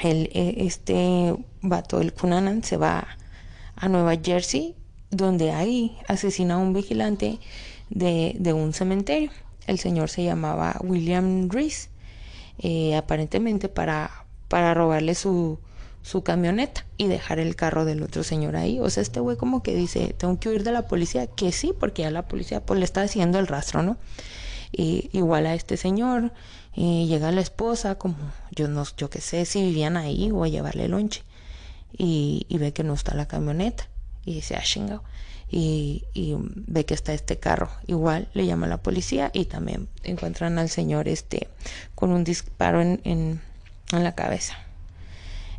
e, 0.03 0.66
este 0.66 1.36
vato, 1.61 2.01
el 2.01 2.12
Cunanan, 2.12 2.62
se 2.62 2.76
va 2.76 3.07
a 3.76 3.88
Nueva 3.88 4.16
Jersey, 4.22 4.74
donde 5.11 5.53
ahí 5.53 5.97
asesina 6.09 6.55
a 6.55 6.59
un 6.59 6.72
vigilante 6.72 7.38
de, 7.95 8.53
un 8.53 8.72
cementerio. 8.72 9.30
El 9.66 9.78
señor 9.78 10.09
se 10.09 10.24
llamaba 10.24 10.76
William 10.82 11.49
Reese, 11.49 11.88
eh, 12.59 12.97
aparentemente 12.97 13.68
para, 13.68 14.24
para 14.49 14.74
robarle 14.74 15.14
su, 15.14 15.59
su 16.03 16.22
camioneta 16.22 16.84
y 16.97 17.07
dejar 17.07 17.38
el 17.38 17.55
carro 17.55 17.84
del 17.84 18.03
otro 18.03 18.24
señor 18.24 18.57
ahí. 18.57 18.80
O 18.80 18.90
sea, 18.90 19.03
este 19.03 19.20
güey 19.20 19.36
como 19.36 19.62
que 19.62 19.74
dice, 19.74 20.14
tengo 20.18 20.38
que 20.40 20.49
huir 20.49 20.64
de 20.64 20.72
la 20.72 20.88
policía, 20.88 21.26
que 21.26 21.53
sí, 21.53 21.72
porque 21.78 22.03
ya 22.03 22.11
la 22.11 22.26
policía 22.26 22.64
pues 22.64 22.78
le 22.78 22.84
está 22.84 23.03
haciendo 23.03 23.38
el 23.38 23.47
rastro, 23.47 23.82
¿no? 23.82 23.97
Igual 24.74 25.47
a 25.47 25.55
este 25.55 25.76
señor, 25.76 26.32
y 26.74 27.07
llega 27.07 27.30
la 27.30 27.43
esposa, 27.43 27.97
como 27.97 28.16
yo 28.53 28.68
no, 28.68 28.84
yo 28.97 29.11
qué 29.11 29.20
sé 29.20 29.45
si 29.45 29.61
vivían 29.61 29.99
ahí 29.99 30.30
o 30.32 30.45
a 30.45 30.49
llevarle 30.49 30.88
lonche, 30.88 31.22
y, 31.93 32.47
y 32.49 32.57
ve 32.57 32.72
que 32.72 32.82
no 32.82 32.95
está 32.95 33.14
la 33.14 33.28
camioneta, 33.28 33.90
y 34.24 34.32
dice, 34.32 34.57
ah, 34.57 34.62
chingado 34.64 35.03
y, 35.53 36.34
ve 36.66 36.84
que 36.84 36.94
está 36.94 37.12
este 37.12 37.38
carro. 37.38 37.68
Igual 37.86 38.28
le 38.32 38.46
llama 38.46 38.66
a 38.66 38.70
la 38.70 38.78
policía 38.78 39.30
y 39.34 39.44
también 39.44 39.88
encuentran 40.03 40.59
al 40.59 40.70
señor 40.70 41.09
este 41.09 41.48
con 41.94 42.11
un 42.11 42.24
disparo 42.24 42.80
en, 42.80 43.00
en, 43.05 43.40
la 43.90 44.14
cabeza. 44.14 44.57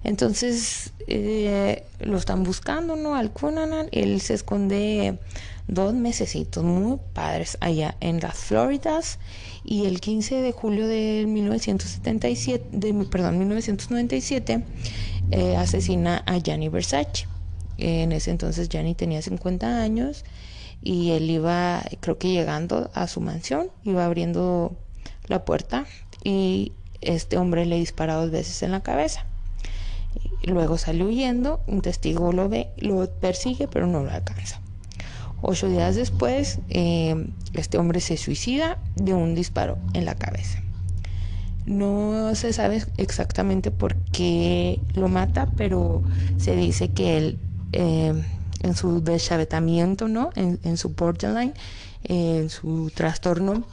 Entonces 0.03 0.91
eh, 1.07 1.83
lo 1.99 2.17
están 2.17 2.43
buscando, 2.43 2.95
¿no? 2.95 3.15
Al 3.15 3.31
Cunanan. 3.31 3.87
Él 3.91 4.19
se 4.21 4.33
esconde 4.33 5.19
dos 5.67 5.93
mesecitos 5.93 6.63
muy 6.63 6.97
padres 7.13 7.57
allá 7.61 7.95
en 7.99 8.19
las 8.19 8.35
Floridas. 8.35 9.19
Y 9.63 9.85
el 9.85 10.01
15 10.01 10.41
de 10.41 10.51
julio 10.51 10.87
de 10.87 11.25
1977, 11.27 12.69
de, 12.71 12.93
perdón, 13.05 13.37
1997, 13.37 14.65
eh, 15.29 15.55
asesina 15.55 16.23
a 16.25 16.39
Gianni 16.39 16.69
Versace. 16.69 17.27
En 17.85 18.13
ese 18.13 18.31
entonces 18.31 18.69
Gianni 18.69 18.95
tenía 18.95 19.21
50 19.21 19.81
años 19.81 20.23
y 20.81 21.11
él 21.11 21.29
iba, 21.29 21.83
creo 21.99 22.17
que 22.17 22.31
llegando 22.31 22.89
a 22.93 23.07
su 23.07 23.19
mansión, 23.19 23.71
iba 23.83 24.05
abriendo 24.05 24.71
la 25.27 25.43
puerta 25.43 25.85
y 26.23 26.71
este 27.01 27.37
hombre 27.37 27.65
le 27.65 27.75
dispara 27.75 28.15
dos 28.15 28.31
veces 28.31 28.63
en 28.63 28.71
la 28.71 28.83
cabeza. 28.83 29.25
luego 30.43 30.77
sale 30.77 31.03
huyendo, 31.03 31.59
un 31.67 31.81
testigo 31.81 32.31
lo 32.31 32.47
ve, 32.47 32.69
lo 32.77 33.09
persigue, 33.19 33.67
pero 33.67 33.85
no 33.85 34.01
lo 34.01 34.11
alcanza. 34.11 34.61
Ocho 35.41 35.67
días 35.67 35.97
después, 35.97 36.59
eh, 36.69 37.27
este 37.51 37.77
hombre 37.79 37.99
se 37.99 38.15
suicida 38.15 38.77
de 38.95 39.13
un 39.13 39.35
disparo 39.35 39.77
en 39.93 40.05
la 40.05 40.15
cabeza. 40.15 40.63
No 41.65 42.33
se 42.35 42.53
sabe 42.53 42.81
exactamente 42.95 43.71
por 43.71 43.95
qué 43.95 44.79
lo 44.95 45.09
mata, 45.09 45.49
pero 45.57 46.01
se 46.37 46.55
dice 46.55 46.87
que 46.87 47.17
él 47.17 47.39
eh, 47.73 48.13
en 48.61 48.75
su 48.75 49.03
deschavetamiento, 49.03 50.07
¿no? 50.07 50.29
En, 50.35 50.77
su 50.77 50.89
borderline, 50.89 51.53
en 52.03 52.49
su 52.49 52.91
trastorno. 52.95 53.65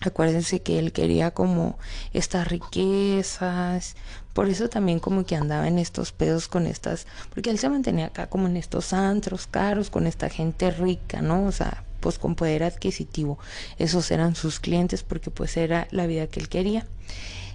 Acuérdense 0.00 0.60
que 0.60 0.78
él 0.78 0.92
quería 0.92 1.30
como 1.30 1.78
estas 2.12 2.46
riquezas, 2.48 3.96
por 4.34 4.50
eso 4.50 4.68
también 4.68 4.98
como 4.98 5.24
que 5.24 5.36
andaba 5.36 5.66
en 5.66 5.78
estos 5.78 6.12
pedos 6.12 6.48
con 6.48 6.66
estas, 6.66 7.06
porque 7.32 7.48
él 7.48 7.58
se 7.58 7.70
mantenía 7.70 8.06
acá 8.06 8.26
como 8.26 8.46
en 8.46 8.58
estos 8.58 8.92
antros 8.92 9.46
caros, 9.46 9.88
con 9.88 10.06
esta 10.06 10.28
gente 10.28 10.70
rica, 10.70 11.22
¿no? 11.22 11.46
O 11.46 11.52
sea, 11.52 11.84
pues 12.00 12.18
con 12.18 12.34
poder 12.34 12.64
adquisitivo. 12.64 13.38
Esos 13.78 14.10
eran 14.10 14.34
sus 14.34 14.60
clientes 14.60 15.02
porque 15.02 15.30
pues 15.30 15.56
era 15.56 15.88
la 15.90 16.06
vida 16.06 16.26
que 16.26 16.40
él 16.40 16.50
quería. 16.50 16.86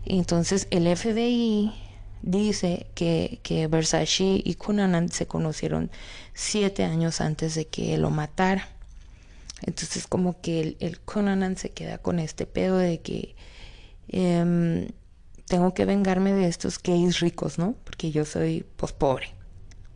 Entonces 0.06 0.68
el 0.72 0.88
FBI 0.98 1.72
dice 2.22 2.88
que, 2.96 3.40
que 3.44 3.68
Versace 3.68 4.42
y 4.44 4.56
Cunanan 4.56 5.10
se 5.10 5.28
conocieron 5.28 5.92
siete 6.34 6.84
años 6.84 7.22
antes 7.22 7.56
de 7.56 7.68
que 7.68 7.98
lo 7.98 8.10
matara. 8.10 8.68
Entonces 9.62 10.08
como 10.08 10.40
que 10.42 10.62
el, 10.62 10.78
el 10.80 11.58
se 11.58 11.72
queda 11.72 11.98
con 11.98 12.20
este 12.20 12.46
pedo 12.46 12.78
de 12.78 13.02
que 13.02 13.36
em, 14.08 14.88
tengo 15.46 15.74
que 15.74 15.86
vengarme 15.86 16.32
de 16.34 16.48
estos 16.48 16.82
gays 16.82 17.20
ricos, 17.20 17.58
¿no? 17.58 17.76
Porque 17.84 18.12
yo 18.12 18.26
soy 18.26 18.66
pues 18.78 18.94
pobre. 18.94 19.32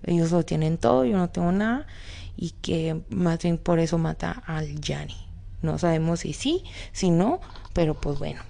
Ellos 0.04 0.32
lo 0.32 0.44
tienen 0.44 0.78
todo, 0.78 1.06
yo 1.06 1.18
no 1.18 1.30
tengo 1.30 1.52
nada. 1.52 1.88
Y 2.36 2.52
que 2.52 3.02
más 3.10 3.40
bien 3.40 3.58
por 3.58 3.80
eso 3.80 3.98
mata 3.98 4.44
al 4.46 4.82
Gianni. 4.82 5.16
No 5.62 5.78
sabemos 5.78 6.22
si 6.22 6.34
sí, 6.34 6.64
si 6.92 7.10
no, 7.10 7.40
pero 7.74 7.94
pues 7.94 8.20
bueno. 8.20 8.42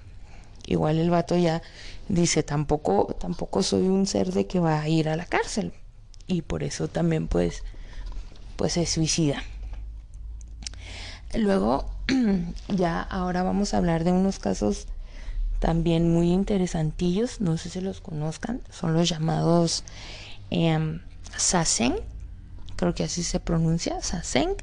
Igual 0.65 0.97
el 0.97 1.09
vato 1.09 1.37
ya 1.37 1.61
dice, 2.13 2.43
tampoco, 2.43 3.15
tampoco 3.19 3.63
soy 3.63 3.87
un 3.87 4.05
ser 4.05 4.31
de 4.31 4.45
que 4.45 4.59
va 4.59 4.81
a 4.81 4.89
ir 4.89 5.09
a 5.09 5.15
la 5.15 5.25
cárcel. 5.25 5.73
Y 6.27 6.43
por 6.43 6.63
eso 6.63 6.87
también 6.87 7.27
pues, 7.27 7.63
pues 8.55 8.73
se 8.73 8.85
suicida. 8.85 9.43
Luego, 11.35 11.89
ya 12.67 13.01
ahora 13.01 13.43
vamos 13.43 13.73
a 13.73 13.77
hablar 13.77 14.03
de 14.03 14.11
unos 14.11 14.39
casos 14.39 14.87
también 15.59 16.11
muy 16.11 16.31
interesantillos, 16.31 17.41
no 17.41 17.57
sé 17.57 17.69
si 17.69 17.81
los 17.81 18.01
conozcan, 18.01 18.61
son 18.69 18.93
los 18.93 19.07
llamados 19.09 19.83
eh, 20.51 20.99
Sasen, 21.37 21.95
creo 22.75 22.93
que 22.93 23.05
así 23.05 23.23
se 23.23 23.39
pronuncia, 23.39 24.01
Sasen. 24.01 24.55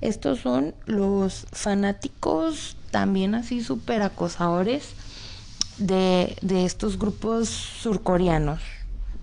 Estos 0.00 0.40
son 0.40 0.74
los 0.86 1.46
fanáticos 1.52 2.76
también 2.90 3.34
así 3.34 3.62
súper 3.62 4.02
acosadores 4.02 4.94
de, 5.78 6.36
de 6.42 6.64
estos 6.64 6.98
grupos 6.98 7.48
surcoreanos. 7.48 8.60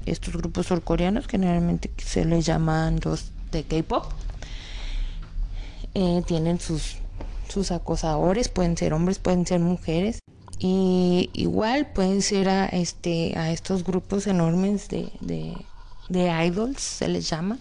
Estos 0.05 0.35
grupos 0.35 0.67
surcoreanos 0.67 1.27
generalmente 1.27 1.91
se 1.97 2.25
les 2.25 2.45
llaman 2.45 2.99
los 3.03 3.31
de 3.51 3.63
K-pop. 3.63 4.05
Eh, 5.93 6.23
tienen 6.25 6.59
sus, 6.59 6.97
sus 7.49 7.71
acosadores, 7.71 8.49
pueden 8.49 8.77
ser 8.77 8.93
hombres, 8.93 9.19
pueden 9.19 9.45
ser 9.45 9.59
mujeres. 9.59 10.19
Y 10.57 11.29
igual 11.33 11.91
pueden 11.91 12.21
ser 12.21 12.49
a, 12.49 12.65
este, 12.67 13.37
a 13.37 13.51
estos 13.51 13.83
grupos 13.83 14.27
enormes 14.27 14.89
de, 14.89 15.11
de, 15.19 15.57
de 16.09 16.45
idols, 16.45 16.81
se 16.81 17.07
les 17.07 17.29
llama. 17.29 17.57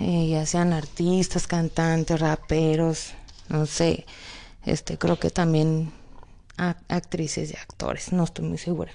Eh, 0.00 0.28
ya 0.30 0.46
sean 0.46 0.72
artistas, 0.72 1.46
cantantes, 1.48 2.20
raperos, 2.20 3.14
no 3.48 3.66
sé. 3.66 4.06
Este, 4.64 4.96
creo 4.96 5.18
que 5.18 5.30
también 5.30 5.90
actrices 6.58 7.52
y 7.52 7.56
actores, 7.56 8.12
no 8.12 8.24
estoy 8.24 8.46
muy 8.46 8.58
segura. 8.58 8.92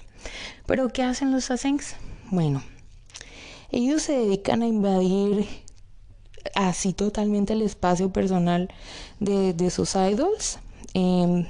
Pero 0.66 0.88
¿qué 0.88 1.02
hacen 1.02 1.32
los 1.32 1.50
Ascengs? 1.50 1.96
Bueno, 2.30 2.62
ellos 3.70 4.02
se 4.02 4.12
dedican 4.12 4.62
a 4.62 4.66
invadir 4.66 5.46
así 6.54 6.92
totalmente 6.92 7.54
el 7.54 7.62
espacio 7.62 8.12
personal 8.12 8.68
de, 9.20 9.70
sus 9.70 9.94
idols. 9.94 10.58
Em, 10.94 11.46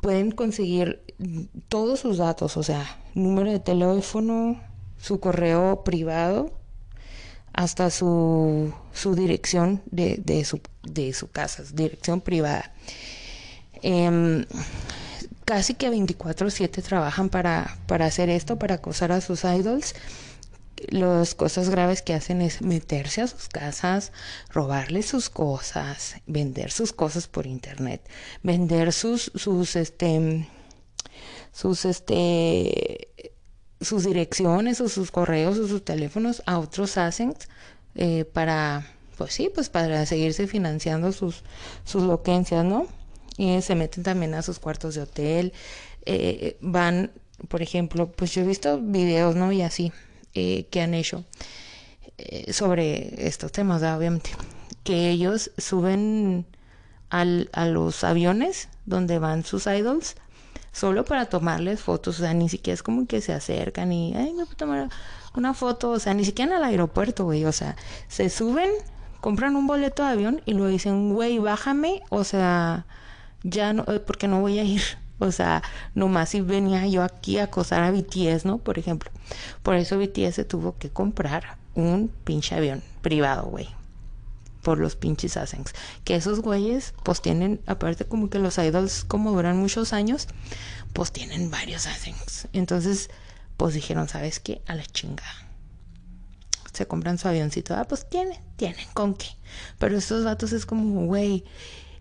pueden 0.00 0.30
conseguir 0.30 1.02
todos 1.68 2.00
sus 2.00 2.18
datos, 2.18 2.56
o 2.56 2.62
sea, 2.62 3.00
número 3.14 3.50
de 3.50 3.60
teléfono, 3.60 4.60
su 4.98 5.20
correo 5.20 5.82
privado, 5.84 6.52
hasta 7.52 7.90
su, 7.90 8.72
su 8.92 9.14
dirección 9.14 9.82
de, 9.86 10.20
de, 10.24 10.44
su, 10.44 10.60
de 10.82 11.12
su 11.12 11.30
casa, 11.30 11.62
dirección 11.72 12.20
privada. 12.20 12.72
Em, 13.86 14.46
casi 15.44 15.74
que 15.74 15.90
24/7 15.90 16.80
trabajan 16.82 17.28
para, 17.28 17.76
para 17.86 18.06
hacer 18.06 18.30
esto, 18.30 18.58
para 18.58 18.76
acosar 18.76 19.12
a 19.12 19.20
sus 19.20 19.44
idols. 19.44 19.94
Las 20.88 21.34
cosas 21.34 21.68
graves 21.68 22.00
que 22.00 22.14
hacen 22.14 22.40
es 22.40 22.62
meterse 22.62 23.20
a 23.20 23.26
sus 23.26 23.48
casas, 23.48 24.12
robarles 24.50 25.06
sus 25.06 25.28
cosas, 25.28 26.16
vender 26.26 26.70
sus 26.72 26.94
cosas 26.94 27.28
por 27.28 27.46
internet, 27.46 28.00
vender 28.42 28.92
sus, 28.92 29.30
sus, 29.34 29.76
este, 29.76 30.48
sus, 31.52 31.84
este, 31.84 33.08
sus 33.82 34.04
direcciones 34.04 34.80
o 34.80 34.88
sus 34.88 35.10
correos 35.10 35.58
o 35.58 35.68
sus 35.68 35.84
teléfonos 35.84 36.42
a 36.46 36.58
otros 36.58 36.96
assets 36.96 37.48
eh, 37.96 38.24
para, 38.24 38.86
pues 39.18 39.34
sí, 39.34 39.50
pues 39.54 39.68
para 39.68 40.06
seguirse 40.06 40.46
financiando 40.46 41.12
sus, 41.12 41.44
sus 41.84 42.02
loquencias, 42.02 42.64
¿no? 42.64 42.88
Y 43.36 43.60
se 43.62 43.74
meten 43.74 44.02
también 44.02 44.34
a 44.34 44.42
sus 44.42 44.58
cuartos 44.58 44.94
de 44.94 45.02
hotel, 45.02 45.52
eh, 46.06 46.56
van, 46.60 47.10
por 47.48 47.62
ejemplo, 47.62 48.10
pues 48.12 48.32
yo 48.34 48.42
he 48.42 48.46
visto 48.46 48.78
videos, 48.80 49.34
¿no? 49.34 49.50
Y 49.52 49.62
así, 49.62 49.92
eh, 50.34 50.66
que 50.70 50.80
han 50.80 50.94
hecho 50.94 51.24
eh, 52.18 52.52
sobre 52.52 53.26
estos 53.26 53.52
temas, 53.52 53.82
obviamente, 53.82 54.30
que 54.84 55.10
ellos 55.10 55.50
suben 55.58 56.46
al, 57.10 57.50
a 57.52 57.66
los 57.66 58.04
aviones 58.04 58.68
donde 58.86 59.18
van 59.18 59.44
sus 59.44 59.66
idols 59.66 60.16
solo 60.72 61.04
para 61.04 61.26
tomarles 61.26 61.80
fotos, 61.80 62.16
o 62.16 62.22
sea, 62.22 62.34
ni 62.34 62.48
siquiera 62.48 62.74
es 62.74 62.82
como 62.82 63.06
que 63.06 63.20
se 63.20 63.32
acercan 63.32 63.92
y, 63.92 64.14
ay, 64.16 64.32
me 64.32 64.44
puedo 64.44 64.56
tomar 64.56 64.88
una 65.34 65.54
foto, 65.54 65.90
o 65.90 65.98
sea, 66.00 66.14
ni 66.14 66.24
siquiera 66.24 66.56
el 66.56 66.64
aeropuerto, 66.64 67.24
güey, 67.24 67.44
o 67.44 67.52
sea, 67.52 67.76
se 68.08 68.28
suben, 68.28 68.70
compran 69.20 69.56
un 69.56 69.66
boleto 69.66 70.02
de 70.02 70.10
avión 70.10 70.42
y 70.44 70.52
luego 70.52 70.68
dicen, 70.68 71.14
güey, 71.14 71.38
bájame, 71.38 72.02
o 72.10 72.24
sea, 72.24 72.86
ya 73.44 73.72
no, 73.72 73.84
eh, 73.86 74.00
porque 74.00 74.26
no 74.26 74.40
voy 74.40 74.58
a 74.58 74.64
ir. 74.64 74.82
O 75.20 75.30
sea, 75.30 75.62
nomás 75.94 76.30
si 76.30 76.40
venía 76.40 76.88
yo 76.88 77.04
aquí 77.04 77.38
a 77.38 77.44
acosar 77.44 77.84
a 77.84 77.92
BTS, 77.92 78.44
¿no? 78.44 78.58
Por 78.58 78.80
ejemplo. 78.80 79.12
Por 79.62 79.76
eso 79.76 79.96
BTS 79.96 80.34
se 80.34 80.44
tuvo 80.44 80.76
que 80.76 80.90
comprar 80.90 81.56
un 81.76 82.08
pinche 82.24 82.56
avión 82.56 82.82
privado, 83.00 83.44
güey. 83.44 83.68
Por 84.62 84.80
los 84.80 84.96
pinches 84.96 85.36
Ascengs. 85.36 85.72
Que 86.02 86.16
esos 86.16 86.40
güeyes, 86.40 86.94
pues 87.04 87.22
tienen, 87.22 87.60
aparte 87.66 88.04
como 88.06 88.28
que 88.28 88.40
los 88.40 88.58
idols, 88.58 89.04
como 89.04 89.30
duran 89.30 89.56
muchos 89.56 89.92
años, 89.92 90.26
pues 90.92 91.12
tienen 91.12 91.48
varios 91.48 91.86
Ascengs. 91.86 92.48
Entonces, 92.52 93.08
pues 93.56 93.72
dijeron, 93.72 94.08
¿sabes 94.08 94.40
qué? 94.40 94.62
A 94.66 94.74
la 94.74 94.84
chingada. 94.84 95.48
Se 96.72 96.86
compran 96.86 97.18
su 97.18 97.28
avioncito. 97.28 97.76
Ah, 97.76 97.84
pues 97.84 98.08
tienen, 98.10 98.40
tienen, 98.56 98.86
¿con 98.94 99.14
qué? 99.14 99.28
Pero 99.78 99.96
estos 99.96 100.24
datos 100.24 100.52
es 100.52 100.66
como, 100.66 101.06
güey, 101.06 101.44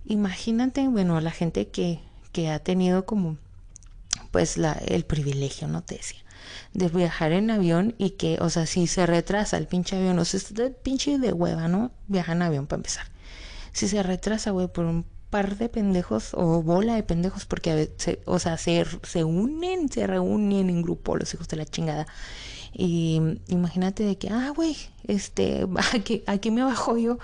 imagínate, 0.05 0.87
bueno, 0.87 1.19
la 1.21 1.31
gente 1.31 1.67
que, 1.67 1.99
que 2.31 2.49
ha 2.49 2.59
tenido 2.59 3.05
como, 3.05 3.37
pues, 4.31 4.57
la, 4.57 4.73
el 4.73 5.05
privilegio, 5.05 5.67
no 5.67 5.81
te 5.83 5.95
decía, 5.95 6.19
de 6.73 6.89
viajar 6.89 7.31
en 7.31 7.51
avión 7.51 7.95
y 7.97 8.11
que, 8.11 8.37
o 8.41 8.49
sea, 8.49 8.65
si 8.65 8.87
se 8.87 9.05
retrasa 9.05 9.57
el 9.57 9.67
pinche 9.67 9.97
avión, 9.97 10.19
o 10.19 10.25
sea, 10.25 10.39
es 10.39 10.53
de 10.53 10.69
pinche 10.71 11.17
de 11.17 11.33
hueva, 11.33 11.67
¿no? 11.67 11.91
Viaja 12.07 12.33
en 12.33 12.41
avión 12.41 12.67
para 12.67 12.79
empezar. 12.79 13.07
Si 13.71 13.87
se 13.87 14.03
retrasa, 14.03 14.51
güey, 14.51 14.67
por 14.67 14.85
un 14.85 15.05
par 15.29 15.57
de 15.57 15.67
pendejos 15.67 16.35
o 16.35 16.61
bola 16.61 16.93
de 16.93 17.01
pendejos 17.01 17.45
porque 17.45 17.71
a 17.71 17.75
veces, 17.75 18.19
o 18.25 18.37
sea, 18.37 18.57
se, 18.57 18.85
se 19.01 19.23
unen, 19.23 19.91
se 19.91 20.05
reúnen 20.05 20.69
en 20.69 20.83
grupo 20.83 21.17
los 21.17 21.33
hijos 21.33 21.47
de 21.47 21.57
la 21.57 21.65
chingada. 21.65 22.05
Y 22.71 23.19
imagínate 23.47 24.03
de 24.03 24.17
que, 24.17 24.29
ah, 24.29 24.51
güey, 24.55 24.75
este, 25.07 25.65
aquí, 25.93 26.23
aquí 26.27 26.51
me 26.51 26.63
bajo 26.63 26.97
yo 26.97 27.17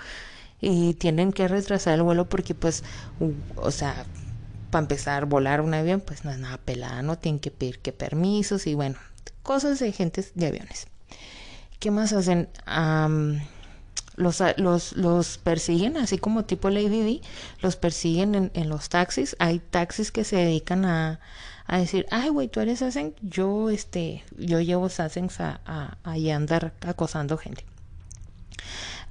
y 0.60 0.94
tienen 0.94 1.32
que 1.32 1.48
retrasar 1.48 1.94
el 1.94 2.02
vuelo 2.02 2.28
porque 2.28 2.54
pues, 2.54 2.84
o 3.56 3.70
sea, 3.70 4.04
para 4.70 4.82
empezar 4.82 5.22
a 5.22 5.26
volar 5.26 5.60
un 5.60 5.74
avión 5.74 6.00
pues 6.00 6.24
no 6.24 6.30
es 6.30 6.38
nada 6.38 6.58
pelada, 6.58 7.02
no 7.02 7.18
tienen 7.18 7.40
que 7.40 7.50
pedir 7.50 7.78
que 7.78 7.92
permisos 7.92 8.66
y 8.66 8.74
bueno, 8.74 8.96
cosas 9.42 9.78
de 9.78 9.92
gentes 9.92 10.32
de 10.34 10.46
aviones. 10.48 10.86
¿Qué 11.78 11.90
más 11.90 12.12
hacen? 12.12 12.48
los, 14.16 14.42
los, 14.58 14.92
los 14.92 15.38
persiguen, 15.38 15.96
así 15.96 16.18
como 16.18 16.44
tipo 16.44 16.68
Lady 16.68 17.02
D, 17.02 17.20
los 17.62 17.76
persiguen 17.76 18.34
en, 18.34 18.50
en 18.54 18.68
los 18.68 18.90
taxis. 18.90 19.34
Hay 19.38 19.60
taxis 19.60 20.12
que 20.12 20.24
se 20.24 20.36
dedican 20.36 20.84
a, 20.84 21.20
a 21.66 21.78
decir, 21.78 22.06
ay, 22.10 22.28
güey, 22.28 22.48
tú 22.48 22.60
eres 22.60 22.80
Sassen, 22.80 23.14
yo, 23.22 23.70
este, 23.70 24.24
yo 24.36 24.60
llevo 24.60 24.88
Sassens 24.88 25.40
a, 25.40 25.60
a, 25.64 25.96
a 26.04 26.14
andar 26.34 26.74
acosando 26.82 27.38
gente. 27.38 27.64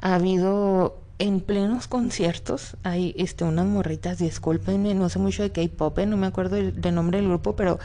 Ha 0.01 0.15
habido 0.15 1.01
en 1.19 1.41
plenos 1.41 1.87
conciertos 1.87 2.77
hay 2.83 3.13
este 3.17 3.43
unas 3.43 3.65
morritas, 3.65 4.17
discúlpenme, 4.17 4.95
no 4.95 5.09
sé 5.09 5.19
mucho 5.19 5.43
de 5.43 5.51
K-pop, 5.51 5.99
eh, 5.99 6.05
no 6.05 6.15
me 6.15 6.27
acuerdo 6.27 6.55
del, 6.55 6.95
nombre 6.95 7.19
del 7.19 7.27
grupo, 7.27 7.55
pero 7.55 7.77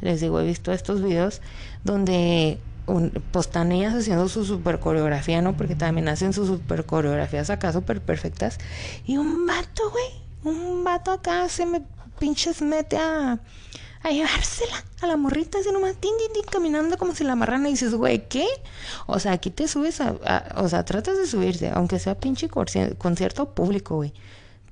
les 0.00 0.20
digo, 0.20 0.40
he 0.40 0.44
visto 0.44 0.72
estos 0.72 1.00
videos 1.00 1.40
donde 1.84 2.58
un, 2.86 3.12
pues 3.30 3.46
están 3.46 3.70
ellas 3.70 3.94
haciendo 3.94 4.28
su 4.28 4.44
super 4.44 4.80
coreografía, 4.80 5.40
¿no? 5.40 5.56
Porque 5.56 5.76
también 5.76 6.08
hacen 6.08 6.32
sus 6.32 6.48
super 6.48 6.84
coreografías 6.84 7.48
acá 7.48 7.72
súper 7.72 8.00
perfectas. 8.00 8.58
Y 9.06 9.16
un 9.16 9.46
vato, 9.46 9.90
güey, 9.90 10.54
un 10.56 10.82
vato 10.82 11.12
acá 11.12 11.48
se 11.48 11.66
me 11.66 11.82
pinches 12.18 12.60
mete 12.60 12.96
a 12.96 13.38
a 14.02 14.10
llevársela 14.10 14.84
a 15.02 15.06
la 15.06 15.16
morrita 15.16 15.58
así 15.58 15.70
nomás, 15.72 15.94
tin, 15.96 16.12
tin, 16.32 16.42
caminando 16.44 16.96
como 16.96 17.14
si 17.14 17.24
la 17.24 17.32
amarran 17.32 17.66
y 17.66 17.70
dices, 17.70 17.94
güey, 17.94 18.28
¿qué? 18.28 18.46
O 19.06 19.18
sea, 19.18 19.32
aquí 19.32 19.50
te 19.50 19.68
subes 19.68 20.00
a, 20.00 20.14
o 20.56 20.68
sea, 20.68 20.84
tratas 20.84 21.18
de 21.18 21.26
subirte, 21.26 21.70
aunque 21.70 21.98
sea 21.98 22.18
pinche 22.18 22.48
concierto 22.48 23.54
público, 23.54 23.96
güey. 23.96 24.12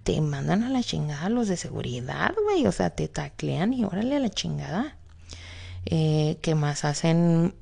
Te 0.02 0.20
mandan 0.20 0.62
a 0.62 0.70
la 0.70 0.82
chingada 0.82 1.28
los 1.28 1.48
de 1.48 1.56
seguridad, 1.58 2.34
güey. 2.44 2.66
O 2.66 2.72
sea, 2.72 2.90
te 2.90 3.08
taclean 3.08 3.74
y 3.74 3.84
órale 3.84 4.16
a 4.16 4.20
la 4.20 4.30
chingada. 4.30 4.96
Eh, 5.84 6.38
¿Qué 6.40 6.54
más 6.54 6.84
hacen? 6.84 7.54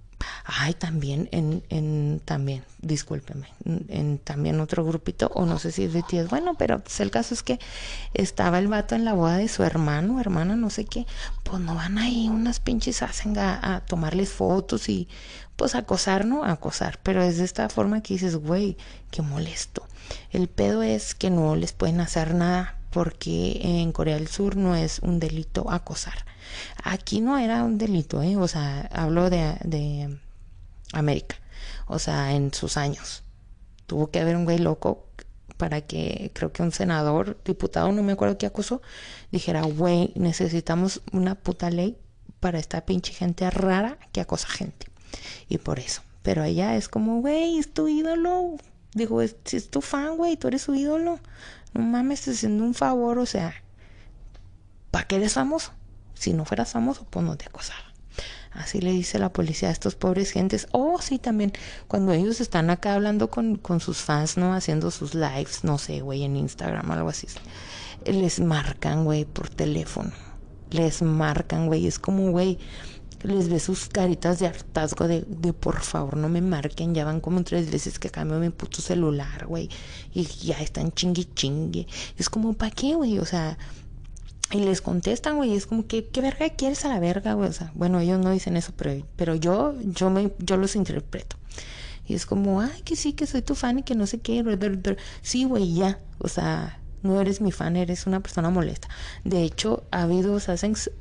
Ay, 0.45 0.75
también 0.75 1.29
en, 1.33 1.63
en 1.69 2.21
también, 2.25 2.65
discúlpeme, 2.81 3.49
en, 3.65 4.19
también 4.19 4.61
otro 4.61 4.85
grupito, 4.85 5.31
o 5.35 5.45
no 5.45 5.59
sé 5.59 5.73
si 5.73 5.85
es 5.85 5.93
BTS, 5.93 6.31
bueno, 6.31 6.55
pero 6.57 6.79
pues, 6.81 7.01
el 7.01 7.11
caso 7.11 7.35
es 7.35 7.43
que 7.43 7.59
estaba 8.15 8.59
el 8.59 8.69
vato 8.69 8.95
en 8.95 9.05
la 9.05 9.13
boda 9.13 9.37
de 9.37 9.49
su 9.49 9.63
hermano, 9.63 10.21
hermana, 10.21 10.57
no 10.57 10.71
sé 10.71 10.85
qué, 10.85 11.07
pues 11.43 11.61
no 11.61 11.75
van 11.75 11.99
ahí 11.99 12.29
unas 12.29 12.61
pinches 12.61 13.03
hacen 13.03 13.37
a, 13.39 13.83
tomarles 13.87 14.31
fotos 14.31 14.89
y 14.89 15.09
pues 15.57 15.75
acosar, 15.75 16.25
¿no? 16.25 16.45
Acosar, 16.45 16.99
pero 17.03 17.23
es 17.23 17.39
de 17.39 17.45
esta 17.45 17.69
forma 17.69 18.03
que 18.03 18.15
dices, 18.15 18.37
güey, 18.37 18.77
qué 19.11 19.23
molesto. 19.23 19.87
El 20.31 20.49
pedo 20.49 20.83
es 20.83 21.15
que 21.15 21.31
no 21.31 21.57
les 21.57 21.73
pueden 21.73 22.01
hacer 22.01 22.35
nada 22.35 22.77
porque 22.91 23.61
en 23.63 23.93
Corea 23.93 24.15
del 24.15 24.29
Sur 24.29 24.57
no 24.57 24.77
es 24.77 25.01
un 25.01 25.19
delito 25.19 25.71
acosar. 25.71 26.25
Aquí 26.83 27.21
no 27.21 27.39
era 27.39 27.65
un 27.65 27.79
delito, 27.79 28.23
¿eh? 28.23 28.37
O 28.37 28.49
sea, 28.49 28.89
hablo 28.93 29.31
de, 29.31 29.57
de 29.65 30.19
América. 30.93 31.37
O 31.87 31.99
sea, 31.99 32.33
en 32.35 32.53
sus 32.53 32.77
años. 32.77 33.23
Tuvo 33.87 34.11
que 34.11 34.21
haber 34.21 34.37
un 34.37 34.45
güey 34.45 34.59
loco 34.59 35.07
para 35.57 35.81
que 35.81 36.31
creo 36.35 36.53
que 36.53 36.63
un 36.63 36.73
senador, 36.73 37.39
diputado, 37.45 37.91
no 37.93 38.03
me 38.03 38.13
acuerdo 38.13 38.39
qué 38.39 38.47
acusó, 38.47 38.83
dijera, 39.33 39.63
güey, 39.63 40.13
necesitamos 40.15 41.03
una 41.13 41.35
puta 41.35 41.71
ley 41.71 41.97
para 42.41 42.59
esta 42.59 42.85
pinche 42.85 43.13
gente 43.13 43.49
rara 43.51 43.99
que 44.13 44.21
acosa 44.21 44.49
gente. 44.49 44.87
Y 45.49 45.59
por 45.59 45.79
eso. 45.79 46.03
Pero 46.23 46.45
ella 46.45 46.77
es 46.77 46.89
como, 46.89 47.21
güey, 47.21 47.59
es 47.59 47.73
tu 47.73 47.89
ídolo. 47.89 48.57
Digo, 48.93 49.21
si 49.45 49.57
es 49.57 49.71
tu 49.71 49.81
fan, 49.81 50.17
güey, 50.17 50.37
tú 50.37 50.49
eres 50.49 50.63
su 50.63 50.75
ídolo. 50.75 51.21
No 51.73 51.83
mames, 51.83 52.21
estás 52.21 52.37
haciendo 52.37 52.65
un 52.65 52.75
favor, 52.75 53.19
o 53.19 53.27
sea, 53.27 53.55
¿para 54.91 55.07
qué 55.07 55.17
eres 55.17 55.35
famoso? 55.35 55.73
Si 56.17 56.33
no 56.33 56.45
fueras 56.45 56.73
famoso, 56.73 57.07
pues 57.09 57.25
no 57.25 57.37
te 57.37 57.47
acosaba. 57.47 57.87
Así 58.57 58.81
le 58.81 58.91
dice 58.91 59.19
la 59.19 59.33
policía 59.33 59.69
a 59.69 59.73
estos 59.73 59.97
pobres 59.97 60.31
gentes. 60.31 60.67
Oh, 60.73 60.99
sí, 61.01 61.19
también 61.19 61.53
cuando 61.89 62.13
ellos 62.13 62.41
están 62.41 62.71
acá 62.71 62.95
hablando 62.95 63.29
con, 63.29 63.57
con 63.57 63.81
sus 63.81 63.99
fans, 63.99 64.39
¿no? 64.39 64.55
Haciendo 64.55 64.91
sus 64.91 65.15
lives, 65.15 65.63
no 65.63 65.77
sé, 65.77 66.01
güey, 66.01 66.25
en 66.25 66.37
Instagram, 66.37 66.91
algo 66.91 67.11
así. 67.11 67.29
les 68.07 68.41
marcan, 68.41 69.05
güey, 69.05 69.27
por 69.27 69.51
teléfono. 69.51 70.11
Les 70.71 71.03
marcan, 71.03 71.67
güey. 71.67 71.87
Es 71.87 71.99
como, 71.99 72.31
güey, 72.31 72.59
les 73.23 73.51
ve 73.51 73.61
sus 73.61 73.89
caritas 73.89 74.39
de 74.39 74.47
hartazgo 74.47 75.07
de, 75.07 75.23
de 75.23 75.53
por 75.53 75.81
favor 75.81 76.17
no 76.17 76.31
me 76.31 76.41
marquen. 76.41 76.95
Ya 76.95 77.05
van 77.05 77.21
como 77.21 77.45
tres 77.45 77.71
veces 77.71 77.99
que 77.99 78.09
cambio 78.09 78.39
mi 78.39 78.51
puto 78.51 78.81
celular, 78.81 79.47
güey. 79.47 79.69
Y 80.15 80.25
ya 80.25 80.59
están 80.61 80.93
chingui 80.93 81.27
chingue. 81.35 81.87
Es 82.17 82.31
como, 82.31 82.55
¿para 82.55 82.71
qué, 82.71 82.95
güey? 82.95 83.19
O 83.19 83.27
sea, 83.27 83.59
y 84.53 84.59
les 84.59 84.81
contestan, 84.81 85.37
güey, 85.37 85.55
es 85.55 85.67
como 85.67 85.87
que, 85.87 86.07
¿qué 86.07 86.21
verga 86.21 86.49
quieres 86.51 86.85
a 86.85 86.89
la 86.89 87.01
verga, 87.01 87.35
güey? 87.35 87.49
O 87.49 87.53
sea, 87.53 87.73
bueno, 87.75 87.99
ellos 88.01 88.21
no 88.21 88.31
dicen 88.31 88.57
eso, 88.57 88.73
pero, 88.77 89.05
pero 89.17 89.35
yo, 89.35 89.75
yo 89.83 90.11
me, 90.11 90.33
yo 90.39 90.57
los 90.57 90.77
interpreto. 90.77 91.37
Y 92.07 92.15
es 92.15 92.27
como, 92.27 92.61
ay, 92.61 92.83
que 92.85 92.95
sí, 92.95 93.13
que 93.13 93.27
soy 93.27 93.43
tu 93.43 93.57
fan 93.57 93.81
y 93.81 93.83
que 93.83 93.97
no 93.97 94.07
sé 94.07 94.21
qué, 94.21 94.45
sí, 95.23 95.45
güey, 95.45 95.75
ya. 95.75 95.99
O 96.19 96.29
sea, 96.29 96.81
no 97.03 97.21
eres 97.21 97.41
mi 97.41 97.51
fan, 97.51 97.77
eres 97.77 98.07
una 98.07 98.21
persona 98.21 98.51
molesta. 98.51 98.89
De 99.25 99.43
hecho, 99.43 99.85
ha 99.91 100.03
habido, 100.03 100.35
o 100.35 100.41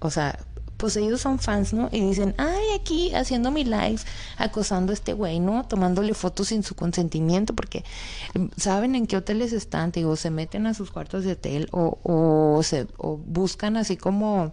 sea, 0.09 0.39
pues 0.86 0.97
ellos 0.97 1.19
son 1.19 1.39
fans, 1.39 1.73
¿no? 1.73 1.89
Y 1.91 1.99
dicen, 1.99 2.36
ay, 2.38 2.63
aquí 2.79 3.11
haciendo 3.15 3.49
mi 3.49 3.63
live, 3.63 3.97
acosando 4.38 4.91
a 4.91 4.93
este 4.93 5.13
güey, 5.13 5.39
¿no? 5.39 5.65
Tomándole 5.65 6.13
fotos 6.13 6.49
sin 6.49 6.61
su 6.61 6.75
consentimiento, 6.75 7.55
porque 7.55 7.83
em, 8.36 8.51
saben 8.55 8.93
en 8.93 9.07
qué 9.07 9.17
hoteles 9.17 9.51
están, 9.51 9.91
digo, 9.91 10.15
se 10.15 10.29
meten 10.29 10.67
a 10.67 10.75
sus 10.75 10.91
cuartos 10.91 11.23
de 11.23 11.31
hotel 11.31 11.69
o, 11.71 11.97
o, 12.03 12.61
se, 12.61 12.86
o 12.97 13.17
buscan 13.17 13.77
así 13.77 13.97
como 13.97 14.51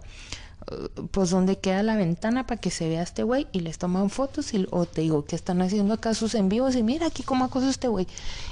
eh, 0.71 0.89
pues 1.11 1.29
donde 1.29 1.59
queda 1.59 1.83
la 1.83 1.97
ventana 1.97 2.47
para 2.47 2.59
que 2.59 2.71
se 2.71 2.89
vea 2.89 3.03
este 3.03 3.21
güey 3.21 3.45
y 3.51 3.59
les 3.59 3.77
toman 3.77 4.09
fotos 4.09 4.55
y 4.55 4.65
o 4.71 4.87
te 4.87 5.01
digo 5.01 5.25
que 5.25 5.35
están 5.35 5.61
haciendo 5.61 5.93
acá 5.93 6.15
sus 6.15 6.33
envíos 6.33 6.75
y 6.75 6.81
mira 6.81 7.05
aquí 7.05 7.21
cómo 7.21 7.45
acoso 7.45 7.69
este 7.69 7.89
güey 7.89 8.07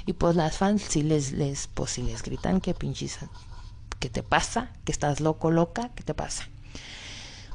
y 0.05 0.13
pues 0.13 0.36
las 0.36 0.55
fans 0.55 0.84
sí 0.88 1.01
les 1.01 1.32
les 1.32 1.65
pues 1.65 1.89
si 1.89 2.03
les 2.03 2.21
gritan 2.21 2.61
que 2.61 2.75
pinches 2.75 3.17
qué 3.97 4.11
te 4.11 4.21
pasa 4.21 4.69
que 4.86 4.91
estás 4.91 5.19
loco 5.19 5.49
loca 5.49 5.89
qué 5.95 6.03
te 6.03 6.13
pasa 6.13 6.47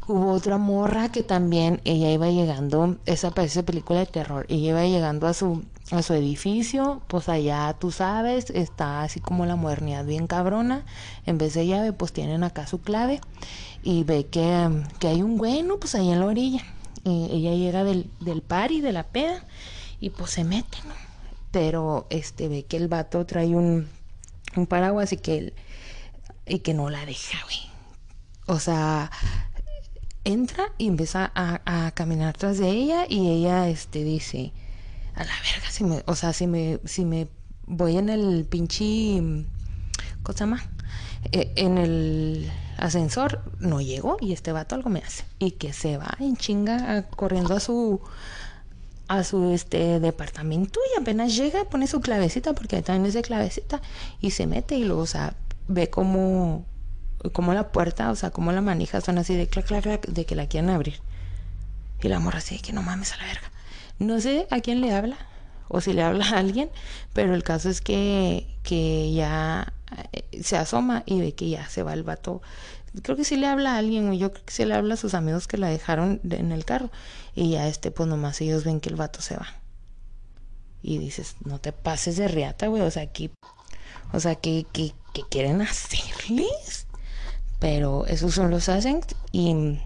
Hubo 0.09 0.33
otra 0.33 0.57
morra 0.57 1.11
que 1.11 1.23
también 1.23 1.81
ella 1.85 2.11
iba 2.11 2.29
llegando, 2.29 2.97
esa 3.07 3.33
parece 3.33 3.63
película 3.63 4.01
de 4.01 4.07
terror, 4.07 4.47
ella 4.49 4.69
iba 4.69 4.85
llegando 4.85 5.27
a 5.27 5.35
su 5.35 5.65
a 5.93 6.03
su 6.03 6.15
edificio, 6.15 7.03
pues 7.07 7.29
allá 7.29 7.77
tú 7.79 7.93
sabes, 7.93 8.51
está 8.51 9.03
así 9.03 9.21
como 9.21 9.47
la 9.47 9.57
modernidad 9.57 10.05
bien 10.05 10.27
cabrona, 10.27 10.85
en 11.27 11.39
vez 11.39 11.55
de 11.55 11.67
llave 11.67 11.93
pues 11.93 12.13
tienen 12.13 12.43
acá 12.43 12.67
su 12.67 12.81
clave 12.81 13.21
y 13.83 14.03
ve 14.03 14.27
que, 14.27 14.69
que 14.99 15.09
hay 15.09 15.23
un 15.23 15.37
bueno 15.37 15.79
pues 15.79 15.95
ahí 15.95 16.11
en 16.11 16.21
la 16.21 16.27
orilla. 16.27 16.65
Y 17.05 17.29
ella 17.31 17.55
llega 17.55 17.85
del, 17.85 18.11
del 18.19 18.43
y 18.71 18.81
de 18.81 18.93
la 18.93 19.05
peda 19.05 19.45
y 20.01 20.11
pues 20.11 20.33
se 20.33 20.43
mete, 20.43 20.79
¿no? 20.89 20.95
Pero 21.53 22.07
este 22.11 22.49
ve 22.49 22.65
que 22.65 22.77
el 22.77 22.89
vato 22.89 23.25
trae 23.25 23.55
un, 23.55 23.89
un 24.57 24.67
paraguas 24.67 25.13
y 25.13 25.19
que, 25.19 25.55
y 26.47 26.59
que 26.59 26.75
no 26.75 26.91
la 26.91 27.07
deja, 27.07 27.39
güey. 27.45 27.59
O 28.49 28.59
sea, 28.59 29.13
entra 30.27 30.72
y 30.77 30.89
empieza 30.89 31.31
a, 31.35 31.93
caminar 31.93 32.37
tras 32.37 32.59
de 32.59 32.68
ella 32.68 33.07
y 33.09 33.31
ella 33.31 33.68
este 33.68 34.03
dice 34.03 34.53
a 35.14 35.20
la 35.20 35.33
verga 35.53 35.70
si 35.70 35.85
me 35.85 36.03
o 36.07 36.14
sea 36.16 36.33
si 36.33 36.47
me 36.49 36.81
si 36.85 37.05
me 37.05 37.29
voy 37.66 37.97
en 37.97 38.09
el 38.09 38.45
pinche 38.45 39.22
cosa 40.24 40.45
más 40.47 40.64
e, 41.31 41.53
en 41.55 41.79
el 41.79 42.51
ascensor 42.77 43.41
no 43.61 43.81
llego 43.81 44.16
y 44.20 44.33
este 44.33 44.51
vato 44.51 44.74
algo 44.74 44.91
me 44.91 44.99
hace 44.99 45.24
y 45.39 45.53
que 45.53 45.72
se 45.72 45.97
va 45.97 46.16
en 46.18 46.37
chinga 46.37 47.05
corriendo 47.11 47.55
a 47.55 47.61
su 47.61 48.01
a 49.07 49.22
su 49.22 49.53
este 49.53 50.01
departamento 50.01 50.81
y 50.93 51.01
apenas 51.01 51.37
llega 51.37 51.64
pone 51.64 51.87
su 51.87 52.01
clavecita 52.01 52.53
porque 52.53 52.83
también 52.83 53.07
es 53.07 53.14
de 53.14 53.22
clavecita 53.22 53.81
y 54.20 54.33
se 54.33 54.49
mete 54.49 54.77
y 54.77 54.85
luego 54.85 55.03
o 55.03 55.07
sea 55.07 55.37
ve 55.68 55.89
como 55.89 56.64
como 57.33 57.55
la 57.55 57.72
puerta, 57.72 58.11
o 58.11 58.16
sea, 58.16 58.31
como 58.31 58.53
la 58.53 58.61
manija 58.61 59.01
son 59.01 59.18
así 59.18 59.35
de 59.35 59.47
clac, 59.47 59.66
clac, 59.66 59.83
clac, 59.83 60.07
de 60.07 60.24
que 60.24 60.35
la 60.35 60.47
quieren 60.47 60.70
abrir. 60.70 61.01
Y 62.03 62.09
la 62.09 62.18
morra 62.18 62.39
así 62.39 62.57
de 62.57 62.62
que 62.62 62.72
no 62.72 62.83
mames 62.83 63.12
a 63.12 63.16
la 63.16 63.24
verga. 63.24 63.51
No 63.99 64.20
sé 64.20 64.47
a 64.51 64.61
quién 64.61 64.81
le 64.81 64.93
habla 64.95 65.16
o 65.68 65.81
si 65.81 65.93
le 65.93 66.03
habla 66.03 66.29
a 66.29 66.39
alguien, 66.39 66.70
pero 67.12 67.35
el 67.35 67.43
caso 67.43 67.68
es 67.68 67.81
que, 67.81 68.47
que 68.62 69.12
ya 69.12 69.72
eh, 70.12 70.43
se 70.43 70.57
asoma 70.57 71.03
y 71.07 71.20
ve 71.20 71.35
que 71.35 71.49
ya 71.49 71.68
se 71.68 71.83
va 71.83 71.95
el 71.95 72.03
vato. 72.03 72.43
Creo 73.03 73.16
que 73.16 73.24
sí 73.24 73.37
le 73.37 73.47
habla 73.47 73.74
a 73.74 73.79
alguien, 73.79 74.09
o 74.09 74.12
yo 74.14 74.33
creo 74.33 74.45
que 74.45 74.53
sí 74.53 74.64
le 74.64 74.74
habla 74.74 74.95
a 74.95 74.97
sus 74.97 75.14
amigos 75.14 75.47
que 75.47 75.59
la 75.59 75.68
dejaron 75.68 76.20
en 76.31 76.53
el 76.53 76.64
carro. 76.64 76.91
Y 77.35 77.51
ya 77.51 77.68
este, 77.68 77.91
pues 77.91 78.09
nomás 78.09 78.41
ellos 78.41 78.64
ven 78.64 78.81
que 78.81 78.89
el 78.89 78.97
vato 78.97 79.20
se 79.20 79.37
va. 79.37 79.47
Y 80.83 80.99
dices, 80.99 81.37
no 81.45 81.59
te 81.59 81.72
pases 81.72 82.16
de 82.16 82.29
riata, 82.29 82.68
güey. 82.68 82.83
O 82.83 82.91
sea, 82.91 83.03
aquí, 83.03 83.31
o 84.12 84.20
sea, 84.20 84.37
¿qué, 84.37 84.66
qué, 84.72 84.95
qué 85.12 85.22
quieren 85.29 85.61
hacerles? 85.61 86.86
Pero 87.59 88.07
esos 88.07 88.35
son 88.35 88.51
los 88.51 88.69
Ascenks 88.69 89.15
y 89.33 89.79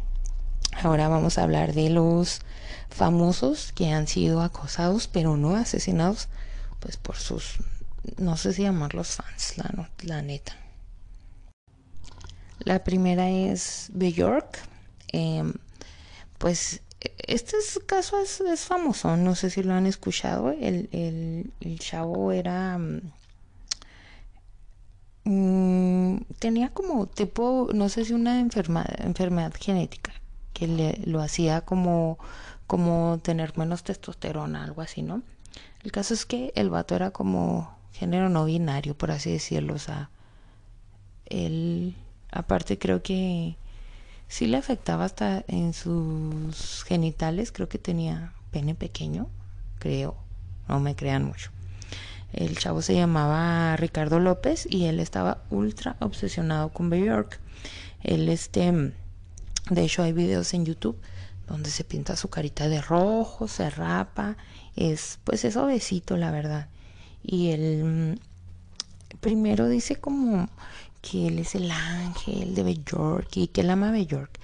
ahora 0.83 1.09
vamos 1.09 1.39
a 1.39 1.43
hablar 1.43 1.73
de 1.75 1.91
los 1.91 2.41
famosos 2.89 3.73
que 3.73 3.91
han 3.91 4.07
sido 4.07 4.43
acosados 4.43 5.07
pero 5.07 5.37
no 5.37 5.57
asesinados 5.57 6.29
pues 6.81 6.97
por 6.97 7.17
sus 7.17 7.59
no 8.19 8.37
sé 8.37 8.53
si 8.53 8.63
llamarlos 8.63 9.17
fans 9.17 9.59
la, 9.59 9.89
la 10.03 10.23
neta. 10.23 10.57
La 12.61 12.83
primera 12.85 13.31
es 13.31 13.91
Bjork 13.93 14.59
eh, 15.13 15.45
pues 16.39 16.81
este 17.19 17.57
caso 17.87 18.17
es, 18.21 18.61
famoso 18.61 19.17
no 19.17 19.35
sé 19.35 19.51
si 19.51 19.63
lo 19.63 19.75
han 19.75 19.87
escuchado. 19.87 20.51
El, 20.51 20.89
el, 20.93 21.53
el 21.61 21.79
chavo 21.79 22.33
era 22.33 22.79
mm, 25.31 26.23
tenía 26.39 26.71
como 26.71 27.07
tipo, 27.07 27.69
no 27.73 27.89
sé 27.89 28.05
si 28.05 28.13
una 28.13 28.41
enfermedad, 28.41 28.89
enfermedad 29.01 29.53
genética, 29.59 30.13
que 30.53 30.67
le, 30.67 31.01
lo 31.05 31.21
hacía 31.21 31.61
como, 31.63 32.19
como 32.67 33.19
tener 33.23 33.57
menos 33.57 33.85
testosterona, 33.85 34.65
algo 34.65 34.83
así, 34.83 35.03
¿no? 35.03 35.23
El 35.83 35.93
caso 35.93 36.15
es 36.15 36.27
que 36.27 36.53
el 36.57 36.71
vato 36.71 36.95
era 36.95 37.11
como 37.11 37.73
género 37.93 38.29
no 38.29 38.45
binario, 38.45 38.95
por 38.97 39.11
así 39.11 39.31
decirlo, 39.33 39.75
o 39.75 39.79
sea, 39.79 40.11
él, 41.27 41.95
aparte 42.33 42.79
creo 42.79 43.03
que 43.03 43.57
sí 44.29 44.47
le 44.47 44.57
afectaba 44.57 45.05
hasta 45.05 45.45
en 45.49 45.73
sus 45.73 46.85
genitales, 46.85 47.53
creo 47.53 47.69
que 47.69 47.79
tenía 47.79 48.33
pene 48.51 48.75
pequeño, 48.75 49.29
creo, 49.79 50.17
no 50.69 50.81
me 50.81 50.97
crean 50.97 51.25
mucho. 51.25 51.51
El 52.33 52.57
chavo 52.57 52.83
se 52.83 52.95
llamaba 52.95 53.77
Ricardo 53.77 54.21
López 54.21 54.67
y 54.71 54.85
él 54.85 55.01
estaba 55.01 55.43
ultra 55.51 55.97
obsesionado 56.01 56.69
con 56.71 56.91
Bjork. 56.91 57.41
Él, 58.03 58.29
este, 58.29 58.93
de 59.71 59.83
hecho, 59.83 60.03
hay 60.03 60.13
videos 60.13 60.55
en 60.55 60.65
YouTube 60.65 60.97
donde 61.49 61.71
se 61.71 61.83
pinta 61.83 62.15
su 62.15 62.31
carita 62.31 62.69
de 62.69 62.81
rojo, 62.81 63.49
se 63.49 63.69
rapa, 63.71 64.37
es, 64.77 65.19
pues 65.25 65.45
es 65.45 65.57
obesito, 65.57 66.17
la 66.17 66.31
verdad. 66.31 66.69
Y 67.25 67.51
él 67.51 67.85
mm, 67.85 69.19
primero 69.21 69.69
dice 69.69 69.97
como 69.97 70.49
que 71.03 71.27
él 71.27 71.41
es 71.41 71.55
el 71.57 71.71
ángel 71.71 72.55
de 72.55 72.63
Bjork 72.63 73.37
y 73.37 73.49
que 73.49 73.63
él 73.63 73.71
ama 73.71 73.91
Bjork. 73.91 74.39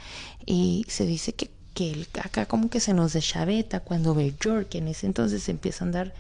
Y 0.45 0.85
se 0.89 1.07
dice 1.07 1.33
que, 1.35 1.51
que 1.75 1.93
él 1.93 2.09
acá 2.23 2.47
como 2.47 2.71
que 2.71 2.81
se 2.81 2.93
nos 2.93 3.13
deschaveta 3.13 3.81
cuando 3.81 4.15
Bjork 4.15 4.75
en 4.75 4.89
ese 4.89 5.07
entonces 5.07 5.49
empieza 5.49 5.85
a 5.85 5.87
andar 5.87 6.15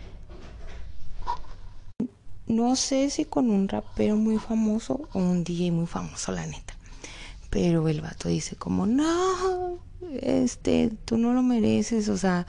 no 2.49 2.77
sé 2.77 3.11
si 3.11 3.25
con 3.25 3.51
un 3.51 3.69
rapero 3.69 4.17
muy 4.17 4.39
famoso 4.39 5.09
o 5.13 5.19
un 5.19 5.45
DJ 5.45 5.73
muy 5.73 5.87
famoso, 5.87 6.33
la 6.33 6.47
neta. 6.47 6.75
Pero 7.51 7.89
el 7.89 8.01
vato 8.01 8.29
dice 8.29 8.57
como, 8.57 8.87
no, 8.87 9.79
este, 10.21 10.91
tú 11.05 11.19
no 11.19 11.33
lo 11.33 11.43
mereces, 11.43 12.09
o 12.09 12.17
sea, 12.17 12.47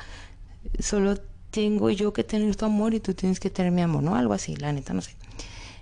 solo 0.79 1.17
tengo 1.51 1.89
yo 1.89 2.13
que 2.13 2.23
tener 2.23 2.55
tu 2.55 2.65
amor 2.65 2.93
y 2.93 2.99
tú 2.99 3.13
tienes 3.13 3.39
que 3.39 3.49
tener 3.49 3.71
mi 3.71 3.81
amor, 3.81 4.03
¿no? 4.03 4.15
Algo 4.15 4.33
así, 4.33 4.55
la 4.55 4.71
neta, 4.71 4.93
no 4.93 5.01
sé. 5.01 5.15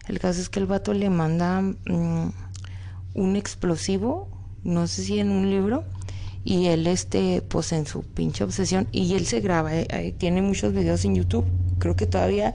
El 0.07 0.19
caso 0.19 0.39
es 0.39 0.49
que 0.49 0.59
el 0.59 0.65
vato 0.67 0.93
le 0.93 1.09
manda 1.09 1.61
mm, 1.61 2.31
un 3.15 3.35
explosivo, 3.35 4.29
no 4.63 4.87
sé 4.87 5.03
si 5.03 5.19
en 5.19 5.31
un 5.31 5.49
libro, 5.49 5.83
y 6.43 6.67
él, 6.67 6.85
este, 6.85 7.41
pues 7.41 7.71
en 7.71 7.87
su 7.87 8.03
pinche 8.03 8.43
obsesión, 8.43 8.87
y 8.91 9.15
él 9.15 9.25
se 9.25 9.39
graba, 9.39 9.75
eh, 9.75 10.13
tiene 10.17 10.41
muchos 10.43 10.73
videos 10.73 11.03
en 11.05 11.15
YouTube, 11.15 11.45
creo 11.79 11.95
que 11.95 12.05
todavía 12.05 12.53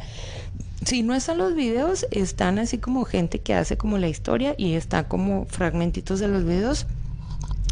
si 0.84 1.02
no 1.02 1.14
están 1.14 1.38
los 1.38 1.54
videos, 1.54 2.06
están 2.10 2.58
así 2.58 2.78
como 2.78 3.04
gente 3.04 3.40
que 3.40 3.54
hace 3.54 3.76
como 3.76 3.98
la 3.98 4.08
historia 4.08 4.54
y 4.56 4.74
está 4.74 5.08
como 5.08 5.44
fragmentitos 5.46 6.20
de 6.20 6.28
los 6.28 6.44
videos. 6.44 6.86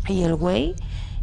Y 0.09 0.22
el 0.22 0.34
güey 0.34 0.74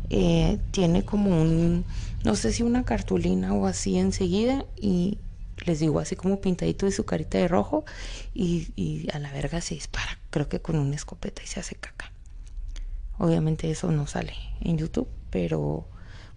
eh, 0.10 0.60
tiene 0.72 1.04
como 1.06 1.42
un, 1.42 1.86
no 2.24 2.36
sé 2.36 2.54
si 2.54 2.64
una 2.64 2.84
cartulina 2.84 3.54
o 3.54 3.66
así 3.68 3.98
enseguida 3.98 4.66
y 4.76 5.20
les 5.66 5.80
digo 5.80 6.00
así 6.00 6.16
como 6.16 6.42
pintadito 6.42 6.86
de 6.86 6.92
su 6.92 7.06
carita 7.06 7.38
de 7.38 7.48
rojo 7.48 7.86
y, 8.34 8.68
y 8.76 9.08
a 9.14 9.20
la 9.20 9.32
verga 9.32 9.62
se 9.62 9.76
dispara, 9.76 10.20
creo 10.30 10.50
que 10.50 10.62
con 10.62 10.78
una 10.78 10.96
escopeta 10.96 11.42
y 11.44 11.48
se 11.48 11.60
hace 11.60 11.76
caca. 11.76 12.12
Obviamente 13.18 13.72
eso 13.72 13.92
no 13.92 14.08
sale 14.08 14.34
en 14.62 14.78
YouTube, 14.78 15.08
pero 15.30 15.88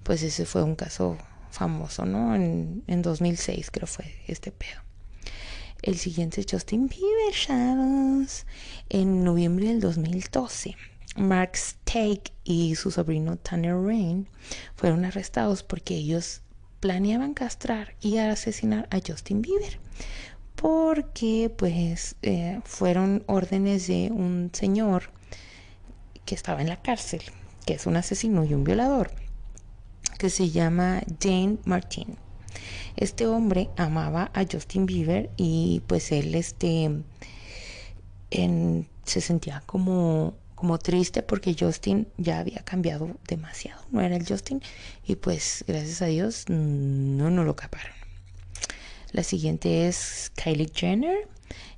pues 0.04 0.22
ese 0.22 0.46
fue 0.46 0.62
un 0.62 0.76
caso 0.76 1.18
famoso, 1.50 2.04
¿no? 2.04 2.34
En, 2.34 2.84
en 2.86 3.02
2006 3.02 3.70
creo 3.70 3.86
fue 3.86 4.14
este 4.26 4.52
pedo. 4.52 4.87
El 5.82 5.96
siguiente 5.96 6.40
es 6.40 6.46
Justin 6.50 6.88
Bieber, 6.88 7.32
chavos. 7.32 8.46
En 8.88 9.22
noviembre 9.24 9.68
del 9.68 9.80
2012, 9.80 10.76
Mark 11.16 11.56
Stake 11.56 12.32
y 12.44 12.74
su 12.74 12.90
sobrino 12.90 13.36
Tanner 13.36 13.76
Rain 13.76 14.28
fueron 14.74 15.04
arrestados 15.04 15.62
porque 15.62 15.94
ellos 15.94 16.42
planeaban 16.80 17.34
castrar 17.34 17.94
y 18.00 18.18
asesinar 18.18 18.88
a 18.90 19.00
Justin 19.06 19.42
Bieber 19.42 19.78
porque 20.60 21.52
pues 21.56 22.16
eh, 22.22 22.60
fueron 22.64 23.22
órdenes 23.26 23.86
de 23.86 24.10
un 24.12 24.50
señor 24.52 25.04
que 26.24 26.34
estaba 26.34 26.60
en 26.60 26.68
la 26.68 26.82
cárcel, 26.82 27.22
que 27.64 27.74
es 27.74 27.86
un 27.86 27.96
asesino 27.96 28.44
y 28.44 28.54
un 28.54 28.64
violador, 28.64 29.12
que 30.18 30.30
se 30.30 30.50
llama 30.50 31.02
Jane 31.20 31.58
Martin. 31.64 32.16
Este 32.96 33.26
hombre 33.26 33.70
amaba 33.76 34.30
a 34.34 34.44
Justin 34.50 34.86
Bieber 34.86 35.30
y 35.36 35.82
pues 35.86 36.12
él 36.12 36.34
este 36.34 36.90
se 39.04 39.20
sentía 39.20 39.62
como 39.64 40.34
como 40.54 40.78
triste 40.78 41.22
porque 41.22 41.56
Justin 41.58 42.08
ya 42.16 42.40
había 42.40 42.58
cambiado 42.64 43.16
demasiado, 43.28 43.80
no 43.92 44.00
era 44.00 44.16
el 44.16 44.26
Justin 44.26 44.60
y 45.06 45.14
pues 45.14 45.64
gracias 45.68 46.02
a 46.02 46.06
Dios 46.06 46.46
no 46.48 47.30
no 47.30 47.44
lo 47.44 47.54
caparon. 47.54 47.92
La 49.12 49.22
siguiente 49.22 49.88
es 49.88 50.30
Kylie 50.34 50.70
Jenner. 50.74 51.28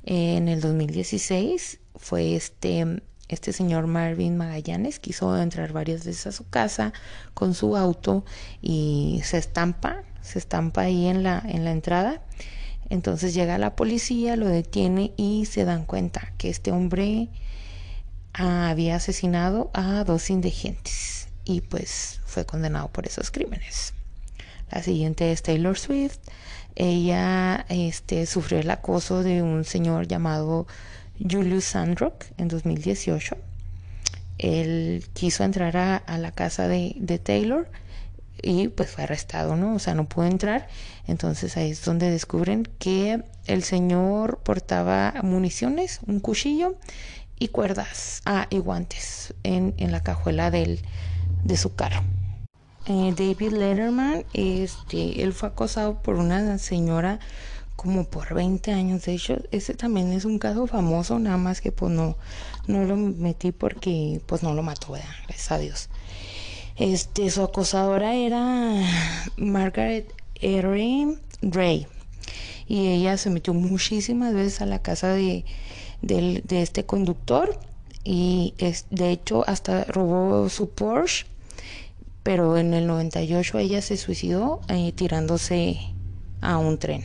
En 0.03 0.49
el 0.49 0.61
2016 0.61 1.79
fue 1.95 2.35
este 2.35 3.03
este 3.31 3.53
señor 3.53 3.87
Marvin 3.87 4.37
Magallanes 4.37 4.99
quiso 4.99 5.37
entrar 5.41 5.73
varias 5.73 6.05
veces 6.05 6.27
a 6.27 6.33
su 6.33 6.49
casa 6.49 6.93
con 7.33 7.55
su 7.55 7.77
auto 7.77 8.25
y 8.61 9.21
se 9.23 9.39
estampa, 9.39 10.03
se 10.31 10.39
estampa 10.39 10.83
ahí 10.83 11.07
en 11.07 11.23
la, 11.23 11.43
en 11.47 11.65
la 11.65 11.73
entrada. 11.73 12.23
Entonces 12.89 13.35
llega 13.35 13.59
la 13.59 13.77
policía, 13.77 14.37
lo 14.37 14.49
detiene 14.49 15.13
y 15.17 15.47
se 15.47 15.65
dan 15.65 15.85
cuenta 15.85 16.33
que 16.39 16.51
este 16.51 16.73
hombre 16.73 17.29
había 18.33 18.97
asesinado 18.97 19.71
a 19.75 20.05
dos 20.05 20.31
indigentes 20.31 21.29
y 21.45 21.61
pues 21.61 22.21
fue 22.25 22.47
condenado 22.47 22.89
por 22.89 23.07
esos 23.07 23.31
crímenes. 23.31 23.95
La 24.71 24.83
siguiente 24.83 25.33
es 25.33 25.43
Taylor 25.43 25.79
Swift. 25.79 26.19
Ella 26.77 27.67
este, 27.69 28.27
sufrió 28.27 28.61
el 28.61 28.71
acoso 28.71 29.23
de 29.23 29.43
un 29.43 29.65
señor 29.65 30.07
llamado 30.07 30.67
Julius 31.19 31.65
Sandrock 31.65 32.25
en 32.39 32.49
2018. 32.49 33.37
Él 34.39 35.05
quiso 35.13 35.45
entrar 35.45 35.77
a, 35.77 36.19
la 36.19 36.33
casa 36.33 36.69
de, 36.69 37.21
Taylor 37.23 37.69
y 38.43 38.69
pues 38.69 38.91
fue 38.91 39.05
arrestado, 39.05 39.57
¿no? 39.57 39.75
O 39.75 39.79
sea, 39.79 39.95
no 39.95 40.09
pudo 40.09 40.27
entrar. 40.27 40.69
Entonces 41.07 41.57
ahí 41.57 41.71
es 41.71 41.85
donde 41.85 42.11
descubren 42.11 42.69
que 42.79 43.23
el 43.47 43.63
señor 43.63 44.39
portaba 44.39 45.15
municiones, 45.23 46.01
un 46.07 46.21
cuchillo 46.21 46.77
y 47.39 47.49
cuerdas, 47.49 48.23
ah, 48.27 48.47
y 48.51 48.59
guantes 48.59 49.35
en, 49.43 49.75
la 49.91 50.03
cajuela 50.03 50.51
del, 50.51 50.81
de 51.43 51.57
su 51.57 51.75
carro. 51.75 52.03
Eh, 52.87 53.15
David 53.17 53.53
Letterman, 53.53 54.25
este, 54.33 55.23
él 55.23 55.33
fue 55.33 55.49
acosado 55.49 56.03
por 56.03 56.17
una 56.17 56.59
señora 56.59 57.19
como 57.77 58.05
por 58.05 58.35
20 58.35 58.73
años. 58.73 59.07
De 59.07 59.15
hecho, 59.15 59.39
ese 59.53 59.73
también 59.75 60.13
es 60.13 60.27
un 60.27 60.39
caso 60.39 60.67
famoso, 60.67 61.19
nada 61.19 61.39
más 61.39 61.63
que 61.63 61.73
pues 61.73 61.91
no, 61.91 62.17
no 62.67 62.85
lo 62.85 62.95
metí 62.95 63.53
porque 63.53 64.21
pues 64.27 64.43
no 64.43 64.53
lo 64.53 64.63
mató, 64.63 64.93
gracias 64.93 65.51
a 65.51 65.59
Dios. 65.59 65.89
Este, 66.81 67.29
su 67.29 67.43
acosadora 67.43 68.15
era 68.15 68.73
Margaret 69.37 70.15
Erin 70.41 71.21
Ray 71.43 71.87
y 72.67 72.89
ella 72.89 73.19
se 73.19 73.29
metió 73.29 73.53
muchísimas 73.53 74.33
veces 74.33 74.63
a 74.63 74.67
la 74.67 74.81
casa 74.81 75.09
de, 75.09 75.45
de, 76.01 76.43
este 76.63 76.87
conductor 76.87 77.61
y 78.03 78.55
es, 78.57 78.87
de 78.89 79.11
hecho 79.11 79.47
hasta 79.47 79.85
robó 79.85 80.49
su 80.49 80.71
Porsche 80.71 81.27
pero 82.23 82.57
en 82.57 82.73
el 82.73 82.87
98 82.87 83.59
ella 83.59 83.83
se 83.83 83.99
suicidó 83.99 84.63
eh, 84.69 84.93
tirándose 84.93 85.79
a 86.41 86.57
un 86.57 86.79
tren. 86.79 87.05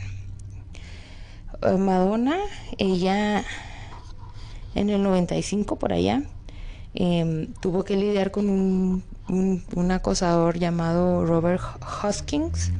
Eh, 1.60 1.76
Madonna, 1.76 2.38
ella 2.78 3.44
en 4.74 4.88
el 4.88 5.02
95 5.02 5.76
por 5.76 5.92
allá, 5.92 6.22
em, 6.94 7.52
tuvo 7.60 7.84
que 7.84 7.94
lidiar 7.94 8.30
con 8.30 8.48
un, 8.48 9.02
un, 9.28 9.90
acosador 9.90 10.58
llamado 10.58 11.24
Robert 11.26 11.62
Hoskins. 12.02 12.70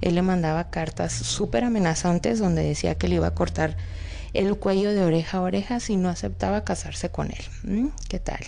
Él 0.00 0.16
le 0.16 0.22
mandaba 0.22 0.70
cartas 0.70 1.12
súper 1.12 1.64
amenazantes 1.64 2.38
donde 2.38 2.62
decía 2.62 2.96
que 2.96 3.08
le 3.08 3.16
iba 3.16 3.28
a 3.28 3.34
cortar 3.34 3.76
el 4.32 4.56
cuello 4.56 4.92
de 4.92 5.04
oreja 5.04 5.38
a 5.38 5.42
oreja 5.42 5.80
si 5.80 5.96
no 5.96 6.08
aceptaba 6.08 6.64
casarse 6.64 7.10
con 7.10 7.28
él. 7.30 7.44
¿Mm? 7.62 7.88
¿Qué 8.08 8.18
tal? 8.18 8.40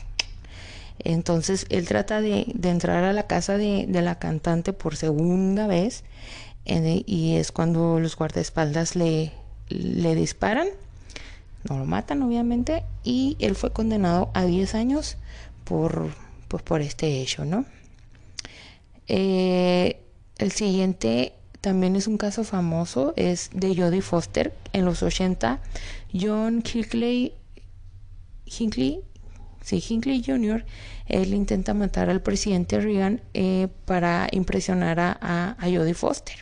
Entonces 0.98 1.66
él 1.68 1.86
trata 1.86 2.20
de, 2.20 2.46
entrar 2.62 3.04
a 3.04 3.12
la 3.12 3.26
casa 3.26 3.56
de, 3.56 3.86
la 3.88 4.18
cantante 4.18 4.72
por 4.72 4.96
segunda 4.96 5.66
vez 5.66 6.04
y 6.64 7.36
es 7.36 7.52
cuando 7.52 8.00
los 8.00 8.16
guardaespaldas 8.16 8.96
le, 8.96 9.32
le 9.68 10.14
disparan, 10.16 10.66
no 11.68 11.78
lo 11.78 11.84
matan 11.84 12.22
obviamente, 12.22 12.82
y 13.04 13.36
él 13.38 13.54
fue 13.54 13.72
condenado 13.72 14.30
a 14.34 14.44
10 14.44 14.74
años 14.74 15.16
por, 15.64 16.10
pues, 16.48 16.62
por 16.62 16.80
este 16.80 17.20
hecho, 17.20 17.44
¿no? 17.44 17.64
Eh, 19.08 20.00
el 20.38 20.52
siguiente 20.52 21.32
también 21.60 21.96
es 21.96 22.06
un 22.06 22.18
caso 22.18 22.44
famoso, 22.44 23.12
es 23.16 23.50
de 23.52 23.74
Jodie 23.74 24.02
Foster. 24.02 24.54
En 24.72 24.84
los 24.84 25.02
80, 25.02 25.60
John 26.12 26.62
Hinckley, 26.62 27.32
Hinckley, 28.44 29.00
sí, 29.62 29.82
Hinckley 29.88 30.22
Jr., 30.24 30.64
él 31.06 31.34
intenta 31.34 31.74
matar 31.74 32.10
al 32.10 32.20
presidente 32.20 32.80
Reagan 32.80 33.22
eh, 33.34 33.68
para 33.84 34.28
impresionar 34.32 35.00
a, 35.00 35.18
a, 35.20 35.56
a 35.58 35.64
Jodie 35.64 35.94
Foster. 35.94 36.36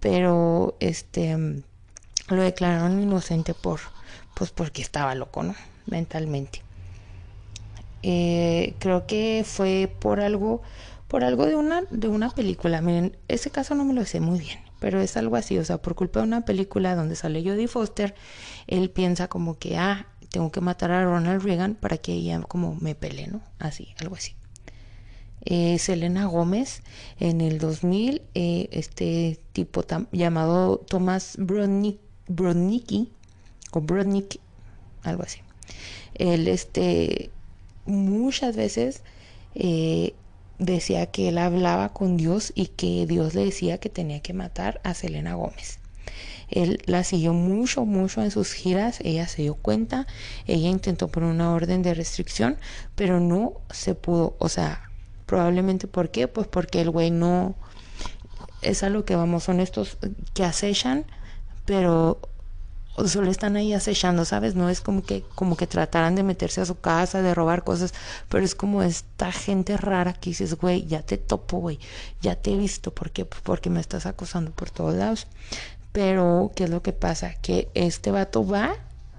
Pero 0.00 0.76
este 0.80 1.36
lo 2.28 2.42
declararon 2.42 3.00
inocente 3.02 3.54
por 3.54 3.80
pues 4.34 4.50
porque 4.50 4.82
estaba 4.82 5.14
loco 5.14 5.42
no 5.42 5.54
mentalmente 5.86 6.62
eh, 8.02 8.74
creo 8.78 9.06
que 9.06 9.44
fue 9.46 9.92
por 9.98 10.20
algo 10.20 10.62
por 11.08 11.24
algo 11.24 11.46
de 11.46 11.56
una 11.56 11.82
de 11.90 12.08
una 12.08 12.30
película. 12.30 12.80
Miren 12.80 13.16
ese 13.28 13.50
caso 13.50 13.74
no 13.74 13.84
me 13.84 13.94
lo 13.94 14.04
sé 14.04 14.20
muy 14.20 14.38
bien 14.38 14.58
pero 14.80 15.00
es 15.00 15.16
algo 15.16 15.36
así 15.36 15.58
o 15.58 15.64
sea 15.64 15.78
por 15.78 15.94
culpa 15.94 16.20
de 16.20 16.26
una 16.26 16.44
película 16.44 16.94
donde 16.94 17.16
sale 17.16 17.42
Jodie 17.42 17.66
Foster 17.66 18.14
él 18.68 18.90
piensa 18.90 19.26
como 19.26 19.58
que 19.58 19.76
ah 19.76 20.06
tengo 20.30 20.52
que 20.52 20.60
matar 20.60 20.92
a 20.92 21.04
Ronald 21.04 21.42
Reagan 21.42 21.74
para 21.74 21.96
que 21.96 22.12
ella 22.12 22.40
como 22.42 22.76
me 22.76 22.94
pele 22.94 23.26
no 23.26 23.40
así 23.58 23.94
algo 24.00 24.14
así. 24.14 24.34
Eh, 25.44 25.78
Selena 25.78 26.26
Gómez 26.26 26.82
en 27.18 27.40
el 27.40 27.58
2000 27.58 28.22
eh, 28.34 28.68
este 28.72 29.40
tipo 29.52 29.84
llamado 30.12 30.78
Thomas 30.78 31.36
Brodnick 31.38 31.98
Brodnicki 32.28 33.10
o 33.72 33.80
Brodnick, 33.80 34.38
algo 35.02 35.22
así. 35.22 35.40
Él, 36.14 36.48
este, 36.48 37.30
muchas 37.88 38.56
veces 38.56 39.02
eh, 39.54 40.14
decía 40.58 41.06
que 41.06 41.28
él 41.28 41.38
hablaba 41.38 41.92
con 41.92 42.16
Dios 42.16 42.52
y 42.54 42.66
que 42.66 43.06
Dios 43.06 43.34
le 43.34 43.44
decía 43.44 43.78
que 43.78 43.88
tenía 43.88 44.20
que 44.20 44.32
matar 44.32 44.80
a 44.84 44.94
Selena 44.94 45.34
Gómez. 45.34 45.80
Él 46.50 46.80
la 46.86 47.04
siguió 47.04 47.34
mucho, 47.34 47.84
mucho 47.84 48.22
en 48.22 48.30
sus 48.30 48.52
giras, 48.52 49.00
ella 49.02 49.28
se 49.28 49.42
dio 49.42 49.54
cuenta, 49.54 50.06
ella 50.46 50.68
intentó 50.68 51.08
poner 51.08 51.30
una 51.30 51.52
orden 51.52 51.82
de 51.82 51.92
restricción, 51.92 52.56
pero 52.94 53.20
no 53.20 53.60
se 53.70 53.94
pudo, 53.94 54.36
o 54.38 54.48
sea, 54.48 54.90
probablemente 55.26 55.86
¿por 55.86 56.10
qué? 56.10 56.26
Pues 56.26 56.46
porque 56.46 56.80
el 56.80 56.90
güey 56.90 57.10
no, 57.10 57.54
es 58.62 58.82
a 58.82 58.88
lo 58.88 59.04
que 59.04 59.14
vamos, 59.14 59.44
son 59.44 59.60
estos 59.60 59.98
que 60.32 60.44
acechan 60.44 61.04
pero 61.68 62.18
solo 63.06 63.30
están 63.30 63.56
ahí 63.56 63.72
acechando, 63.72 64.24
¿sabes? 64.24 64.54
No 64.54 64.68
es 64.68 64.80
como 64.80 65.02
que, 65.02 65.22
como 65.34 65.56
que 65.56 65.66
trataran 65.66 66.14
de 66.14 66.22
meterse 66.22 66.60
a 66.60 66.66
su 66.66 66.80
casa, 66.80 67.22
de 67.22 67.34
robar 67.34 67.64
cosas, 67.64 67.94
pero 68.28 68.44
es 68.44 68.54
como 68.54 68.82
esta 68.82 69.32
gente 69.32 69.76
rara 69.76 70.12
que 70.14 70.30
dices, 70.30 70.54
güey, 70.54 70.86
ya 70.86 71.02
te 71.02 71.18
topo, 71.18 71.58
güey, 71.58 71.78
ya 72.20 72.34
te 72.36 72.52
he 72.52 72.56
visto, 72.56 72.92
¿por 72.92 73.10
qué? 73.10 73.24
Porque 73.24 73.70
me 73.70 73.80
estás 73.80 74.06
acosando 74.06 74.50
por 74.50 74.70
todos 74.70 74.94
lados. 74.94 75.26
Pero, 75.92 76.52
¿qué 76.54 76.64
es 76.64 76.70
lo 76.70 76.82
que 76.82 76.92
pasa? 76.92 77.34
Que 77.34 77.68
este 77.74 78.10
vato 78.10 78.46
va, 78.46 78.76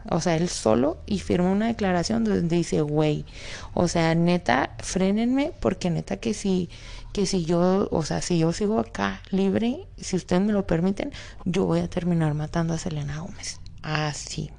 o 0.10 0.22
sea, 0.22 0.36
él 0.36 0.50
solo, 0.50 0.98
y 1.06 1.20
firma 1.20 1.52
una 1.52 1.68
declaración 1.68 2.24
donde 2.24 2.56
dice, 2.56 2.82
güey, 2.82 3.26
o 3.74 3.88
sea, 3.88 4.16
neta, 4.16 4.76
frénenme, 4.80 5.52
porque 5.60 5.90
neta 5.90 6.18
que 6.18 6.34
si 6.34 6.70
que 7.12 7.26
si 7.26 7.44
yo, 7.46 7.88
o 7.92 8.04
sea, 8.04 8.22
si 8.22 8.40
yo 8.40 8.54
sigo 8.54 8.80
acá 8.80 9.22
libre, 9.32 9.88
si 9.98 10.16
ustedes 10.16 10.42
me 10.42 10.54
lo 10.54 10.68
permiten, 10.68 11.12
yo 11.46 11.66
voy 11.66 11.80
a 11.80 11.90
terminar 11.90 12.34
matando 12.34 12.74
a 12.74 12.78
Selena 12.78 13.20
Gómez. 13.20 13.60
Así. 13.82 14.52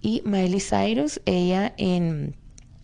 Y 0.00 0.22
Miley 0.24 0.60
Cyrus, 0.60 1.20
ella 1.26 1.74
en, 1.76 2.36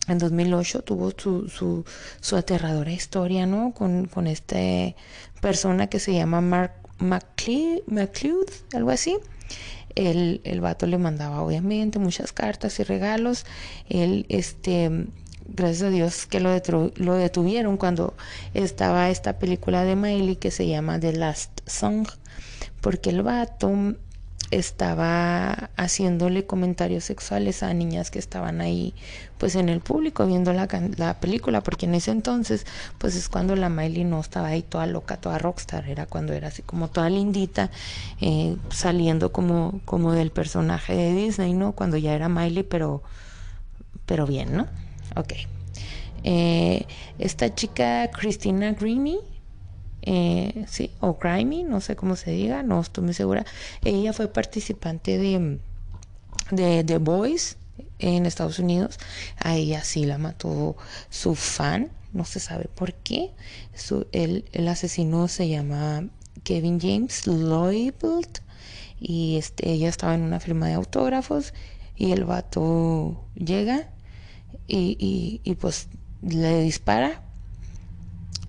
en 0.07 0.17
2008 0.17 0.81
tuvo 0.83 1.11
su, 1.11 1.47
su, 1.49 1.85
su 2.19 2.35
aterradora 2.35 2.91
historia, 2.91 3.45
¿no? 3.45 3.73
Con, 3.73 4.05
con 4.05 4.27
esta 4.27 4.57
persona 5.41 5.87
que 5.87 5.99
se 5.99 6.13
llama 6.13 6.41
Mark 6.41 6.73
McLeod, 6.99 8.49
algo 8.73 8.91
así. 8.91 9.17
el, 9.95 10.41
el 10.43 10.61
vato 10.61 10.85
le 10.87 10.97
mandaba 10.97 11.41
obviamente 11.41 11.99
muchas 11.99 12.33
cartas 12.33 12.79
y 12.79 12.83
regalos. 12.83 13.45
Él, 13.89 14.25
este, 14.29 15.07
gracias 15.47 15.83
a 15.83 15.89
Dios 15.89 16.25
que 16.25 16.39
lo, 16.39 16.51
lo 16.95 17.13
detuvieron 17.13 17.77
cuando 17.77 18.13
estaba 18.53 19.09
esta 19.09 19.39
película 19.39 19.83
de 19.83 19.95
Miley 19.95 20.35
que 20.35 20.51
se 20.51 20.67
llama 20.67 20.99
The 20.99 21.13
Last 21.13 21.61
Song, 21.67 22.07
porque 22.81 23.09
el 23.09 23.23
vato 23.23 23.71
estaba 24.51 25.69
haciéndole 25.75 26.45
comentarios 26.45 27.03
sexuales 27.03 27.63
a 27.63 27.73
niñas 27.73 28.11
que 28.11 28.19
estaban 28.19 28.61
ahí 28.61 28.93
pues 29.37 29.55
en 29.55 29.69
el 29.69 29.81
público 29.81 30.25
viendo 30.27 30.53
la, 30.53 30.67
la, 30.97 31.19
película 31.19 31.61
porque 31.61 31.87
en 31.87 31.95
ese 31.95 32.11
entonces 32.11 32.65
pues 32.97 33.15
es 33.15 33.27
cuando 33.27 33.55
la 33.55 33.69
Miley 33.69 34.03
no 34.03 34.19
estaba 34.19 34.49
ahí 34.49 34.61
toda 34.61 34.85
loca 34.85 35.17
toda 35.17 35.39
rockstar 35.39 35.89
era 35.89 36.05
cuando 36.05 36.33
era 36.33 36.49
así 36.49 36.61
como 36.61 36.89
toda 36.89 37.09
lindita 37.09 37.71
eh, 38.21 38.55
saliendo 38.69 39.31
como 39.31 39.81
como 39.85 40.13
del 40.13 40.31
personaje 40.31 40.95
de 40.95 41.13
Disney 41.13 41.53
no 41.53 41.71
cuando 41.71 41.97
ya 41.97 42.13
era 42.13 42.29
Miley 42.29 42.63
pero 42.63 43.01
pero 44.05 44.27
bien 44.27 44.55
no 44.55 44.67
ok. 45.15 45.33
Eh, 46.27 46.85
esta 47.19 47.53
chica 47.53 48.09
Christina 48.11 48.71
Grimmie 48.73 49.19
eh, 50.01 50.65
sí, 50.67 50.91
o 50.99 51.17
Crimey, 51.17 51.63
no 51.63 51.81
sé 51.81 51.95
cómo 51.95 52.15
se 52.15 52.31
diga, 52.31 52.63
no 52.63 52.79
estoy 52.79 53.03
muy 53.03 53.13
segura. 53.13 53.45
Ella 53.83 54.13
fue 54.13 54.27
participante 54.27 55.17
de, 55.17 55.59
The 56.83 56.97
Boys 56.99 57.57
en 57.99 58.25
Estados 58.25 58.59
Unidos. 58.59 58.99
A 59.37 59.55
ella 59.55 59.83
sí 59.83 60.05
la 60.05 60.17
mató 60.17 60.77
su 61.09 61.35
fan, 61.35 61.89
no 62.13 62.23
se 62.25 62.39
sabe 62.39 62.65
por 62.73 62.93
qué. 62.93 63.31
El, 64.11 64.67
asesino 64.67 65.27
se 65.27 65.49
llama 65.49 66.07
Kevin 66.43 66.79
James 66.79 67.25
Loybold 67.25 68.41
y 68.99 69.37
este, 69.37 69.71
ella 69.71 69.89
estaba 69.89 70.13
en 70.15 70.21
una 70.21 70.39
firma 70.39 70.67
de 70.67 70.73
autógrafos 70.73 71.53
y 71.95 72.11
el 72.11 72.25
vato 72.25 73.25
llega 73.35 73.89
y, 74.67 75.41
y 75.43 75.55
pues 75.55 75.89
le 76.21 76.61
dispara 76.61 77.24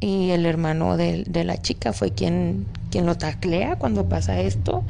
y 0.01 0.31
el 0.31 0.47
hermano 0.47 0.97
de, 0.97 1.25
de, 1.27 1.45
la 1.45 1.57
chica 1.59 1.93
fue 1.93 2.13
quien, 2.13 2.69
quien 2.91 3.07
lo 3.07 3.17
taclea 3.17 3.77
cuando 3.77 4.09
pasa 4.09 4.41
esto, 4.41 4.85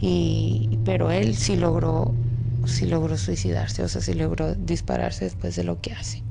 y, 0.00 0.78
pero 0.84 1.10
él 1.10 1.36
sí 1.36 1.56
logró, 1.56 2.14
sí 2.64 2.86
logró 2.86 3.16
suicidarse, 3.16 3.82
o 3.82 3.88
sea, 3.88 4.00
sí 4.02 4.14
logró 4.14 4.54
dispararse 4.54 5.24
después 5.24 5.56
de 5.56 5.64
lo 5.64 5.80
que 5.80 5.92
hace. 5.92 6.22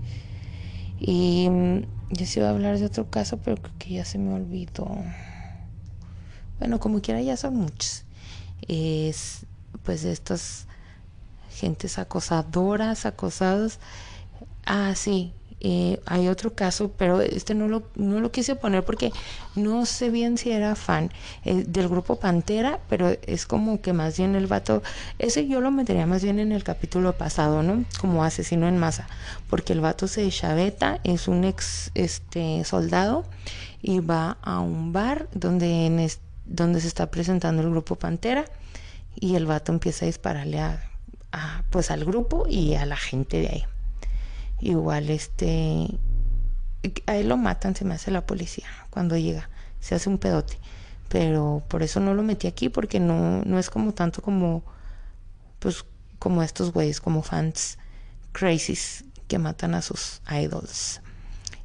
Y 1.00 1.48
mm, 1.50 1.82
yo 2.10 2.26
sí 2.26 2.40
iba 2.40 2.48
a 2.50 2.52
hablar 2.52 2.78
de 2.78 2.86
otro 2.86 3.10
caso, 3.10 3.38
pero 3.38 3.58
creo 3.58 3.74
que 3.78 3.94
ya 3.94 4.06
se 4.06 4.18
me 4.18 4.34
olvidó. 4.34 4.88
Bueno, 6.60 6.80
como 6.80 7.02
quiera, 7.02 7.22
ya 7.22 7.38
son 7.38 7.56
muchos. 7.56 8.04
Es 8.68 9.46
pues 9.84 10.04
de 10.04 10.12
estas 10.12 10.68
gentes 11.52 12.00
acosadoras, 12.00 13.06
acosados. 13.06 13.80
Ah, 14.66 14.96
sí, 14.96 15.34
eh, 15.62 16.00
hay 16.06 16.28
otro 16.30 16.54
caso, 16.54 16.92
pero 16.98 17.22
este 17.22 17.54
no 17.54 17.68
lo, 17.68 17.84
no 17.96 18.20
lo 18.20 18.32
quise 18.32 18.56
poner 18.56 18.84
porque 18.84 19.12
no 19.56 19.86
sé 19.86 20.10
bien 20.10 20.38
si 20.38 20.52
era 20.52 20.76
fan 20.76 21.12
eh, 21.44 21.64
del 21.68 21.90
grupo 21.90 22.18
Pantera, 22.18 22.80
pero 22.88 23.10
es 23.24 23.46
como 23.46 23.82
que 23.82 23.92
más 23.92 24.18
bien 24.18 24.36
el 24.36 24.48
vato, 24.48 24.82
ese 25.18 25.48
yo 25.48 25.60
lo 25.60 25.72
metería 25.72 26.06
más 26.06 26.24
bien 26.24 26.40
en 26.40 26.52
el 26.52 26.64
capítulo 26.64 27.14
pasado, 27.14 27.62
¿no? 27.62 27.84
Como 28.00 28.24
asesino 28.24 28.68
en 28.68 28.78
masa, 28.78 29.08
porque 29.50 29.74
el 29.74 29.82
vato 29.82 30.08
se 30.08 30.30
chaveta, 30.30 31.00
es 31.04 31.28
un 31.28 31.44
ex 31.44 31.92
este 31.94 32.64
soldado 32.64 33.26
y 33.82 34.00
va 34.00 34.38
a 34.42 34.60
un 34.60 34.94
bar 34.94 35.28
donde, 35.34 35.86
en 35.86 36.10
donde 36.46 36.82
se 36.82 36.88
está 36.88 37.12
presentando 37.12 37.62
el 37.62 37.70
grupo 37.70 37.96
Pantera 37.96 38.46
y 39.16 39.36
el 39.36 39.46
vato 39.46 39.72
empieza 39.74 40.06
a 40.06 40.08
dispararle 40.08 40.60
a, 40.60 40.86
pues 41.70 41.92
al 41.92 42.06
grupo 42.06 42.46
y 42.50 42.76
a 42.76 42.86
la 42.86 42.98
gente 42.98 43.40
de 43.40 43.48
ahí 43.48 43.79
igual 44.60 45.10
este 45.10 46.00
a 47.08 47.18
él 47.18 47.30
lo 47.30 47.38
matan 47.38 47.76
se 47.76 47.86
me 47.86 47.96
hace 47.96 48.12
la 48.12 48.26
policía 48.26 48.68
cuando 48.90 49.18
llega 49.18 49.50
se 49.80 49.96
hace 49.96 50.10
un 50.10 50.18
pedote 50.18 50.58
pero 51.10 51.64
por 51.68 51.84
eso 51.84 52.00
no 52.00 52.14
lo 52.14 52.24
metí 52.24 52.48
aquí 52.48 52.70
porque 52.70 53.00
no 53.00 53.44
no 53.44 53.60
es 53.60 53.70
como 53.70 53.94
tanto 53.94 54.22
como 54.22 54.64
pues 55.60 55.86
como 56.20 56.44
estos 56.44 56.72
güeyes 56.72 57.02
como 57.02 57.24
fans 57.24 57.78
crazies 58.32 59.06
que 59.28 59.40
matan 59.40 59.76
a 59.76 59.82
sus 59.82 60.22
idols. 60.30 61.02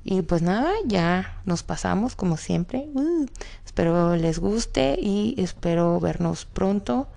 Y 0.04 0.22
pues 0.22 0.42
nada 0.42 0.70
ya 0.84 1.40
nos 1.44 1.62
pasamos 1.62 2.14
como 2.14 2.36
siempre. 2.36 2.86
Uh, 2.94 3.26
espero 3.64 4.16
les 4.16 4.38
guste 4.38 4.98
y 5.00 5.34
espero 5.38 5.98
vernos 5.98 6.44
pronto 6.44 7.08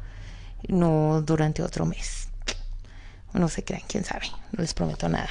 no 0.67 1.21
durante 1.21 1.61
otro 1.61 1.85
mes. 1.85 2.29
No 3.33 3.49
se 3.49 3.63
crean 3.63 3.83
quién 3.87 4.03
sabe 4.03 4.27
no 4.51 4.61
les 4.61 4.73
prometo 4.73 5.09
nada 5.09 5.29